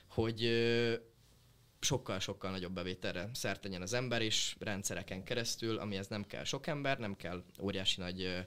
[0.08, 0.42] hogy
[1.80, 6.98] sokkal-sokkal nagyobb bevételre szert tegyen az ember is rendszereken keresztül, amihez nem kell sok ember,
[6.98, 8.38] nem kell óriási nagy ö,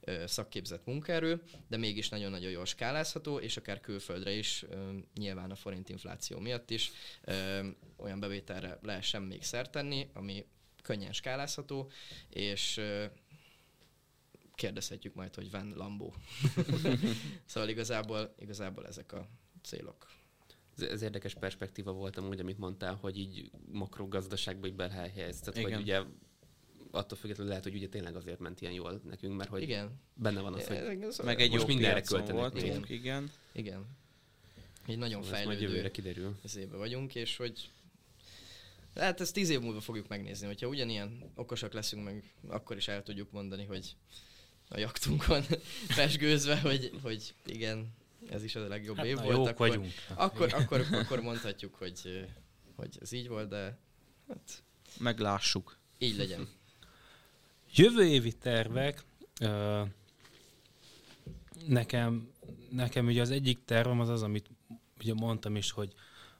[0.00, 5.54] ö, szakképzett munkaerő, de mégis nagyon-nagyon jól skálázható, és akár külföldre is, ö, nyilván a
[5.54, 6.92] forint infláció miatt is
[7.24, 7.66] ö,
[7.96, 10.46] olyan bevételre lehessen még szert tenni, ami
[10.82, 11.90] könnyen skálázható,
[12.28, 13.04] és ö,
[14.54, 16.14] kérdezhetjük majd, hogy van Lambó.
[17.46, 19.28] szóval igazából, igazából ezek a
[19.62, 20.17] célok.
[20.78, 25.80] Ez, ez érdekes perspektíva volt amúgy, amit mondtál, hogy így makrogazdaságba így belehelyezted, hogy Igen.
[25.80, 26.02] ugye
[26.90, 30.00] attól függetlenül lehet, hogy ugye tényleg azért ment ilyen jól nekünk, mert hogy Igen.
[30.14, 33.30] benne van az, hogy Ez- Meg egy Most jó mindenre költenek voltunk, igen.
[33.52, 33.86] Igen.
[34.86, 36.36] Egy nagyon majd fejlődő jövőre kiderül.
[36.44, 37.70] izébe vagyunk, és hogy
[38.94, 43.02] hát ezt tíz év múlva fogjuk megnézni, hogyha ugyanilyen okosak leszünk meg, akkor is el
[43.02, 43.96] tudjuk mondani, hogy
[44.68, 45.44] a jaktunkon
[45.96, 47.92] pesgőzve, hogy, hogy igen,
[48.30, 49.92] ez is a legjobb Hát, év na, volt, jók akkor, vagyunk.
[50.14, 52.26] akkor, akkor, akkor mondhatjuk, hogy,
[52.76, 53.78] hogy ez így volt, de
[54.28, 54.62] hát
[54.98, 55.78] Meglássuk.
[55.98, 56.48] így legyen.
[57.74, 59.04] Jövő évi tervek,
[61.66, 62.32] nekem,
[62.70, 64.50] nekem ugye az egyik tervem az az, amit
[65.00, 65.92] ugye mondtam is, hogy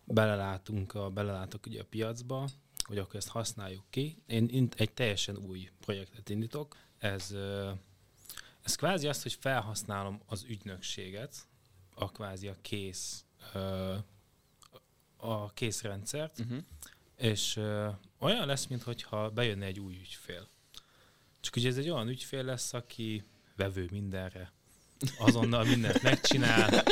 [0.05, 2.49] belelátunk a, belelátok ugye a piacba,
[2.85, 4.23] hogy akkor ezt használjuk ki.
[4.27, 6.77] Én egy teljesen új projektet indítok.
[6.99, 7.35] Ez,
[8.63, 11.47] ez kvázi azt, hogy felhasználom az ügynökséget,
[11.99, 13.25] a kvázi a kész,
[15.17, 16.59] a készrendszert, Uh-huh.
[17.17, 17.89] és ö,
[18.19, 20.49] olyan lesz, mintha bejönne egy új ügyfél.
[21.41, 23.25] Csak ugye ez egy olyan ügyfél lesz, aki
[23.57, 24.53] vevő mindenre.
[25.19, 26.83] Azonnal mindent megcsinál.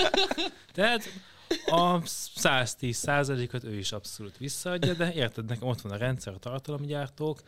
[0.72, 1.04] Tehát
[1.66, 6.38] a 110 százalékot ő is abszolút visszaadja, de érted, nekem ott van a rendszer, a
[6.38, 7.42] tartalomgyártók,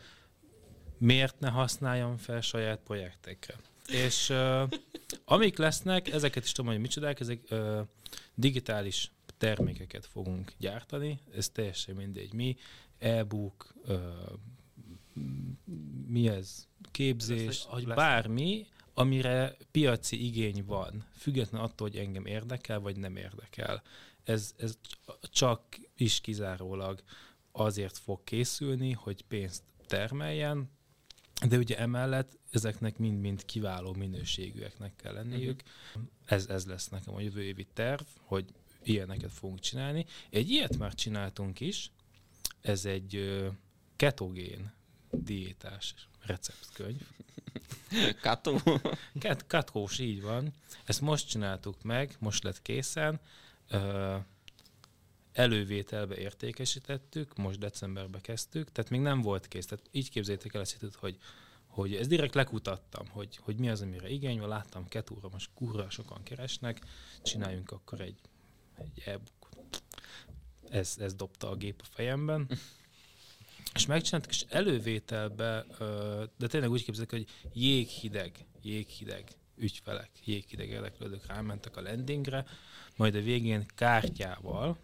[0.97, 3.55] miért ne használjam fel saját projektekre?
[3.89, 4.69] És uh,
[5.25, 7.79] amik lesznek, ezeket is tudom, hogy micsodák, ezek uh,
[8.35, 12.33] digitális termékeket fogunk gyártani, ez teljesen mindegy.
[12.33, 12.57] Mi,
[12.97, 13.99] e-book, uh,
[16.07, 22.25] mi ez, képzés, Lesz- vagy lesz- bármi, amire piaci igény van, független attól, hogy engem
[22.25, 23.81] érdekel, vagy nem érdekel.
[24.23, 24.77] Ez, ez
[25.21, 25.63] csak
[25.95, 27.03] is kizárólag
[27.51, 30.69] azért fog készülni, hogy pénzt termeljen,
[31.47, 35.63] de ugye emellett ezeknek mind-mind kiváló minőségűeknek kell lenniük.
[36.25, 38.45] Ez, ez lesz nekem a jövő évi terv, hogy
[38.83, 40.05] ilyeneket fogunk csinálni.
[40.29, 41.91] Egy ilyet már csináltunk is,
[42.61, 43.39] ez egy
[43.95, 44.71] ketogén
[45.11, 47.01] diétás receptkönyv.
[48.21, 48.57] Kato.
[49.19, 50.53] Ket, katkós, így van.
[50.85, 53.19] Ezt most csináltuk meg, most lett készen.
[55.33, 59.65] Elővételbe értékesítettük, most decemberbe kezdtük, tehát még nem volt kész.
[59.65, 61.17] Tehát így képzeljétek el ezt, hogy,
[61.69, 65.89] hogy ez direkt lekutattam, hogy, hogy mi az, amire igény van, láttam ketúra, most kurva
[65.89, 66.79] sokan keresnek,
[67.23, 68.19] csináljunk akkor egy,
[68.77, 69.49] egy e-book.
[70.69, 72.47] Ez, ez dobta a gép a fejemben.
[73.73, 75.65] És megcsináltuk, és elővételbe,
[76.37, 82.45] de tényleg úgy képzeljétek, hogy jéghideg, jéghideg ügyfelek, jéghideg érdeklődők rámentek a landingre,
[82.95, 84.77] majd a végén kártyával,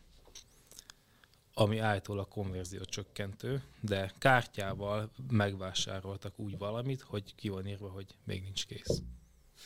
[1.57, 8.41] ami állítólag konverzió csökkentő, de kártyával megvásároltak úgy valamit, hogy ki van írva, hogy még
[8.41, 9.02] nincs kész.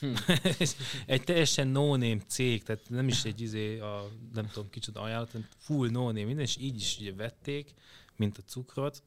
[1.06, 5.48] egy teljesen no-name cég, tehát nem is egy izé, a, nem tudom kicsoda ajánlat, hanem
[5.56, 7.74] full no-name minden, és így is ugye vették,
[8.16, 9.02] mint a cukrot.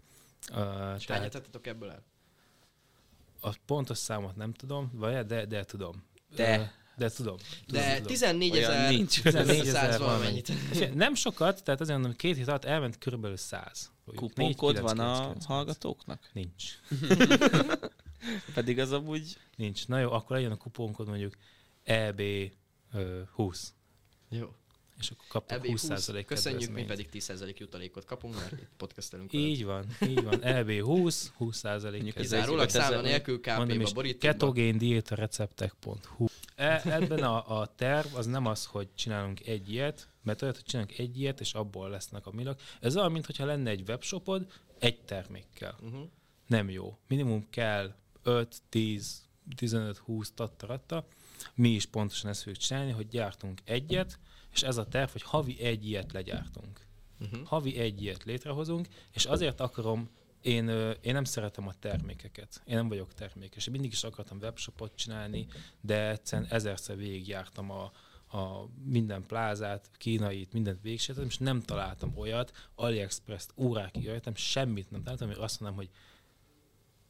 [0.51, 2.03] Uh, És tehát ebből el?
[3.43, 6.03] a pontos számot nem tudom, vagy de, de tudom.
[6.35, 6.57] De.
[6.59, 6.63] Ö,
[6.97, 7.37] de tudom.
[7.65, 8.07] tudom, De tudom.
[8.07, 9.21] 14 Olyan ezer, nincs.
[9.21, 10.93] 14 ezer 100 valamennyit.
[10.95, 13.91] Nem sokat, tehát azért mondom, hogy két hét alatt elment körülbelül 100.
[14.15, 15.45] Kuponkod van a 4,999.
[15.45, 16.29] hallgatóknak?
[16.33, 16.63] Nincs.
[18.53, 19.37] Pedig az amúgy...
[19.55, 19.87] Nincs.
[19.87, 21.33] Na jó, akkor legyen a kuponkod mondjuk
[21.83, 22.21] EB
[22.93, 23.73] ö, 20.
[24.29, 24.53] Jó.
[24.99, 28.69] És akkor kaptok EB 20 20, százalék köszönjük, mi pedig 10% jutalékot kapunk, mert itt
[28.77, 29.33] podcastelünk.
[29.33, 30.43] Így van, így van.
[30.43, 32.13] EB 20, 20 százalék.
[32.13, 34.31] Kizárólag egy 5000 számla nélkül KP-ba is, borítóba.
[34.33, 36.25] ketogén diéta receptek.hu.
[36.55, 40.65] E, ebben a, a terv az nem az, hogy csinálunk egy ilyet, mert olyat, hogy
[40.65, 42.61] csinálunk egy ilyet, és abból lesznek a milak.
[42.79, 45.75] Ez olyan, mintha lenne egy webshopod egy termékkel.
[45.81, 46.09] Uh-huh.
[46.47, 46.97] Nem jó.
[47.07, 51.07] Minimum kell 5, 10, 15, 20 tattaratta.
[51.53, 54.19] Mi is pontosan ezt fogjuk csinálni, hogy gyártunk egyet,
[54.53, 56.87] és ez a terv, hogy havi egy ilyet legyártunk.
[57.19, 57.47] Uh-huh.
[57.47, 60.09] Havi egy ilyet létrehozunk, és azért akarom,
[60.43, 60.69] én,
[61.01, 62.61] én nem szeretem a termékeket.
[62.65, 63.65] Én nem vagyok termékes.
[63.67, 65.47] Én mindig is akartam webshopot csinálni,
[65.81, 67.91] de egyszerűen ezerszer végigjártam a,
[68.37, 75.03] a minden plázát, kínait, mindent végigsértem, és nem találtam olyat, AliExpress-t órákig jöttem, semmit nem
[75.03, 75.89] találtam, hogy azt mondom, hogy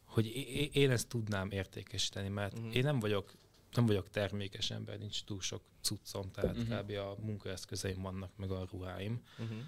[0.04, 0.26] hogy
[0.72, 2.76] én ezt tudnám értékesíteni, mert uh-huh.
[2.76, 3.32] én nem vagyok
[3.74, 6.80] nem vagyok termékes ember, nincs túl sok cuccom, tehát uh-huh.
[6.80, 6.90] kb.
[6.90, 9.22] a munkaeszközeim vannak, meg a ruháim.
[9.38, 9.58] Uh-huh.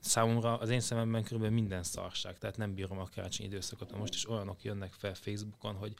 [0.00, 3.96] Számomra az én szememben körülbelül minden szarság, tehát nem bírom a karácsonyi időszakot.
[3.96, 5.94] Most is olyanok jönnek fel Facebookon, hogy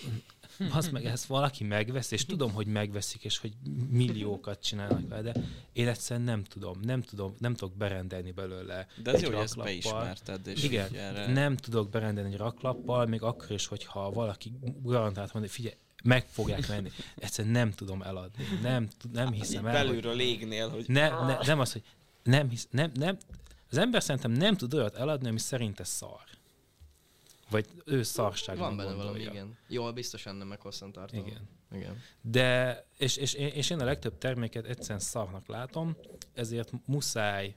[0.78, 3.52] az meg ezt valaki megvesz, és tudom, hogy megveszik, és hogy
[3.88, 5.40] milliókat csinálnak vele, de
[5.72, 9.38] én egyszerűen nem tudom, nem tudom, nem tudok berendelni belőle De ez egy jó, hogy
[9.38, 9.72] ezt raklappal.
[9.92, 11.32] beismerted, és Igen, erre...
[11.32, 14.52] nem tudok berendelni egy raklappal, még akkor is, hogyha valaki
[14.82, 16.90] garantált mondja, figyelj, meg fogják venni.
[17.16, 18.44] Egyszerűen nem tudom eladni.
[18.62, 20.84] Nem, nem hiszem el, hogy Belülről égnél, hogy...
[20.88, 21.82] ne, ne, nem az, hogy
[22.22, 23.18] nem hisz, nem, nem,
[23.70, 26.24] az ember szerintem nem tud olyat eladni, ami szerinte szar.
[27.50, 29.12] Vagy ő szarságnak Van benne gondolja.
[29.12, 29.56] valami, igen.
[29.68, 31.16] Jól, biztosan nem meg hosszantartó.
[31.26, 31.48] Igen.
[31.74, 32.02] Igen.
[32.20, 35.96] De, és, és, én- és én a legtöbb terméket egyszerűen szarnak látom,
[36.34, 37.54] ezért muszáj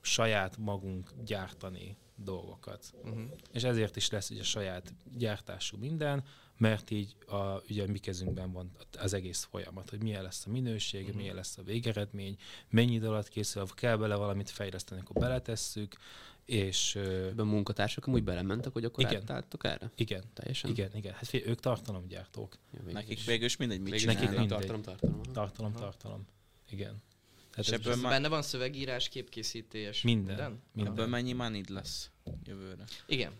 [0.00, 2.92] saját magunk gyártani dolgokat.
[3.04, 3.22] Uh-huh.
[3.52, 6.24] És ezért is lesz ugye saját gyártású minden,
[6.56, 10.50] mert így a, ugye a mi kezünkben van az egész folyamat, hogy milyen lesz a
[10.50, 11.16] minőség, Mhm.
[11.16, 12.36] milyen lesz a végeredmény,
[12.70, 15.96] mennyi idő alatt készül, ha kell bele valamit fejleszteni, akkor beletesszük,
[16.44, 19.20] és Ebben a munkatársak amúgy belementek, hogy akkor Igen.
[19.22, 19.90] átálltok erre?
[19.96, 20.70] igen, Teljesen?
[20.70, 21.12] igen, igen.
[21.12, 22.58] Hát fél, ők tartalomgyártók.
[22.72, 23.24] Ja, végül Nekik is.
[23.24, 24.48] végül is mindegy, mit Végül nekik mindegy.
[24.48, 25.14] Tartalom, tartalom.
[25.24, 25.32] aha.
[25.32, 25.80] Tartalom, Aha.
[25.84, 26.26] tartalom.
[26.70, 27.02] Igen.
[27.50, 30.24] Tehát És ez ebből, ma, Benne van szövegírás, képkészítés, minden.
[30.34, 30.60] minden?
[30.72, 30.92] minden.
[30.92, 32.10] ebből mennyi money lesz
[32.44, 32.84] jövőre?
[33.06, 33.32] Igen.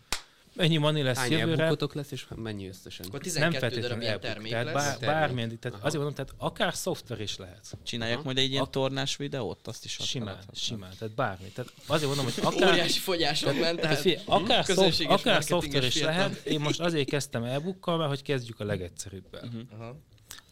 [0.57, 1.77] Ennyi money lesz Hány jövőre.
[1.93, 3.07] lesz, és mennyi összesen?
[3.07, 4.75] Akkor Nem 12 darab feltétlenül ilyen e-book, termék tehát lesz.
[4.75, 5.09] bár, Termék.
[5.19, 5.87] bármilyen, tehát Aha.
[5.87, 7.79] azért mondom, tehát akár szoftver is lehet.
[7.83, 8.25] Csinálják Aha.
[8.25, 9.67] majd egy ilyen Ak- tornás videót?
[9.69, 11.49] Azt is Simán, simán, tehát bármi.
[11.49, 15.93] Tehát azért mondom, hogy akár, Óriási fogyások ment, tehát figyelj, akár, szoft, akár szoftver is
[15.93, 16.15] fiatal.
[16.15, 16.45] lehet.
[16.47, 19.45] Én most azért kezdtem e-bookkal, mert hogy kezdjük a legegyszerűbbel.
[19.45, 19.87] Mhm.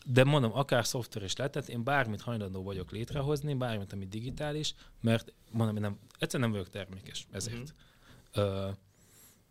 [0.04, 4.74] De mondom, akár szoftver is lehet, tehát én bármit hajlandó vagyok létrehozni, bármit, ami digitális,
[5.00, 7.56] mert mondom, én nem, egyszerűen nem vagyok termékes ezért.
[7.56, 7.64] Mhm.
[8.44, 8.68] Ö,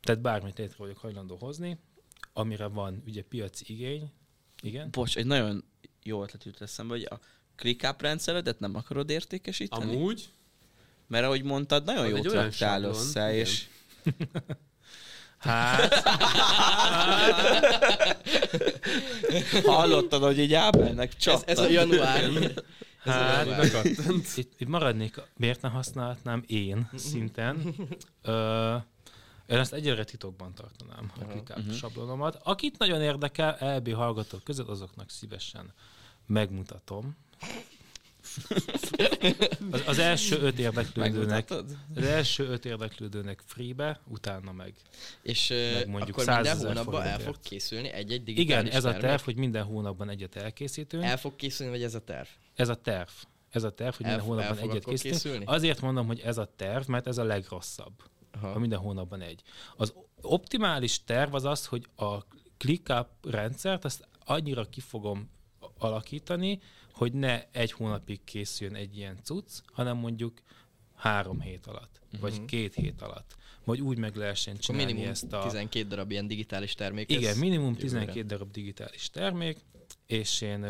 [0.02, 1.78] tehát bármit létre vagyok hajlandó hozni,
[2.34, 4.12] amire van ugye piaci igény,
[4.62, 5.64] igen, Bocs, egy nagyon
[6.04, 7.20] jó ötlet jut eszembe, hogy a
[7.56, 9.96] ClickUp rendszeredet nem akarod értékesíteni?
[9.96, 10.30] Amúgy?
[11.08, 13.46] Mert ahogy mondtad, nagyon Az jót egy olyan raktál sablon, össze, igen.
[13.46, 13.68] és
[15.38, 15.94] Hát,
[19.66, 21.52] hallottad, hogy így Ábelnek Ez, csapta.
[21.52, 22.24] ez a január.
[23.04, 23.86] Ez a Hát, január.
[24.36, 27.76] itt, itt maradnék, miért ne használhatnám én szinten.
[28.22, 28.76] Ö,
[29.52, 31.32] én ezt egyre titokban tartanám, a Aha.
[31.32, 31.72] ClickUp Mhm.
[31.72, 32.40] sablonomat.
[32.44, 35.74] Akit nagyon érdekel, LB hallgatók között, azoknak szívesen
[36.28, 37.18] megmutatom.
[39.72, 41.50] Az, az első öt érdeklődőnek,
[41.96, 44.74] az első öt érdeklődőnek freebe, utána meg.
[45.22, 48.86] És Meg mondjuk akkor minden 100 000 hónapban el fog készülni egy-egy Igen, digitális ez
[48.86, 51.04] a terv, hogy minden hónapban egyet elkészítünk.
[51.04, 52.28] El fog készülni, vagy ez a terv?
[52.56, 53.10] Ez a terv.
[53.50, 55.14] Ez a terv, hogy El, minden hónapban el egyet készítünk.
[55.22, 55.46] készülni?
[55.46, 57.94] Azért mondom, hogy ez a terv, mert ez a legrosszabb,
[58.32, 58.60] Aha.
[58.60, 59.42] minden hónapban egy.
[59.78, 62.18] Az optimális terv az az, hogy a
[62.58, 65.30] ClickUp rendszert azt annyira ki fogom
[65.78, 66.60] alakítani,
[66.94, 70.42] hogy ne egy hónapig készüljön egy ilyen cucc, hanem mondjuk
[70.96, 72.46] három hét alatt, vagy Mhm.
[72.46, 73.36] két hét alatt.
[73.64, 75.44] Vagy úgy meg lehessen csinálni minimum ezt a...
[75.44, 77.12] 12 darab ilyen digitális termék.
[77.12, 77.88] Igen, minimum jövőre.
[77.88, 79.58] 12 darab digitális termék,
[80.06, 80.66] és én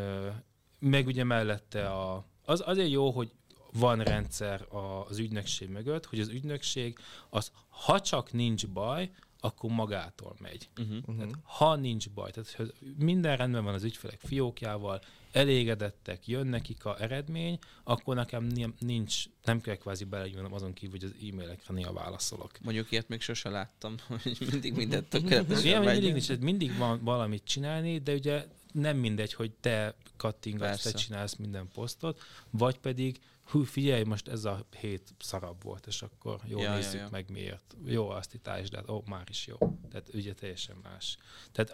[0.80, 3.32] meg ugye mellette a, az azért jó, hogy
[3.74, 6.98] van rendszer a, az ügynökség mögött, hogy az ügynökség
[7.30, 10.70] az, ha csak nincs baj, akkor magától megy.
[10.78, 11.18] Uh-huh.
[11.18, 16.86] Tehát, ha nincs baj, tehát hogy minden rendben van az ügyfelek fiókjával, elégedettek, jön nekik
[16.86, 21.74] a eredmény, akkor nekem ni- nincs, nem kell kvázi belenyúlnom azon kívül, hogy az e-mailekre
[21.74, 22.52] néha válaszolok.
[22.62, 27.44] Mondjuk ilyet még sose láttam, hogy mindig mindent tökéletesen Ilyen, mindig, nincs, mindig van valamit
[27.44, 31.06] csinálni, de ugye nem mindegy, hogy te kattingatsz, te Persze.
[31.06, 33.20] csinálsz minden posztot, vagy pedig,
[33.52, 37.08] hú, figyelj, most ez a hét szarabb volt, és akkor jó, Ja, nézzük ja, ja.
[37.12, 37.76] meg miért.
[37.86, 39.58] Jó, azt itt állítsd, de hát, ó, már is jó.
[39.90, 41.18] Tehát ugye teljesen más.
[41.52, 41.70] Tehát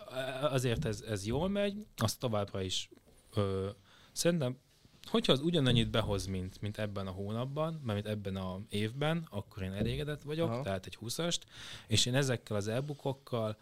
[0.53, 2.89] azért ez, ez jól megy, azt továbbra is
[3.33, 3.69] ö,
[4.11, 4.57] szerintem
[5.07, 9.63] Hogyha az ugyanannyit behoz, mint, mint ebben a hónapban, mert mint ebben a évben, akkor
[9.63, 10.61] én elégedett vagyok, Aha.
[10.61, 11.39] Tehát egy 20-ast,
[11.87, 13.61] és én ezekkel az e-bookokkal, ö,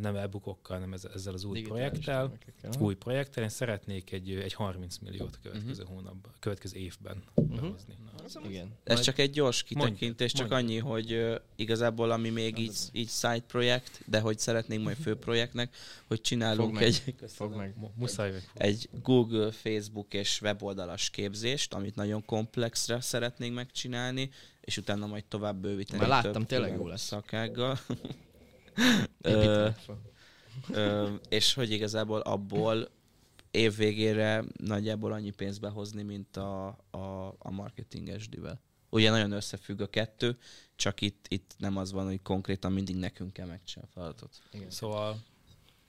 [0.00, 2.82] nem e-bookokkal, hanem ezzel, az új Digitális projekttel, termékekkel.
[2.82, 5.88] Új projekttel, én szeretnék egy, egy 30 milliót következő uh-huh.
[5.96, 7.54] hónapban, következő évben Mhm.
[7.54, 7.94] behozni.
[8.34, 8.48] Na.
[8.48, 8.66] Igen.
[8.84, 13.08] Ez Majd- csak egy gyors kitekintés, csak annyi, hogy uh, igazából ami még így, így
[13.08, 15.76] side projekt, de hogy szeretnénk majd fő projektnek,
[16.06, 16.82] hogy csinálunk meg.
[16.82, 17.74] egy, Fog meg.
[17.76, 18.42] Mu- Muszáj vagy.
[18.54, 24.30] egy Google, Facebook és weboldalas képzést, amit nagyon komplexre szeretnénk megcsinálni,
[24.60, 25.98] és utána majd tovább bővíteni.
[26.00, 27.02] Már láttam, tényleg jó lesz.
[27.02, 27.78] Szakággal.
[29.20, 29.68] Ö.
[30.70, 32.88] Ö, és hogy igazából abból
[33.50, 38.60] év végére nagyjából annyi pénzt behozni, mint a, a, a marketing SD-vel.
[38.90, 40.38] Ugye nagyon összefügg a kettő,
[40.76, 44.42] csak itt, itt nem az van, hogy konkrétan mindig nekünk kell megcsinálni a feladatot.
[44.52, 44.70] Igen.
[44.70, 45.22] Szóval,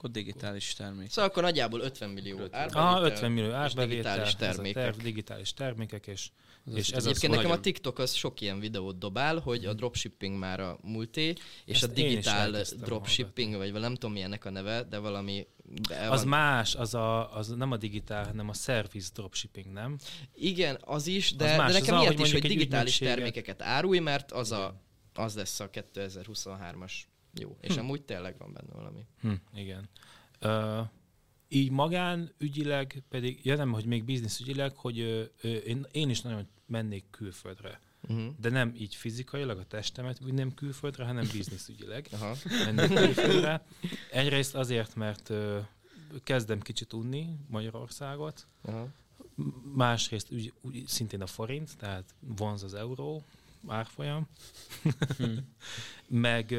[0.02, 1.10] Akkor digitális termék.
[1.10, 2.82] Szóval akkor nagyjából 50 millió árbevétel.
[2.82, 4.82] aha, 50 millió árbevétel, digitális a termékek.
[4.82, 6.30] terv, digitális termékek, és,
[6.66, 9.38] Az és az ez a Egyébként nekem a nagyon- TikTok az sok ilyen videót dobál,
[9.38, 11.32] hogy a dropshipping már a múlté,
[11.64, 15.46] és Ezt a digitál dropshipping, vagy nem tudom milyennek a neve, de valami...
[15.88, 16.28] De Az van.
[16.28, 19.96] más, az, a, az nem a digitál, hanem a service dropshipping, nem?
[20.34, 23.14] Igen, az is, de, Az de más, az nekem ahogy ilyet is, hogy digitális ügynökséget-
[23.14, 24.80] termékeket árulj, mert az, a,
[25.14, 26.92] az lesz a 2023-as
[27.34, 27.56] jó.
[27.60, 29.06] És amúgy tényleg van benne valami.
[29.20, 29.88] Hm, igen.
[30.38, 30.80] Ö,
[31.48, 36.48] így magánügyileg pedig, ja nem, hogy még bizniszügyileg, hogy ö, ö, én, én is nagyon
[36.66, 37.80] mennék külföldre.
[38.08, 38.34] Uh-huh.
[38.40, 42.34] de nem így fizikailag a testemet vinném külföldre, hanem bizniszügyileg Aha.
[42.64, 43.64] mennék külföldre.
[44.10, 45.58] Egyrészt azért, mert ö,
[46.22, 48.88] kezdem kicsit unni Magyarországot, Aha.
[49.74, 53.24] másrészt úgy, úgy, szintén a forint, tehát vonz az euró
[53.66, 54.28] árfolyam,
[55.16, 55.24] Hm.
[56.26, 56.54] meg,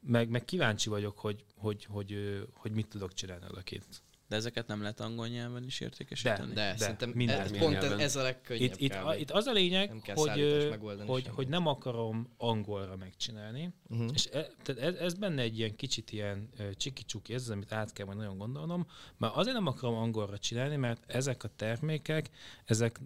[0.00, 4.04] meg, meg kíváncsi vagyok, hogy, hogy, hogy, hogy mit tudok csinálni odakint.
[4.28, 6.52] De ezeket nem lehet angol nyelven is értékesíteni?
[6.52, 7.98] De, de szerintem minden ez, pont nyelven.
[7.98, 11.26] ez a legkönnyebb Itt, itt, a, itt az a lényeg, Nem hogy, hogy, semmit.
[11.26, 14.10] hogy nem akarom angolra megcsinálni, uh-huh.
[14.14, 17.92] És e, tehát ez, ez benne egy ilyen kicsit ilyen csiki-csuki, ez az, amit át
[17.92, 18.86] kell majd nagyon gondolnom,
[19.16, 22.30] mert azért nem akarom angolra csinálni, mert ezek a termékek,
[22.64, 23.00] ezek,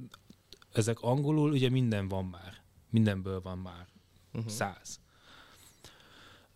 [0.73, 2.60] ezek angolul ugye minden van már.
[2.91, 3.87] Mindenből van már
[4.33, 4.51] Uh-huh.
[4.53, 5.01] száz.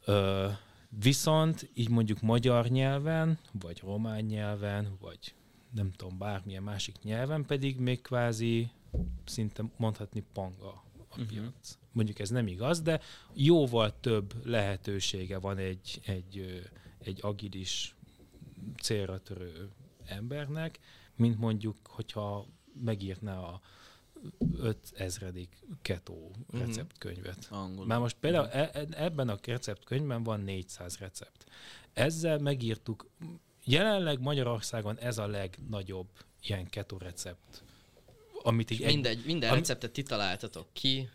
[0.05, 0.48] Ö,
[0.89, 5.35] viszont így mondjuk magyar nyelven, vagy román nyelven, vagy
[5.70, 8.70] nem tudom, bármilyen másik nyelven pedig még kvázi
[9.24, 11.27] szinte mondhatni panga a Mhm.
[11.27, 11.78] piac.
[11.93, 13.01] Mondjuk ez nem igaz, de
[13.32, 16.62] jóval több lehetősége van egy, egy,
[16.98, 17.94] egy agilis
[18.82, 19.70] célra törő
[20.06, 20.78] embernek,
[21.16, 22.47] mint mondjuk, hogyha
[22.85, 23.61] megírná a
[24.61, 25.49] 5000.
[25.83, 26.59] keto Mhm.
[26.61, 27.47] receptkönyvet.
[27.51, 27.87] Angolul.
[27.87, 31.45] Már most például e- e- ebben a receptkönyvben van 400 recept.
[31.93, 33.11] Ezzel megírtuk,
[33.65, 36.09] jelenleg Magyarországon ez a legnagyobb
[36.43, 37.63] ilyen keto recept,
[38.43, 41.09] amit így És egy, mindegy, minden Ami- receptet ti találtatok ki,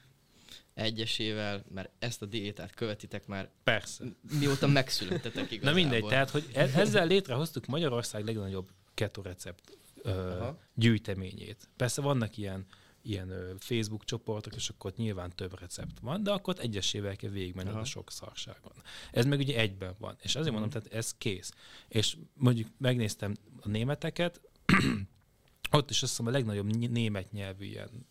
[0.73, 4.03] egyesével, mert ezt a diétát követitek már persze.
[4.39, 5.73] mióta megszülettetek Na igazából.
[5.81, 10.59] mindegy, tehát, hogy e- ezzel létrehoztuk Magyarország legnagyobb keto recept ö, Aha.
[10.75, 11.69] gyűjteményét.
[11.75, 12.65] Persze vannak ilyen
[13.09, 17.29] ilyen Facebook csoportok, és akkor ott nyilván több recept van, de akkor ott egyesével kell
[17.29, 17.81] végigmenned Aha.
[17.81, 18.71] a sok szarságon.
[19.11, 20.15] Ez meg ugye egyben van.
[20.21, 20.61] És azért Mhm.
[20.61, 21.51] mondom, tehát ez kész.
[21.87, 24.41] És mondjuk megnéztem a németeket,
[25.71, 28.07] ott is azt hiszem a legnagyobb német nyelvű ilyen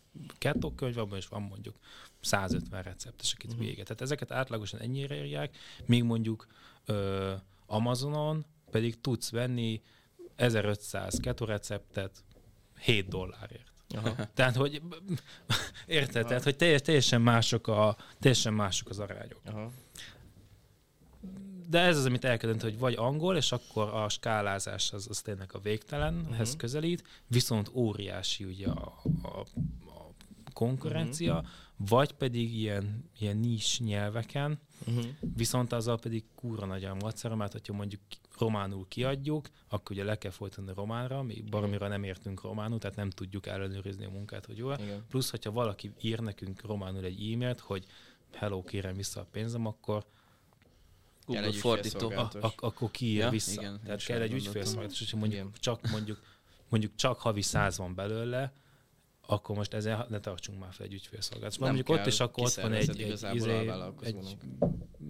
[0.75, 1.77] könyv, abban is van mondjuk
[2.21, 3.59] 150 recept, és akit Mhm.
[3.59, 3.83] vége.
[3.83, 6.47] Tehát ezeket átlagosan ennyire írják, míg mondjuk
[6.85, 7.33] ö,
[7.65, 9.81] Amazonon pedig tudsz venni
[10.35, 12.23] 1500 keto receptet
[12.79, 13.68] 7 dollárért.
[13.95, 14.15] Aha.
[14.33, 14.81] Tehát, hogy
[15.85, 16.27] érted?
[16.27, 19.41] Tehát, hogy teljes, teljesen, mások a, teljesen mások az arányok.
[19.45, 19.71] Aha.
[21.69, 25.07] De ez az, amit el kell dönteni, hogy vagy angol, és akkor a skálázás az,
[25.09, 26.57] az tényleg a végtelenhez Mhm.
[26.57, 29.27] közelít, viszont óriási ugye a, a,
[29.85, 30.05] a
[30.53, 31.43] konkurencia,
[31.77, 35.05] vagy pedig ilyen, ilyen nis nyelveken, Uh-huh.
[35.35, 38.01] viszont azzal pedig kúra nagy a macera, mert hogyha mondjuk
[38.39, 43.09] románul kiadjuk, akkor ugye le kell folytani románra, mi baromira nem értünk románul, tehát nem
[43.09, 44.71] tudjuk ellenőrizni a munkát, hogy jó.
[44.71, 45.05] Igen.
[45.09, 47.85] Plusz, hogyha valaki ír nekünk románul egy e-mailt, hogy
[48.33, 50.05] hello, kérem vissza a pénzem, akkor,
[51.27, 52.09] Kell Google egy fordító.
[52.09, 53.61] a, akkor kiír Ja, vissza.
[53.61, 54.51] igen, Tehát kell egy gondoltam.
[54.51, 55.53] ügyfélszolgálat, és hogyha mondjuk Igen.
[55.59, 56.19] csak, mondjuk,
[56.69, 58.53] mondjuk csak havi száz van belőle,
[59.29, 61.59] akkor most ezzel ne tartsunk már fel egy ügyfélszolgálatot.
[61.59, 64.37] Nem Mondjuk ott is akkor ott van egy, egy, izé, egy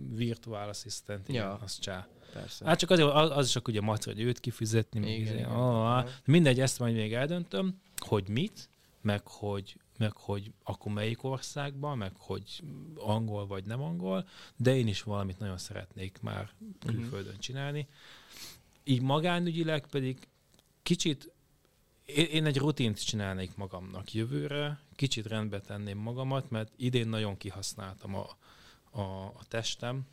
[0.10, 1.58] virtuál asszisztent, igen, Ja.
[1.64, 2.08] az csá.
[2.34, 2.66] Persze.
[2.66, 5.50] Hát csak azért, az, az is csak ugye macer, hogy őt kifizetni, Igen, izé, igen.
[5.50, 6.08] ah, ah.
[6.26, 8.70] mindegy, ezt majd még eldöntöm, hogy mit,
[9.02, 12.64] meg hogy, meg hogy akkor melyik országban, meg hogy
[12.96, 16.96] angol vagy nem angol, de én is valamit nagyon szeretnék már Mhm.
[16.96, 17.88] külföldön csinálni.
[18.84, 20.28] Így magánügyileg pedig
[20.84, 21.32] kicsit
[22.16, 28.38] én, egy rutint csinálnék magamnak jövőre, kicsit rendbe tenném magamat, mert idén nagyon kihasználtam a,
[29.00, 30.08] a, a testem,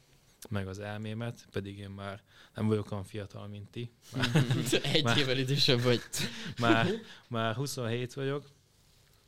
[0.49, 2.23] meg az elmémet, pedig én már
[2.55, 3.91] nem vagyok olyan fiatal, mint ti.
[4.93, 6.01] Egy Már- évvel idősebb vagy.
[6.61, 6.87] Már,
[7.29, 8.47] már 27 vagyok,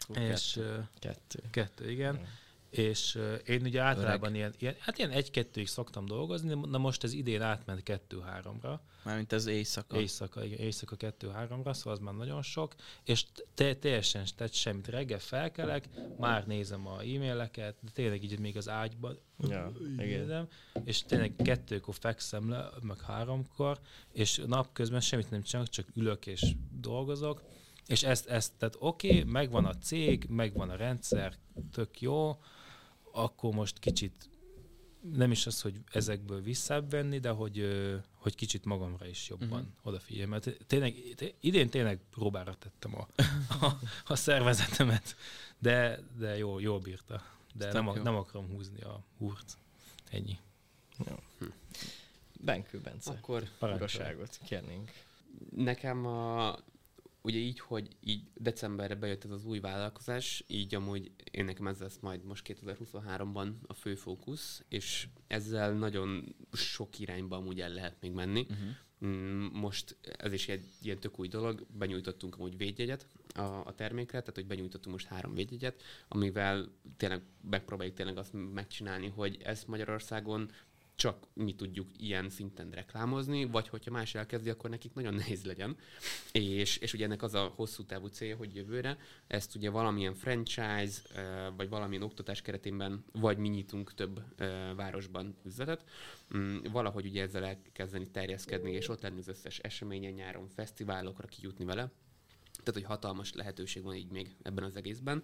[0.06, 0.60] Hú, és
[0.98, 1.42] kettő.
[1.50, 1.90] Kettő.
[1.90, 2.14] igen.
[2.14, 2.26] Ja.
[2.70, 7.42] És én ugye általában ilyen, ilyen, hát ilyen egy-kettőig szoktam dolgozni, na most ez idén
[7.42, 8.82] átment kettő-háromra.
[9.04, 10.00] Mármint az éjszaka.
[10.00, 12.74] Éjszaka, igen, éjszaka 2-3-ra, szóval az már nagyon sok,
[13.04, 13.24] és
[13.54, 14.86] te, teljesen tehát semmit.
[14.88, 15.88] Reggel felkelek,
[16.18, 19.18] már nézem a e-maileket, de tényleg így még az ágyban
[19.48, 19.94] Ja, igen.
[19.96, 20.48] nézem,
[20.84, 23.80] és tényleg kettőkor fekszem le, meg háromkor,
[24.12, 27.42] és napközben semmit nem csinálok, csak ülök és dolgozok,
[27.86, 31.34] és ezt, ezt tehát oké, okay, megvan a cég, megvan a rendszer,
[31.72, 32.38] tök jó,
[33.18, 34.28] akkor most kicsit
[35.14, 37.68] nem is az, hogy ezekből visszavenni, de hogy,
[38.14, 39.56] hogy kicsit magamra is jobban Mhm.
[39.56, 39.70] uh-huh.
[39.82, 40.26] odafigyelj.
[40.26, 43.06] Mert tényleg, té- idén tényleg próbára tettem a,
[43.66, 45.16] a, a szervezetemet,
[45.58, 47.22] de, de jó, jól bírta.
[47.54, 48.02] De nem, jó.
[48.02, 49.56] nem akarom húzni a húrt.
[50.10, 50.38] Ennyi.
[52.40, 53.10] Benkő Bence.
[53.10, 53.48] Akkor.
[53.60, 54.90] Uraságot kérnénk.
[55.56, 56.56] nekem a,
[57.28, 61.78] ugye így, hogy így decemberre bejött ez az új vállalkozás, így amúgy én nekem ez
[61.78, 67.96] lesz majd most 2023-ban a fő fókusz, és ezzel nagyon sok irányba amúgy el lehet
[68.00, 68.46] még menni.
[68.50, 69.52] Uh-huh.
[69.52, 74.34] Most ez is egy ilyen tök új dolog, benyújtottunk amúgy védjegyet a, a termékre, tehát
[74.34, 80.50] hogy benyújtottunk most három védjegyet, amivel tényleg megpróbáljuk tényleg azt megcsinálni, hogy ez Magyarországon
[80.98, 85.76] csak mi tudjuk ilyen szinten reklámozni, vagy hogyha más elkezdi, akkor nekik nagyon nehéz legyen.
[86.32, 91.00] És, és ugye ennek az a hosszú távú célja, hogy jövőre ezt ugye valamilyen franchise,
[91.56, 94.22] vagy valamilyen oktatás keretében, vagy mi nyitunk több
[94.76, 95.84] városban üzletet,
[96.36, 101.64] mm, valahogy ugye ezzel elkezdeni terjeszkedni, és ott lenni az összes eseményen, nyáron, fesztiválokra kijutni
[101.64, 101.90] vele.
[102.52, 105.22] Tehát, hogy hatalmas lehetőség van így még ebben az egészben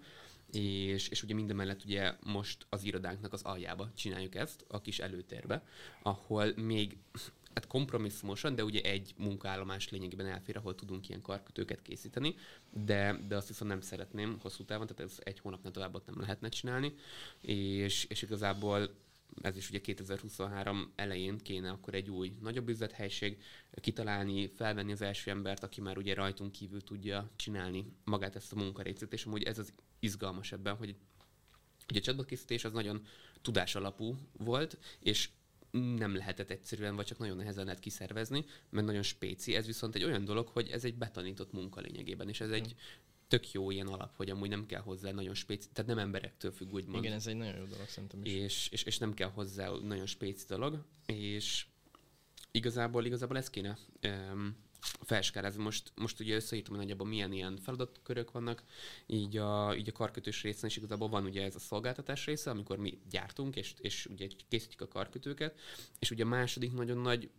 [0.53, 4.99] és, és ugye minden mellett ugye most az irodánknak az aljába csináljuk ezt, a kis
[4.99, 5.65] előtérbe,
[6.03, 6.97] ahol még
[7.55, 12.35] hát kompromisszumosan, de ugye egy munkállomás lényegében elfér, ahol tudunk ilyen karkötőket készíteni,
[12.71, 16.21] de, de azt viszont nem szeretném hosszú távon, tehát ez egy hónapnál tovább ott nem
[16.21, 16.95] lehetne csinálni,
[17.41, 18.95] és, és igazából
[19.41, 23.43] ez is ugye 2023 elején kéne akkor egy új, nagyobb üzlethelység
[23.81, 28.57] kitalálni, felvenni az első embert, aki már ugye rajtunk kívül tudja csinálni magát ezt a
[28.57, 30.97] munkarészét, és amúgy ez az izgalmas ebben, hogy
[31.91, 33.07] Ugye a chatbot készítés az nagyon
[33.43, 35.29] tudás alapú volt, és
[35.97, 39.55] nem lehetett egyszerűen, vagy csak nagyon nehezen lehet kiszervezni, mert nagyon spéci.
[39.55, 42.75] Ez viszont egy olyan dolog, hogy ez egy betanított munka lényegében, és ez egy
[43.35, 46.73] tök jó ilyen alap, hogy amúgy nem kell hozzá nagyon spéci, tehát nem emberektől függ,
[46.73, 47.05] úgymond.
[47.05, 48.33] Igen, ez egy nagyon jó dolog szerintem is.
[48.33, 51.67] És, és, és nem kell hozzá nagyon spéci dolog, és
[52.51, 54.57] igazából, igazából ez kéne um,
[55.01, 55.63] felskálázni.
[55.63, 58.63] Most, most ugye összeírtam, hogy nagyjából milyen ilyen feladatkörök vannak,
[59.07, 62.77] így a, így a karkötős részen is igazából van ugye ez a szolgáltatás része, amikor
[62.79, 65.59] mi gyártunk, és, és ugye készítjük a karkötőket,
[65.99, 67.31] és ugye a második nagyon nagy,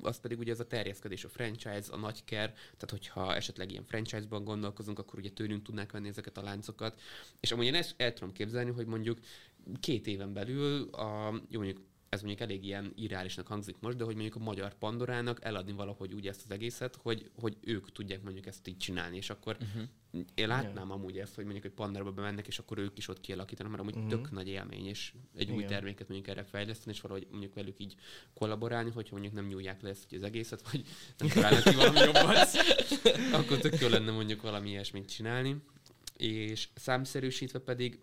[0.00, 4.44] az pedig ugye ez a terjeszkedés, a franchise, a nagyker, tehát hogyha esetleg ilyen franchise-ban
[4.44, 7.00] gondolkozunk, akkor ugye tőlünk tudnák venni ezeket a láncokat,
[7.40, 9.18] és amúgy én ezt el tudom képzelni, hogy mondjuk
[9.80, 11.84] két éven belül a, jó mondjuk
[12.16, 16.12] ez mondjuk elég ilyen irreálisnak hangzik most, de hogy mondjuk a magyar Pandorának eladni valahogy
[16.12, 19.82] úgy ezt az egészet, hogy, hogy ők tudják mondjuk ezt így csinálni, és akkor uh-huh.
[20.34, 20.90] én látnám yeah.
[20.90, 23.96] amúgy ezt, hogy mondjuk egy Pandorába bemennek, és akkor ők is ott kialakítanak, mert amúgy
[23.96, 24.10] uh-huh.
[24.10, 25.54] tök nagy élmény, és egy Igen.
[25.54, 27.94] új terméket mondjuk erre fejleszteni, és valahogy mondjuk velük így
[28.34, 30.84] kollaborálni, hogyha mondjuk nem nyúlják le ezt az egészet, vagy
[31.18, 32.48] nem találnak ki valami jobbat,
[33.40, 35.56] akkor tök jó lenne mondjuk valami ilyesmit csinálni.
[36.16, 38.00] És számszerűsítve pedig,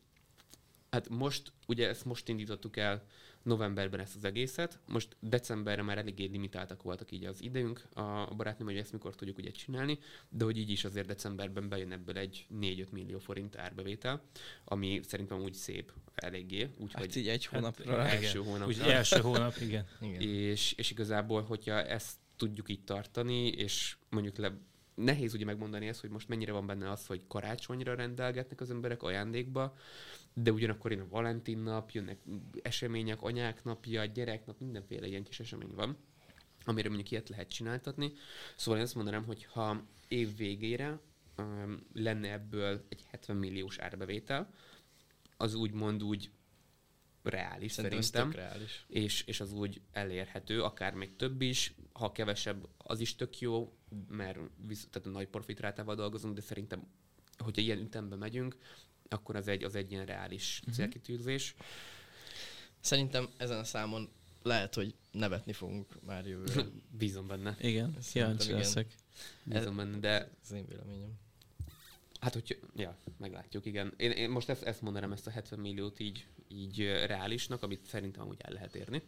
[0.90, 3.08] hát most, ugye ezt most indítottuk el,
[3.44, 4.80] novemberben ezt az egészet.
[4.88, 9.38] Most decemberre már eléggé limitáltak voltak így az idejünk a barátnőm, hogy ezt mikor tudjuk
[9.38, 10.00] ugye csinálni,
[10.30, 14.24] de hogy így is azért decemberben bejön ebből egy 4-5 millió forint árbevétel,
[14.64, 16.70] ami szerintem úgy szép eléggé.
[16.78, 17.98] Úgy, hát hogy így egy hónapra.
[17.98, 18.66] Hát, első hónapra.
[18.66, 19.88] Úgy első hónap, igen.
[20.02, 20.22] igen.
[20.22, 24.58] És, és igazából, hogyha ezt tudjuk így tartani, és mondjuk le,
[24.96, 29.04] nehéz ugye megmondani ezt, hogy most mennyire van benne az, hogy karácsonyra rendelgetnek az emberek
[29.04, 29.76] ajándékba,
[30.34, 32.20] de ugyanakkor én a Valentin nap, jönnek
[32.62, 35.98] események, anyák napja, gyereknap, mindenféle ilyen kis esemény van,
[36.66, 38.14] amire mondjuk ilyet lehet csináltatni.
[38.56, 41.00] Szóval én azt mondanám, hogy ha év végére
[41.38, 44.54] um, lenne ebből egy 70 milliós árbevétel,
[45.38, 46.32] az úgymond úgy
[47.24, 48.86] reális Szerintem szerintem, reális.
[48.88, 53.78] És, és az úgy elérhető, akár még több is, ha kevesebb, az is tök jó,
[54.10, 56.88] mert visz, tehát a nagy profitrátával dolgozunk, de szerintem,
[57.38, 58.58] hogyha ilyen ütembe megyünk,
[59.14, 60.76] akkor az egy, az egy ilyen reális uh-huh.
[60.76, 61.56] célkitűzés.
[62.80, 64.10] Szerintem ezen a számon
[64.44, 66.64] lehet, hogy nevetni fogunk már jövőre.
[67.00, 67.58] Bízom benne.
[67.60, 68.96] Igen, kíváncsi leszek.
[69.44, 70.30] Bízom benne, de...
[70.44, 71.12] Ez én véleményem.
[72.20, 73.94] Hát, hogy, ja, meglátjuk, igen.
[73.98, 78.22] Én, én most ezt, ezt mondanám, ezt a 70 milliót így, így reálisnak, amit szerintem
[78.22, 79.02] amúgy el lehet érni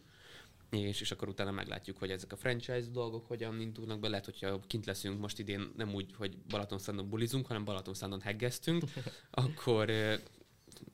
[0.70, 4.08] és, és akkor utána meglátjuk, hogy ezek a franchise dolgok hogyan indulnak be.
[4.08, 8.84] Lehet, hogyha kint leszünk most idén nem úgy, hogy Balatonszándon bulizunk, hanem Balatonszándon heggeztünk,
[9.30, 9.90] akkor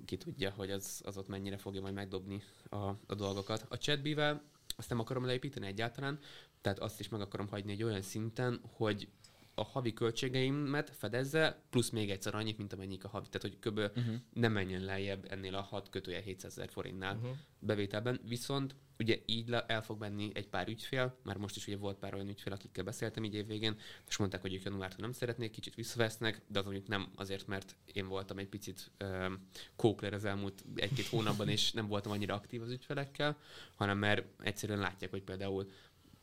[0.04, 2.76] ki tudja, hogy az, az ott mennyire fogja majd megdobni a,
[3.06, 3.66] a dolgokat.
[3.68, 4.42] A chatbivel
[4.76, 6.18] azt nem akarom leépíteni egyáltalán,
[6.60, 9.08] tehát azt is meg akarom hagyni egy olyan szinten, hogy
[9.54, 13.26] a havi költségeimet fedezze, plusz még egyszer annyit, mint amennyik a havi.
[13.30, 13.78] Tehát, hogy kb.
[13.78, 14.14] Uh-huh.
[14.32, 17.30] nem menjen lejjebb ennél a 6 kötője 700 ezer forintnál uh-huh.
[17.58, 18.20] bevételben.
[18.28, 21.98] Viszont ugye így le, el fog menni egy pár ügyfél, már most is ugye volt
[21.98, 25.74] pár olyan ügyfél, akikkel beszéltem így évvégén, és mondták, hogy ők januártól nem szeretnék, kicsit
[25.74, 29.32] visszavesznek, de az mondjuk nem azért, mert én voltam egy picit uh,
[29.76, 33.38] kókler az elmúlt egy-két hónapban, és nem voltam annyira aktív az ügyfelekkel,
[33.74, 35.70] hanem mert egyszerűen látják, hogy például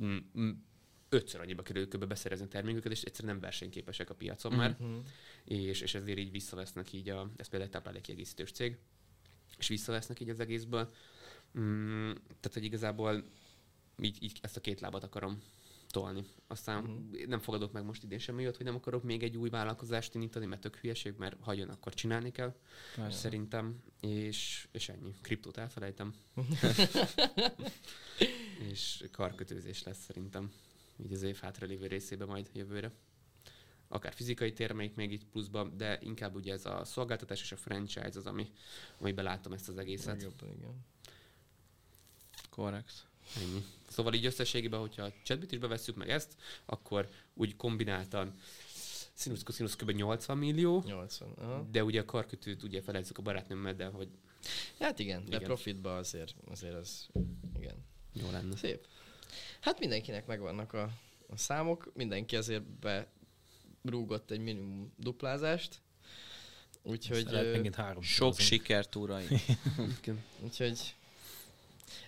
[0.03, 0.49] mm, mm,
[1.09, 2.05] ötször annyiba kerül kb.
[2.05, 4.97] beszerezni terméküket, és egyszerűen nem versenyképesek a piacon már, uh-huh.
[5.43, 8.77] és, és ezért így visszavesznek így, a, ez például egy táplálékkiegészítős cég,
[9.57, 10.93] és visszavesznek így az egészből.
[11.59, 13.23] Mm, tehát, hogy igazából
[14.01, 15.41] így, így ezt a két lábat akarom
[15.91, 16.23] tolni.
[16.47, 17.29] Aztán Mhm.
[17.29, 20.45] nem fogadok meg most idén semmi olyat, hogy nem akarok még egy új vállalkozást indítani,
[20.45, 22.55] mert tök hülyeség, mert ha jön, akkor csinálni kell,
[22.95, 23.17] Persze.
[23.17, 25.15] szerintem, és, és ennyi.
[25.21, 26.13] Kriptót elfelejtem.
[28.71, 30.51] és karkötőzés lesz szerintem,
[31.03, 32.91] így az év hátralévő részébe majd jövőre.
[33.87, 38.11] Akár fizikai termék még itt pluszban, de inkább ugye ez a szolgáltatás és a franchise
[38.15, 38.51] az, ami,
[38.97, 40.07] amiben látom ezt az egészet.
[40.07, 40.85] Legjobban, igen.
[42.49, 43.07] Korrekt.
[43.37, 43.65] Ennyi.
[43.87, 46.35] Szóval így összességében, hogyha a chatbit is bevesszük meg ezt,
[46.65, 48.33] akkor úgy kombináltan
[49.13, 49.91] Sinus Cosinus kb.
[49.91, 51.29] 80 millió, 80.
[51.37, 51.67] Aha.
[51.71, 54.07] de ugye a karkötőt ugye felezzük a barátnőmmel, de hogy
[54.79, 55.43] Hát igen, de Igen.
[55.43, 57.09] profitba azért, azért az,
[57.55, 57.75] igen.
[58.13, 58.55] jó lenne.
[58.55, 58.87] Szép.
[59.59, 60.89] Hát mindenkinek megvannak a,
[61.27, 62.63] a számok, mindenki azért
[63.81, 65.81] berúgott egy minimum duplázást.
[66.81, 68.01] Úgyhogy, lehet megint három.
[68.01, 68.47] Sok szavazunk.
[68.47, 69.27] sikert, uraim.
[70.43, 70.95] Úgyhogy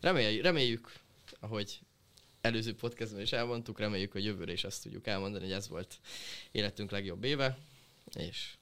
[0.01, 0.93] reméljük, reméljük,
[1.39, 1.79] ahogy
[2.41, 5.99] előző podcastban is elmondtuk, reméljük, hogy jövőre is azt tudjuk elmondani, hogy ez volt
[6.51, 7.57] életünk legjobb éve,
[8.13, 8.53] és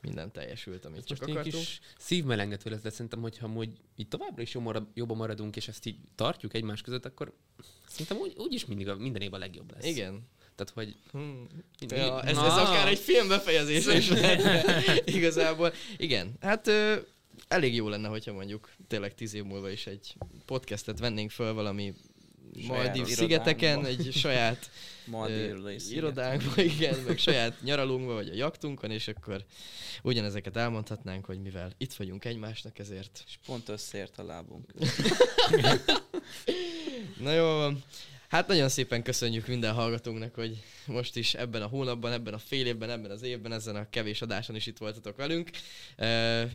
[0.00, 1.54] minden teljesült, amit Ez csak most akartunk.
[1.54, 4.54] kis szívmelengető lesz, de szerintem, hogyha amúgy így továbbra is
[4.94, 7.32] jobban maradunk, és ezt így tartjuk egymás között, akkor
[7.88, 9.84] szerintem úgy, úgyis mindig a, minden év a legjobb lesz.
[9.84, 10.28] Igen.
[10.54, 11.46] Tehát, hogy Hmm.
[11.78, 14.10] Ja, ez, ez akár egy film befejezés is
[15.16, 15.72] igazából.
[15.96, 16.96] Igen, hát ö,
[17.48, 21.94] elég jó lenne, hogyha mondjuk tényleg tíz év múlva is egy podcastet vennénk föl valami
[22.66, 24.68] Maldív szigeteken, egy saját
[25.06, 25.96] Maldiv ö, részig.
[25.96, 29.44] irodánkba, igen, meg saját nyaralunkba, vagy a jaktunkon, és akkor
[30.02, 34.72] ugyanezeket elmondhatnánk, hogy mivel itt vagyunk egymásnak, ezért És pont összeért a lábunk.
[37.22, 37.68] Na jó.
[38.28, 42.66] Hát nagyon szépen köszönjük minden hallgatónknak, hogy most is ebben a hónapban, ebben a fél
[42.66, 45.50] évben, ebben az évben, ezen a kevés adáson is itt voltatok velünk.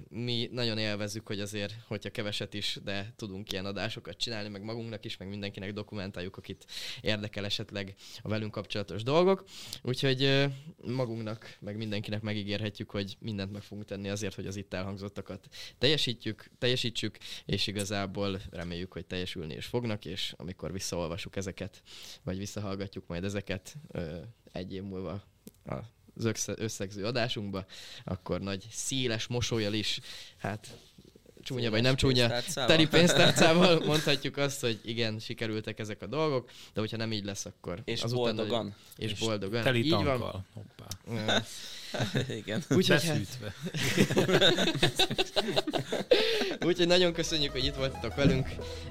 [0.09, 5.05] Mi nagyon élvezzük, hogy azért, hogyha keveset is, de tudunk ilyen adásokat csinálni, meg magunknak
[5.05, 6.65] is, meg mindenkinek dokumentáljuk, akit
[7.01, 9.43] érdekel esetleg a velünk kapcsolatos dolgok.
[9.81, 10.45] Úgyhogy
[10.77, 16.45] magunknak, meg mindenkinek megígérhetjük, hogy mindent meg fogunk tenni azért, hogy az itt elhangzottakat teljesítjük,
[16.57, 21.70] teljesítsük, és igazából reméljük, hogy teljesülni is fognak, és amikor visszaolvasuk ezeket,
[22.23, 23.75] vagy visszahallgatjuk majd ezeket
[24.51, 25.23] egy év múlva
[26.13, 27.65] az össze- összegző adásunkba,
[28.03, 29.99] akkor nagy széles mosolyal is,
[30.37, 30.77] hát
[31.43, 32.69] csúnya vagy nem csúnya, Pénztárcával.
[32.69, 37.45] teli pénztárcával mondhatjuk azt, hogy igen, sikerültek ezek a dolgok, de hogyha nem így lesz,
[37.45, 38.75] akkor És azután boldogan.
[38.97, 39.63] És És boldogan.
[39.63, 40.45] Teli így van.
[40.53, 40.85] Hoppá.
[42.41, 42.63] Igen.
[42.69, 43.17] Úgyhogy hát.
[46.65, 48.47] Úgyhogy nagyon köszönjük, hogy itt voltatok velünk.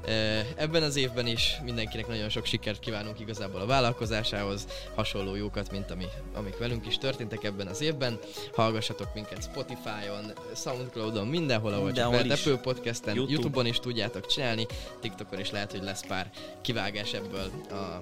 [0.06, 5.70] Eh, Ebben az évben is mindenkinek nagyon sok sikert kívánunk igazából a vállalkozásához, hasonló jókat,
[5.70, 6.04] mint ami,
[6.34, 8.18] amik velünk is történtek ebben az évben.
[8.52, 12.39] Hallgassatok minket Spotify-on, Soundcloud-on, mindenhol, ahol csak Mindenhol lehet, is.
[12.40, 13.32] Apple Podcast-en, YouTube.
[13.32, 14.66] YouTube-on is tudjátok csinálni,
[15.00, 16.30] TikTokon is lehet, hogy lesz pár
[16.60, 18.00] kivágás ebből a, a,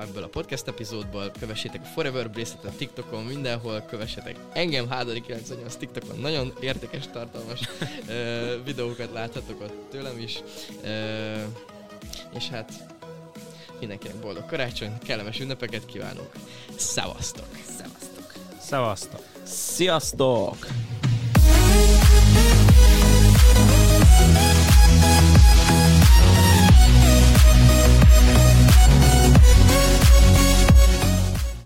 [0.00, 1.32] ebből a podcast epizódból.
[1.40, 7.60] Kövessétek a Forever Bracelet a TikTokon, mindenhol kövessetek engem, Hádari 98 TikTokon, nagyon értékes, tartalmas
[8.08, 10.42] ö, videókat láthatok ott tőlem is.
[10.84, 11.34] Ö,
[12.34, 12.72] és hát
[13.78, 16.30] mindenkinek boldog karácsony, kellemes ünnepeket kívánunk.
[16.76, 17.46] Szevasztok!
[17.76, 18.32] szevasztok!
[18.60, 19.22] Szevasztok.
[19.42, 20.66] Sziasztok!
[23.94, 24.51] Thank